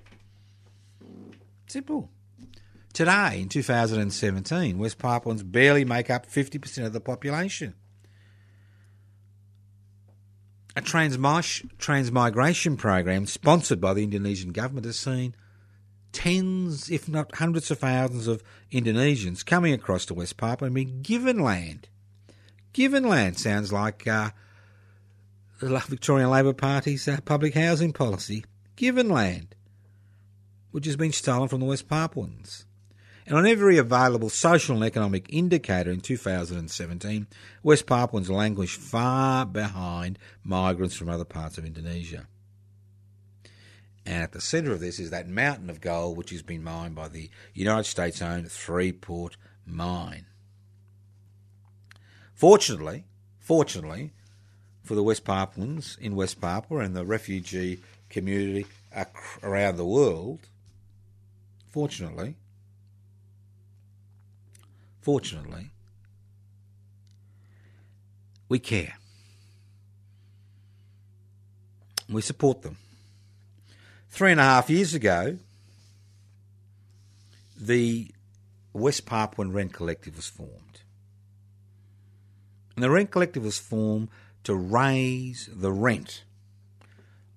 Simple. 1.68 2.10
Today, 2.94 3.40
in 3.42 3.48
2017, 3.48 4.78
West 4.78 4.98
Papuans 4.98 5.44
barely 5.44 5.86
make 5.86 6.10
up 6.10 6.26
50% 6.26 6.86
of 6.86 6.92
the 6.92 7.00
population. 7.00 7.74
A 10.76 10.82
transmi- 10.82 11.70
transmigration 11.78 12.76
program 12.76 13.26
sponsored 13.26 13.80
by 13.80 13.94
the 13.94 14.04
Indonesian 14.04 14.52
government 14.52 14.86
has 14.86 15.00
seen 15.00 15.36
tens, 16.12 16.90
if 16.90 17.08
not 17.08 17.36
hundreds 17.36 17.72
of 17.72 17.80
thousands 17.80 18.28
of 18.28 18.44
Indonesians 18.72 19.46
coming 19.46 19.74
across 19.74 20.06
to 20.06 20.14
West 20.14 20.36
Papua 20.36 20.68
and 20.68 20.76
being 20.76 21.02
given 21.02 21.40
land. 21.40 21.88
Given 22.74 23.04
land 23.04 23.38
sounds 23.38 23.74
like 23.74 24.08
uh, 24.08 24.32
the 25.60 25.80
Victorian 25.80 26.30
Labor 26.30 26.54
Party's 26.54 27.08
uh, 27.08 27.20
public 27.26 27.54
housing 27.54 27.94
policy. 27.94 28.46
Given 28.76 29.10
land, 29.10 29.56
which 30.72 30.86
has 30.86 30.96
been 30.96 31.12
stolen 31.12 31.50
from 31.50 31.60
the 31.60 31.66
West 31.66 31.88
Papuans. 31.88 32.66
And 33.28 33.38
on 33.38 33.46
every 33.46 33.78
available 33.78 34.30
social 34.30 34.76
and 34.76 34.84
economic 34.84 35.28
indicator 35.30 35.92
in 35.92 36.02
2017, 36.02 37.28
West 37.62 37.86
Papuans 37.86 38.30
languish 38.30 38.76
far 38.76 39.46
behind 39.46 40.18
migrants 40.44 40.96
from 40.96 41.10
other 41.10 41.26
parts 41.26 41.58
of 41.58 41.66
Indonesia. 41.66 42.28
And 44.06 44.24
at 44.24 44.32
the 44.32 44.42
centre 44.42 44.72
of 44.72 44.80
this 44.80 45.00
is 45.00 45.12
that 45.12 45.30
mountain 45.30 45.70
of 45.70 45.82
gold 45.82 46.18
which 46.18 46.32
has 46.32 46.42
been 46.42 46.64
mined 46.64 46.96
by 46.96 47.08
the 47.08 47.30
United 47.54 47.84
States 47.84 48.22
owned 48.22 48.52
Freeport 48.52 49.38
mine. 49.66 50.26
Fortunately, 52.42 53.04
fortunately, 53.40 54.10
for 54.82 54.96
the 54.96 55.04
West 55.04 55.24
Papuans 55.24 55.96
in 56.02 56.16
West 56.16 56.42
Papua 56.42 56.80
and 56.80 56.96
the 56.96 57.06
refugee 57.06 57.82
community 58.10 58.66
around 59.44 59.78
the 59.78 59.86
world, 59.86 60.40
fortunately, 61.70 62.34
fortunately, 65.02 65.70
we 68.50 68.58
care. 68.58 68.96
We 72.10 72.24
support 72.24 72.64
them. 72.64 72.78
Three 74.10 74.32
and 74.32 74.40
a 74.40 74.46
half 74.46 74.68
years 74.68 74.96
ago, 74.96 75.38
the 77.56 78.10
West 78.74 79.06
Papuan 79.06 79.54
Rent 79.54 79.74
Collective 79.74 80.16
was 80.16 80.26
formed. 80.26 80.71
And 82.76 82.84
the 82.84 82.90
Rent 82.90 83.12
Collective 83.12 83.44
was 83.44 83.58
formed 83.58 84.10
to 84.44 84.56
raise 84.56 85.50
the 85.52 85.72
rent 85.72 86.24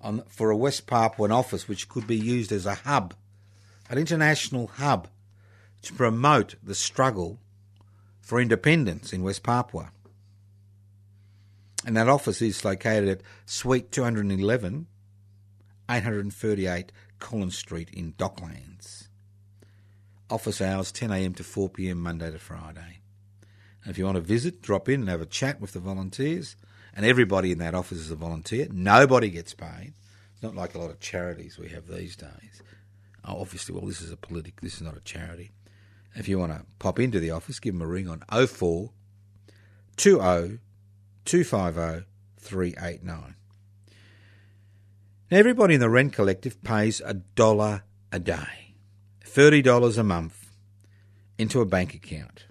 on, 0.00 0.22
for 0.28 0.50
a 0.50 0.56
West 0.56 0.86
Papuan 0.86 1.32
office 1.32 1.68
which 1.68 1.88
could 1.88 2.06
be 2.06 2.16
used 2.16 2.52
as 2.52 2.66
a 2.66 2.74
hub, 2.74 3.14
an 3.90 3.98
international 3.98 4.68
hub, 4.68 5.08
to 5.82 5.92
promote 5.92 6.54
the 6.62 6.74
struggle 6.74 7.38
for 8.20 8.40
independence 8.40 9.12
in 9.12 9.22
West 9.22 9.42
Papua. 9.42 9.90
And 11.86 11.96
that 11.96 12.08
office 12.08 12.40
is 12.40 12.64
located 12.64 13.08
at 13.08 13.20
Suite 13.44 13.92
211, 13.92 14.86
838 15.90 16.92
Collins 17.18 17.58
Street 17.58 17.90
in 17.92 18.12
Docklands. 18.14 19.08
Office 20.30 20.62
hours 20.62 20.90
10am 20.90 21.36
to 21.36 21.42
4pm 21.42 21.96
Monday 21.96 22.30
to 22.30 22.38
Friday. 22.38 23.00
If 23.86 23.98
you 23.98 24.04
want 24.04 24.16
to 24.16 24.22
visit, 24.22 24.62
drop 24.62 24.88
in 24.88 25.00
and 25.00 25.08
have 25.08 25.20
a 25.20 25.26
chat 25.26 25.60
with 25.60 25.72
the 25.72 25.80
volunteers. 25.80 26.56
And 26.94 27.04
everybody 27.04 27.52
in 27.52 27.58
that 27.58 27.74
office 27.74 27.98
is 27.98 28.10
a 28.10 28.16
volunteer. 28.16 28.68
Nobody 28.70 29.30
gets 29.30 29.52
paid. 29.52 29.94
It's 30.32 30.42
not 30.42 30.54
like 30.54 30.74
a 30.74 30.78
lot 30.78 30.90
of 30.90 31.00
charities 31.00 31.58
we 31.58 31.68
have 31.68 31.86
these 31.86 32.16
days. 32.16 32.62
Oh, 33.24 33.40
obviously, 33.40 33.74
well, 33.74 33.86
this 33.86 34.00
is 34.00 34.12
a 34.12 34.16
politic. 34.16 34.60
This 34.60 34.76
is 34.76 34.82
not 34.82 34.96
a 34.96 35.00
charity. 35.00 35.50
If 36.14 36.28
you 36.28 36.38
want 36.38 36.52
to 36.52 36.64
pop 36.78 37.00
into 37.00 37.18
the 37.18 37.30
office, 37.30 37.58
give 37.58 37.74
them 37.74 37.82
a 37.82 37.86
ring 37.86 38.08
on 38.08 38.22
04 38.30 38.90
20 39.96 40.58
250 41.24 42.06
389. 42.38 43.34
Now, 45.30 45.38
everybody 45.38 45.74
in 45.74 45.80
the 45.80 45.88
rent 45.88 46.12
collective 46.12 46.62
pays 46.62 47.00
a 47.00 47.14
dollar 47.14 47.82
a 48.12 48.18
day, 48.18 48.74
$30 49.24 49.98
a 49.98 50.02
month 50.04 50.52
into 51.38 51.60
a 51.60 51.66
bank 51.66 51.94
account. 51.94 52.44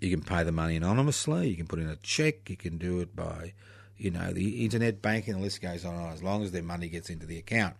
You 0.00 0.10
can 0.10 0.22
pay 0.22 0.42
the 0.42 0.52
money 0.52 0.76
anonymously, 0.76 1.48
you 1.48 1.56
can 1.56 1.66
put 1.66 1.78
in 1.78 1.88
a 1.88 1.96
check, 1.96 2.50
you 2.50 2.56
can 2.56 2.76
do 2.76 3.00
it 3.00 3.16
by, 3.16 3.54
you 3.96 4.10
know, 4.10 4.32
the 4.32 4.64
internet 4.64 5.00
banking, 5.00 5.34
the 5.34 5.40
list 5.40 5.62
goes 5.62 5.84
on, 5.84 6.12
as 6.12 6.22
long 6.22 6.42
as 6.42 6.52
their 6.52 6.62
money 6.62 6.88
gets 6.88 7.08
into 7.08 7.24
the 7.26 7.38
account. 7.38 7.76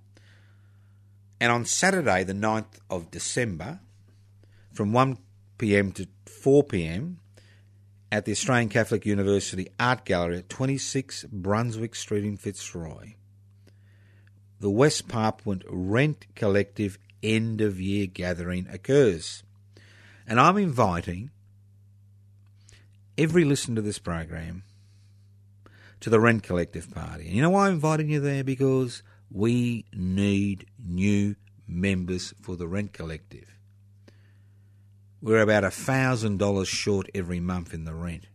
And 1.41 1.53
on 1.53 1.67
Saturday, 1.67 2.25
the 2.25 2.33
9th 2.33 2.81
of 2.89 3.11
December, 3.11 3.81
from 4.73 4.93
1 4.93 5.19
pm 5.59 5.93
to 5.93 6.09
4 6.25 6.65
pm, 6.65 7.19
at 8.11 8.25
the 8.25 8.33
Australian 8.33 8.69
Catholic 8.69 9.05
University 9.05 9.69
Art 9.79 10.05
Gallery 10.05 10.39
at 10.39 10.49
26 10.49 11.25
Brunswick 11.25 11.95
Street 11.95 12.25
in 12.25 12.37
Fitzroy, 12.37 13.15
the 14.61 14.71
West 14.71 15.09
Papuan 15.09 15.63
Rent 15.69 16.27
Collective 16.35 16.99
end 17.23 17.61
of 17.61 17.81
year 17.81 18.07
gathering 18.07 18.67
occurs. 18.71 19.43
And 20.27 20.41
I'm 20.41 20.57
inviting 20.57 21.31
every 23.19 23.45
listener 23.45 23.77
to 23.77 23.83
this 23.83 23.99
program 23.99 24.63
to 26.01 26.11
the 26.11 26.21
Rent 26.21 26.43
Collective 26.43 26.93
Party. 26.93 27.27
And 27.27 27.35
you 27.35 27.43
know 27.43 27.51
why 27.51 27.67
I'm 27.67 27.75
inviting 27.75 28.11
you 28.11 28.21
there? 28.21 28.45
Because 28.45 29.03
we 29.31 29.87
need 29.93 30.67
new 30.79 31.37
members 31.67 32.35
for 32.41 32.57
the 32.57 32.69
Rent 32.69 32.93
Collective. 32.93 33.57
We're 35.23 35.41
about 35.41 35.65
a 35.65 35.71
thousand 35.71 36.39
dollars 36.39 36.69
short 36.69 37.09
every 37.15 37.41
month 37.41 37.73
in 37.73 37.85
the 37.85 37.95
rent. 37.95 38.27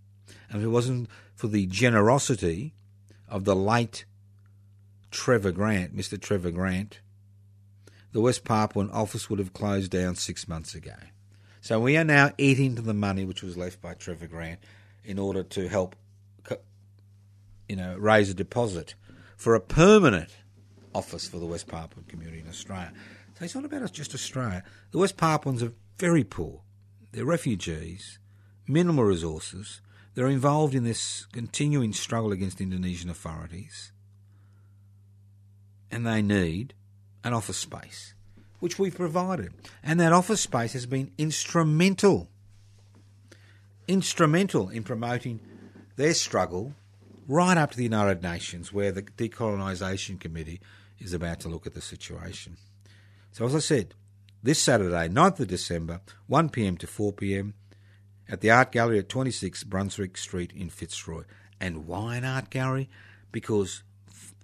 And 0.50 0.60
if 0.60 0.66
it 0.66 0.70
wasn't 0.70 1.10
for 1.36 1.48
the 1.48 1.66
generosity 1.68 2.74
of 3.30 3.46
the 3.46 3.56
late 3.56 4.06
Trevor 5.12 5.52
Grant, 5.52 5.96
Mr. 5.96 6.20
Trevor 6.20 6.52
Grant, 6.52 7.00
the 8.12 8.22
West 8.22 8.44
Papuan 8.44 8.90
office 8.92 9.30
would 9.30 9.40
have 9.40 9.54
closed 9.54 9.92
down 9.92 10.16
six 10.16 10.48
months 10.48 10.76
ago. 10.76 10.96
So 11.62 11.80
we 11.80 11.96
are 11.96 12.04
now 12.04 12.32
eating 12.40 12.76
to 12.76 12.82
the 12.82 12.94
money 12.94 13.24
which 13.24 13.44
was 13.44 13.56
left 13.56 13.82
by 13.82 13.94
Trevor 13.94 14.26
Grant 14.26 14.60
in 15.06 15.20
order 15.20 15.44
to 15.44 15.68
help, 15.68 15.96
you 17.70 17.76
know, 17.76 17.96
raise 17.98 18.32
a 18.32 18.34
deposit 18.34 18.96
for 19.38 19.54
a 19.54 19.62
permanent 19.62 20.36
office 20.94 21.28
for 21.28 21.38
the 21.38 21.46
West 21.46 21.68
Papuan 21.68 22.08
community 22.08 22.40
in 22.40 22.50
Australia. 22.50 22.92
So 23.38 23.46
it's 23.46 23.56
not 23.56 23.66
about 23.66 23.84
us, 23.84 23.92
just 23.92 24.16
Australia. 24.16 24.64
The 24.90 24.98
West 24.98 25.18
Papuans 25.18 25.62
are 25.62 25.74
very 26.00 26.24
poor. 26.24 26.62
They're 27.12 27.26
refugees, 27.26 28.18
minimal 28.68 29.04
resources. 29.04 29.82
They're 30.16 30.28
involved 30.28 30.74
in 30.74 30.84
this 30.84 31.28
continuing 31.32 31.94
struggle 31.94 32.32
against 32.32 32.60
Indonesian 32.60 33.10
authorities. 33.10 33.92
And 35.92 36.08
they 36.08 36.24
need 36.24 36.74
an 37.24 37.34
office 37.34 37.58
space, 37.58 38.16
which 38.62 38.80
we've 38.80 38.96
provided. 38.96 39.52
And 39.84 40.00
that 40.00 40.14
office 40.14 40.40
space 40.40 40.72
has 40.72 40.86
been 40.86 41.12
instrumental, 41.18 42.30
instrumental 43.90 44.70
in 44.70 44.84
promoting 44.84 45.42
their 45.98 46.14
struggle 46.14 46.74
right 47.28 47.58
up 47.58 47.72
to 47.72 47.78
the 47.78 47.84
United 47.84 48.24
Nations, 48.24 48.72
where 48.72 48.92
the 48.94 49.02
Decolonisation 49.02 50.20
Committee 50.20 50.62
is 51.00 51.12
about 51.12 51.42
to 51.42 51.50
look 51.50 51.68
at 51.68 51.74
the 51.74 51.82
situation. 51.82 52.56
So, 53.32 53.46
as 53.46 53.56
I 53.56 53.60
said, 53.60 53.96
this 54.44 54.60
Saturday, 54.60 55.10
9th 55.10 55.40
of 55.40 55.48
December, 55.48 56.02
1pm 56.30 56.78
to 56.80 56.88
4pm, 56.88 57.54
at 58.30 58.42
the 58.42 58.52
Art 58.52 58.72
Gallery 58.72 59.00
at 59.00 59.10
26 59.10 59.64
Brunswick 59.66 60.18
Street 60.18 60.54
in 60.54 60.70
Fitzroy. 60.70 61.24
And 61.60 61.88
why 61.88 62.16
an 62.16 62.26
art 62.26 62.50
gallery? 62.50 62.90
Because 63.32 63.84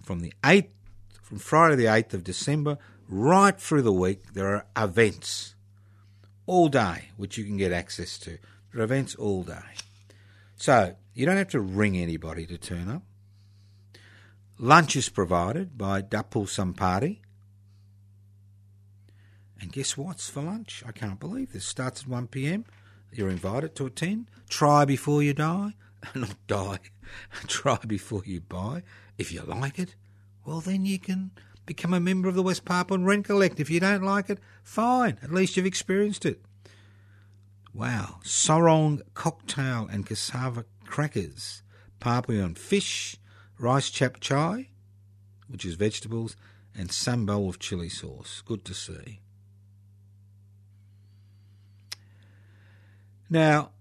from 0.04 0.20
the 0.20 0.34
8th, 0.44 0.70
from 1.22 1.40
Friday 1.40 1.76
the 1.76 1.86
8th 1.86 2.14
of 2.14 2.24
December, 2.24 2.78
right 3.08 3.60
through 3.60 3.84
the 3.84 3.94
week, 3.94 4.34
there 4.34 4.48
are 4.56 4.66
events 4.76 5.56
all 6.46 6.70
day 6.70 7.10
which 7.18 7.38
you 7.38 7.44
can 7.44 7.58
get 7.58 7.72
access 7.72 8.18
to. 8.20 8.38
There 8.72 8.82
are 8.82 8.84
events 8.84 9.16
all 9.16 9.44
day. 9.44 9.76
So 10.56 10.96
you 11.14 11.26
don't 11.26 11.38
have 11.38 11.50
to 11.50 11.60
ring 11.60 11.98
anybody 11.98 12.46
to 12.48 12.58
turn 12.58 12.90
up. 12.90 13.04
Lunch 14.60 14.96
is 14.96 15.10
provided 15.10 15.78
by 15.78 16.02
Dapul 16.02 16.48
Sampari. 16.48 17.20
And 19.60 19.72
guess 19.72 19.98
what's 19.98 20.30
for 20.30 20.42
lunch? 20.42 20.84
I 20.88 20.92
can't 20.92 21.20
believe 21.20 21.54
this. 21.54 21.66
Starts 21.66 22.02
at 22.02 22.08
1 22.08 22.28
pm. 22.28 22.66
You're 23.12 23.30
invited 23.30 23.76
to 23.76 23.86
attend. 23.86 24.30
Try 24.50 24.86
before 24.86 25.22
you 25.22 25.34
die. 25.34 25.74
Not 26.16 26.36
die. 26.48 26.80
Try 27.48 27.78
before 27.86 28.24
you 28.26 28.42
buy. 28.42 28.84
If 29.18 29.32
you 29.32 29.42
like 29.42 29.80
it, 29.80 29.96
well, 30.46 30.62
then 30.62 30.86
you 30.86 31.00
can 31.00 31.32
become 31.68 31.94
a 31.94 32.00
member 32.00 32.28
of 32.28 32.34
the 32.34 32.42
West 32.42 32.66
Papuan 32.66 33.06
Rent 33.06 33.26
Collect. 33.26 33.60
If 33.60 33.70
you 33.70 33.80
don't 33.80 34.02
like 34.02 34.32
it, 34.32 34.40
fine. 34.64 35.20
At 35.22 35.32
least 35.32 35.56
you've 35.56 35.68
experienced 35.68 36.26
it. 36.26 36.42
Wow. 37.72 38.22
Sorong 38.24 39.02
cocktail 39.14 39.88
and 39.92 40.04
cassava 40.04 40.66
crackers. 40.86 41.62
Papuan 42.00 42.58
fish, 42.58 43.18
rice 43.60 43.92
chap 43.92 44.20
chai, 44.20 44.70
which 45.48 45.66
is 45.66 45.76
vegetables, 45.76 46.36
and 46.76 46.92
some 46.92 47.28
bowl 47.28 47.50
of 47.50 47.60
chili 47.60 47.90
sauce. 47.90 48.42
Good 48.46 48.66
to 48.66 48.74
see. 48.74 49.20
Now, 53.30 53.72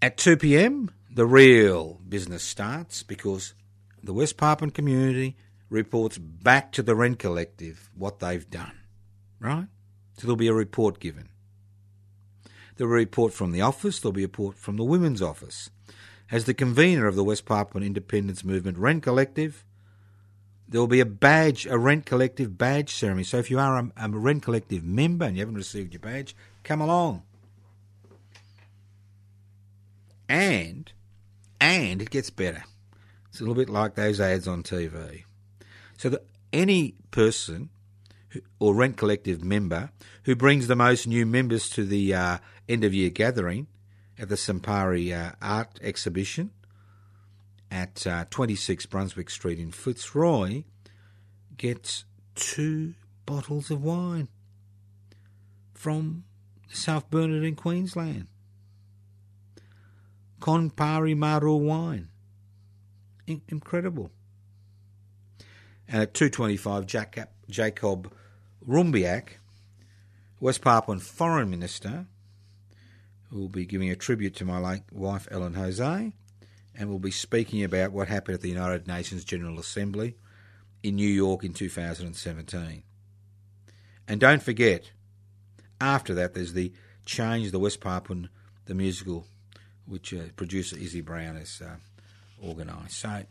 at 0.00 0.16
2 0.16 0.36
p.m., 0.36 0.90
the 1.10 1.26
real 1.26 2.00
business 2.08 2.44
starts 2.44 3.02
because 3.02 3.54
the 4.02 4.12
West 4.12 4.36
Papuan 4.36 4.70
community 4.72 5.36
reports 5.68 6.18
back 6.18 6.72
to 6.72 6.82
the 6.82 6.94
Rent 6.94 7.18
Collective 7.18 7.90
what 7.94 8.20
they've 8.20 8.48
done, 8.48 8.78
right? 9.40 9.66
So 10.16 10.22
there'll 10.22 10.36
be 10.36 10.48
a 10.48 10.54
report 10.54 11.00
given. 11.00 11.28
There'll 12.76 12.92
be 12.92 12.96
a 12.96 13.04
report 13.04 13.32
from 13.32 13.52
the 13.52 13.62
office, 13.62 14.00
there'll 14.00 14.12
be 14.12 14.22
a 14.22 14.26
report 14.26 14.56
from 14.56 14.76
the 14.76 14.84
Women's 14.84 15.22
Office. 15.22 15.70
As 16.30 16.44
the 16.44 16.54
convener 16.54 17.06
of 17.06 17.14
the 17.14 17.24
West 17.24 17.44
Papuan 17.46 17.84
Independence 17.84 18.44
Movement 18.44 18.78
Rent 18.78 19.02
Collective, 19.02 19.64
there 20.68 20.80
will 20.80 20.88
be 20.88 21.00
a 21.00 21.06
badge, 21.06 21.66
a 21.66 21.78
Rent 21.78 22.06
Collective 22.06 22.58
badge 22.58 22.92
ceremony. 22.92 23.24
So 23.24 23.38
if 23.38 23.50
you 23.50 23.58
are 23.58 23.78
a, 23.78 23.92
a 23.96 24.08
Rent 24.08 24.42
Collective 24.42 24.84
member 24.84 25.24
and 25.24 25.36
you 25.36 25.40
haven't 25.40 25.54
received 25.54 25.92
your 25.92 26.00
badge, 26.00 26.34
come 26.64 26.80
along. 26.80 27.22
And, 30.28 30.90
and 31.60 32.02
it 32.02 32.10
gets 32.10 32.30
better. 32.30 32.64
It's 33.28 33.40
a 33.40 33.44
little 33.44 33.54
bit 33.54 33.70
like 33.70 33.94
those 33.94 34.20
ads 34.20 34.48
on 34.48 34.64
TV. 34.64 35.22
So 35.96 36.08
that 36.10 36.26
any 36.52 36.94
person 37.10 37.70
or 38.58 38.74
Rent 38.74 38.96
Collective 38.96 39.42
member 39.42 39.90
who 40.24 40.36
brings 40.36 40.66
the 40.66 40.76
most 40.76 41.06
new 41.06 41.24
members 41.24 41.68
to 41.70 41.84
the 41.84 42.14
uh, 42.14 42.38
end 42.68 42.84
of 42.84 42.92
year 42.92 43.10
gathering 43.10 43.66
at 44.18 44.28
the 44.28 44.34
Sampari 44.34 45.12
uh, 45.16 45.32
Art 45.40 45.78
Exhibition 45.82 46.50
at 47.70 48.06
uh, 48.06 48.24
26 48.30 48.86
Brunswick 48.86 49.30
Street 49.30 49.58
in 49.58 49.72
Fitzroy 49.72 50.64
gets 51.56 52.04
two 52.34 52.94
bottles 53.24 53.70
of 53.70 53.82
wine 53.82 54.28
from 55.74 56.24
South 56.68 57.10
Burnett 57.10 57.44
in 57.44 57.56
Queensland. 57.56 58.28
Konpari 60.40 61.16
Maru 61.16 61.56
wine. 61.56 62.08
In- 63.26 63.42
incredible. 63.48 64.10
And 65.88 66.02
at 66.02 66.14
2.25, 66.14 66.86
Jacob, 66.86 67.28
Jacob 67.48 68.12
Rumbiak, 68.66 69.38
West 70.40 70.60
Papuan 70.60 71.00
Foreign 71.00 71.50
Minister, 71.50 72.06
will 73.30 73.48
be 73.48 73.64
giving 73.64 73.90
a 73.90 73.96
tribute 73.96 74.34
to 74.36 74.44
my 74.44 74.58
late 74.58 74.82
wife 74.90 75.28
Ellen 75.30 75.54
Jose, 75.54 76.12
and 76.78 76.90
will 76.90 76.98
be 76.98 77.10
speaking 77.10 77.62
about 77.64 77.92
what 77.92 78.08
happened 78.08 78.34
at 78.34 78.40
the 78.40 78.48
United 78.48 78.86
Nations 78.86 79.24
General 79.24 79.58
Assembly 79.58 80.16
in 80.82 80.96
New 80.96 81.08
York 81.08 81.44
in 81.44 81.52
2017. 81.52 82.82
And 84.08 84.20
don't 84.20 84.42
forget, 84.42 84.90
after 85.80 86.14
that, 86.14 86.34
there's 86.34 86.52
the 86.52 86.72
Change 87.04 87.52
the 87.52 87.60
West 87.60 87.80
Papuan, 87.80 88.28
the 88.64 88.74
musical, 88.74 89.26
which 89.86 90.12
uh, 90.12 90.22
producer 90.34 90.76
Izzy 90.76 91.00
Brown 91.00 91.36
has 91.36 91.62
uh, 91.64 91.76
organised. 92.44 92.98
So 92.98 93.22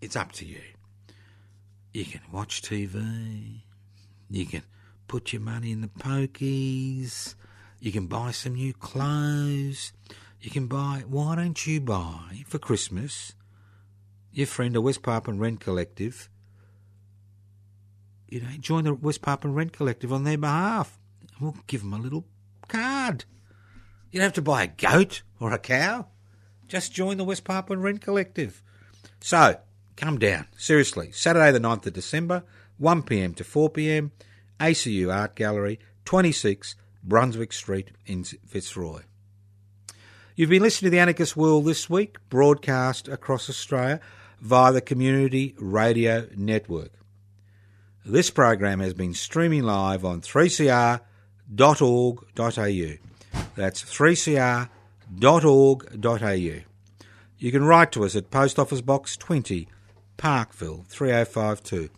it's 0.00 0.14
up 0.14 0.30
to 0.32 0.44
you. 0.46 0.60
You 1.96 2.04
can 2.04 2.20
watch 2.30 2.60
TV, 2.60 3.62
you 4.28 4.44
can 4.44 4.60
put 5.08 5.32
your 5.32 5.40
money 5.40 5.72
in 5.72 5.80
the 5.80 5.88
pokies, 5.88 7.36
you 7.80 7.90
can 7.90 8.06
buy 8.06 8.32
some 8.32 8.52
new 8.52 8.74
clothes, 8.74 9.94
you 10.38 10.50
can 10.50 10.66
buy. 10.66 11.04
Why 11.08 11.36
don't 11.36 11.66
you 11.66 11.80
buy 11.80 12.44
for 12.46 12.58
Christmas 12.58 13.32
your 14.30 14.46
friend 14.46 14.76
a 14.76 14.82
West 14.82 15.00
Papuan 15.00 15.38
Rent 15.38 15.60
Collective? 15.60 16.28
You 18.28 18.42
know, 18.42 18.48
join 18.60 18.84
the 18.84 18.92
West 18.92 19.22
Papuan 19.22 19.54
Rent 19.54 19.72
Collective 19.72 20.12
on 20.12 20.24
their 20.24 20.36
behalf. 20.36 20.98
We'll 21.40 21.56
give 21.66 21.80
them 21.80 21.94
a 21.94 21.98
little 21.98 22.26
card. 22.68 23.24
You 24.10 24.20
don't 24.20 24.26
have 24.26 24.32
to 24.34 24.42
buy 24.42 24.64
a 24.64 24.66
goat 24.66 25.22
or 25.40 25.50
a 25.50 25.58
cow. 25.58 26.08
Just 26.68 26.92
join 26.92 27.16
the 27.16 27.24
West 27.24 27.44
Papuan 27.44 27.80
Rent 27.80 28.02
Collective. 28.02 28.62
So, 29.18 29.56
come 29.96 30.18
down. 30.18 30.46
Seriously. 30.56 31.10
Saturday 31.12 31.50
the 31.50 31.60
9th 31.60 31.86
of 31.86 31.92
December, 31.92 32.44
1pm 32.80 33.34
to 33.36 33.44
4pm, 33.44 34.10
ACU 34.60 35.14
Art 35.14 35.34
Gallery, 35.34 35.78
26 36.04 36.76
Brunswick 37.02 37.52
Street 37.52 37.90
in 38.06 38.24
Fitzroy. 38.24 39.02
You've 40.34 40.50
been 40.50 40.62
listening 40.62 40.90
to 40.90 40.90
the 40.90 41.00
Anarchist 41.00 41.36
World 41.36 41.64
this 41.64 41.88
week, 41.88 42.16
broadcast 42.28 43.08
across 43.08 43.48
Australia 43.48 44.00
via 44.40 44.72
the 44.72 44.82
Community 44.82 45.54
Radio 45.58 46.28
Network. 46.36 46.90
This 48.04 48.30
program 48.30 48.80
has 48.80 48.92
been 48.92 49.14
streaming 49.14 49.62
live 49.62 50.04
on 50.04 50.20
3cr.org.au. 50.20 51.00
That's 53.56 53.82
3cr.org.au. 53.82 54.68
You 57.38 57.52
can 57.52 57.64
write 57.64 57.92
to 57.92 58.04
us 58.04 58.14
at 58.14 58.30
Post 58.30 58.58
Office 58.58 58.80
Box 58.80 59.16
20, 59.16 59.68
Parkville 60.16 60.84
3052. 60.88 61.90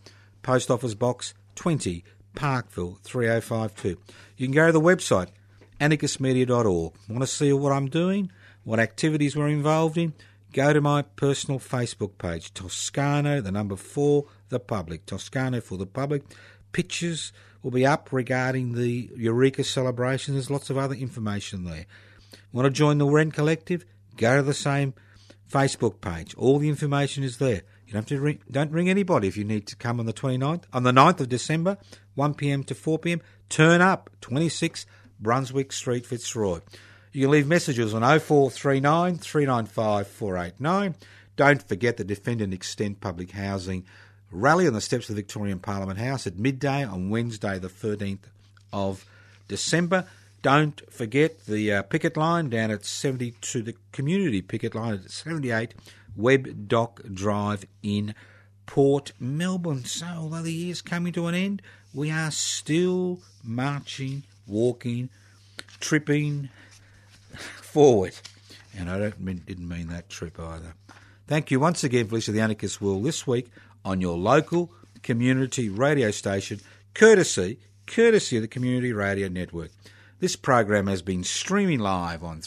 Post 0.42 0.70
Office 0.70 0.94
Box 0.94 1.34
20, 1.56 2.04
Parkville 2.34 2.98
3052. 3.02 3.98
You 4.36 4.46
can 4.46 4.54
go 4.54 4.66
to 4.66 4.72
the 4.72 4.80
website 4.80 5.28
anarchistmedia.org. 5.80 6.94
Want 7.08 7.22
to 7.22 7.26
see 7.26 7.52
what 7.52 7.72
I'm 7.72 7.88
doing? 7.88 8.30
What 8.64 8.80
activities 8.80 9.36
we're 9.36 9.48
involved 9.48 9.96
in? 9.96 10.12
Go 10.52 10.72
to 10.72 10.80
my 10.80 11.02
personal 11.02 11.60
Facebook 11.60 12.16
page, 12.18 12.54
Toscano, 12.54 13.40
the 13.40 13.52
number 13.52 13.76
four, 13.76 14.26
the 14.48 14.58
public. 14.58 15.04
Toscano 15.06 15.60
for 15.60 15.76
the 15.76 15.86
public. 15.86 16.22
Pictures 16.72 17.32
will 17.62 17.70
be 17.70 17.86
up 17.86 18.12
regarding 18.12 18.72
the 18.72 19.10
Eureka 19.16 19.64
celebration. 19.64 20.34
There's 20.34 20.50
lots 20.50 20.70
of 20.70 20.78
other 20.78 20.94
information 20.94 21.64
there. 21.64 21.86
Want 22.52 22.66
to 22.66 22.70
join 22.70 22.98
the 22.98 23.06
Rent 23.06 23.34
Collective? 23.34 23.84
Go 24.16 24.36
to 24.36 24.42
the 24.42 24.54
same 24.54 24.94
Facebook 25.50 26.00
page. 26.00 26.34
All 26.34 26.58
the 26.58 26.68
information 26.68 27.24
is 27.24 27.38
there. 27.38 27.62
You 27.88 27.94
don't 27.94 28.02
have 28.02 28.18
to 28.18 28.20
ring, 28.20 28.40
don't 28.50 28.70
ring 28.70 28.90
anybody 28.90 29.28
if 29.28 29.38
you 29.38 29.44
need 29.44 29.66
to 29.68 29.76
come 29.76 29.98
on 29.98 30.04
the 30.04 30.12
29th. 30.12 30.64
On 30.74 30.82
the 30.82 30.92
9th 30.92 31.20
of 31.20 31.30
December, 31.30 31.78
1pm 32.18 32.66
to 32.66 32.74
4pm, 32.74 33.22
turn 33.48 33.80
up, 33.80 34.10
26 34.20 34.84
Brunswick 35.18 35.72
Street, 35.72 36.04
Fitzroy. 36.04 36.60
You 37.12 37.22
can 37.22 37.30
leave 37.30 37.46
messages 37.46 37.94
on 37.94 38.02
0439 38.02 39.16
395 39.16 40.06
489. 40.06 40.96
Don't 41.36 41.66
forget 41.66 41.96
the 41.96 42.04
Defend 42.04 42.42
and 42.42 42.52
Extend 42.52 43.00
Public 43.00 43.30
Housing 43.30 43.86
rally 44.30 44.66
on 44.66 44.74
the 44.74 44.82
steps 44.82 45.08
of 45.08 45.16
the 45.16 45.22
Victorian 45.22 45.58
Parliament 45.58 45.98
House 45.98 46.26
at 46.26 46.36
midday 46.36 46.84
on 46.84 47.08
Wednesday, 47.08 47.58
the 47.58 47.68
13th 47.68 48.28
of 48.70 49.06
December. 49.48 50.04
Don't 50.42 50.82
forget 50.92 51.46
the 51.46 51.72
uh, 51.72 51.82
picket 51.84 52.18
line 52.18 52.50
down 52.50 52.70
at 52.70 52.84
72, 52.84 53.62
the 53.62 53.74
community 53.92 54.42
picket 54.42 54.74
line 54.74 54.92
at 54.92 55.10
78 55.10 55.74
Webb 56.18 56.68
Dock 56.68 57.00
Drive 57.14 57.64
in 57.82 58.14
Port 58.66 59.12
Melbourne. 59.18 59.84
So, 59.84 60.06
although 60.06 60.42
the 60.42 60.52
year's 60.52 60.82
coming 60.82 61.12
to 61.14 61.28
an 61.28 61.34
end, 61.34 61.62
we 61.94 62.10
are 62.10 62.30
still 62.30 63.20
marching, 63.42 64.24
walking, 64.46 65.08
tripping 65.80 66.50
forward. 67.62 68.14
And 68.76 68.90
I 68.90 68.98
don't 68.98 69.20
mean, 69.20 69.42
didn't 69.46 69.68
mean 69.68 69.88
that 69.88 70.10
trip 70.10 70.38
either. 70.38 70.74
Thank 71.26 71.50
you 71.50 71.60
once 71.60 71.84
again 71.84 72.08
for 72.08 72.16
listening 72.16 72.34
to 72.34 72.38
the 72.38 72.44
Anarchist 72.44 72.80
World 72.80 73.04
this 73.04 73.26
week 73.26 73.48
on 73.84 74.00
your 74.00 74.18
local 74.18 74.72
community 75.02 75.68
radio 75.68 76.10
station, 76.10 76.60
courtesy, 76.94 77.58
courtesy 77.86 78.36
of 78.36 78.42
the 78.42 78.48
Community 78.48 78.92
Radio 78.92 79.28
Network. 79.28 79.70
This 80.20 80.36
program 80.36 80.88
has 80.88 81.00
been 81.00 81.22
streaming 81.22 81.78
live 81.78 82.24
on 82.24 82.42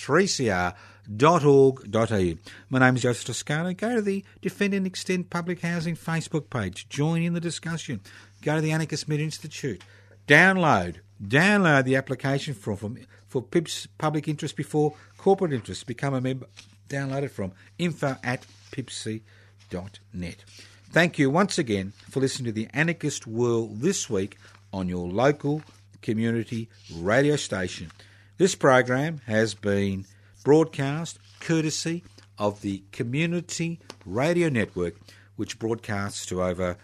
3cr.org.au. 1.18 2.38
My 2.70 2.80
name 2.80 2.96
is 2.96 3.02
Joseph 3.02 3.26
Toscano. 3.26 3.74
Go 3.74 3.96
to 3.96 4.02
the 4.02 4.24
Defend 4.42 4.74
and 4.74 4.88
Extend 4.88 5.30
Public 5.30 5.62
Housing 5.62 5.96
Facebook 5.96 6.50
page. 6.50 6.88
Join 6.90 7.22
in 7.22 7.34
the 7.34 7.40
discussion. 7.40 8.02
Go 8.42 8.56
to 8.56 8.62
the 8.62 8.72
Anarchist 8.72 9.08
Media 9.08 9.26
Institute. 9.26 9.82
Download, 10.28 10.98
download 11.22 11.86
the 11.86 11.96
application 11.96 12.54
form 12.54 12.78
for, 12.78 12.92
for 13.28 13.42
PIP's 13.42 13.88
public 13.98 14.28
interest 14.28 14.56
before 14.56 14.94
corporate 15.18 15.54
interest. 15.54 15.86
Become 15.86 16.14
a 16.14 16.22
member. 16.22 16.48
Download 16.88 17.24
it 17.24 17.32
from 17.32 17.54
info 17.78 18.16
at 18.24 18.46
pibci.net. 18.72 20.46
Thank 20.92 21.20
you 21.20 21.30
once 21.30 21.58
again 21.58 21.94
for 22.10 22.20
listening 22.20 22.46
to 22.46 22.52
the 22.52 22.68
Anarchist 22.74 23.26
World 23.26 23.82
this 23.82 24.10
week 24.10 24.38
on 24.74 24.90
your 24.90 25.08
local 25.08 25.62
community 26.02 26.70
radio 26.94 27.36
station. 27.36 27.92
This 28.38 28.56
program 28.56 29.22
has 29.26 29.54
been 29.54 30.06
broadcast 30.44 31.20
courtesy 31.40 32.04
of 32.38 32.62
the 32.62 32.84
Community 32.92 33.80
Radio 34.06 34.50
Network, 34.50 34.96
which 35.36 35.60
broadcasts 35.60 36.26
to 36.28 36.42
over 36.42 36.78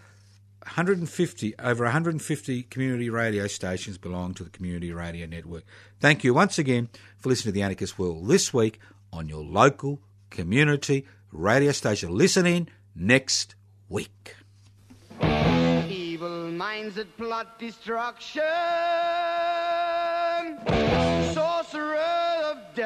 150 0.62 1.54
over 1.58 1.84
150 1.84 2.62
community 2.64 3.08
radio 3.08 3.46
stations 3.46 3.96
belong 3.96 4.34
to 4.34 4.44
the 4.44 4.50
Community 4.50 4.92
Radio 4.92 5.26
Network. 5.26 5.64
Thank 6.00 6.24
you 6.24 6.34
once 6.34 6.58
again 6.58 6.88
for 7.18 7.30
listening 7.30 7.52
to 7.52 7.54
the 7.54 7.62
Anarchist 7.62 7.98
World 7.98 8.28
this 8.28 8.52
week 8.52 8.78
on 9.12 9.28
your 9.28 9.42
local 9.42 10.00
community 10.30 11.06
radio 11.32 11.72
station. 11.72 12.10
Listen 12.10 12.46
in 12.46 12.68
next 12.94 13.54
week. 13.88 14.36
Evil 15.22 16.50
minds 16.50 16.96
that 16.96 17.16
plot 17.16 17.58
destruction. 17.58 18.42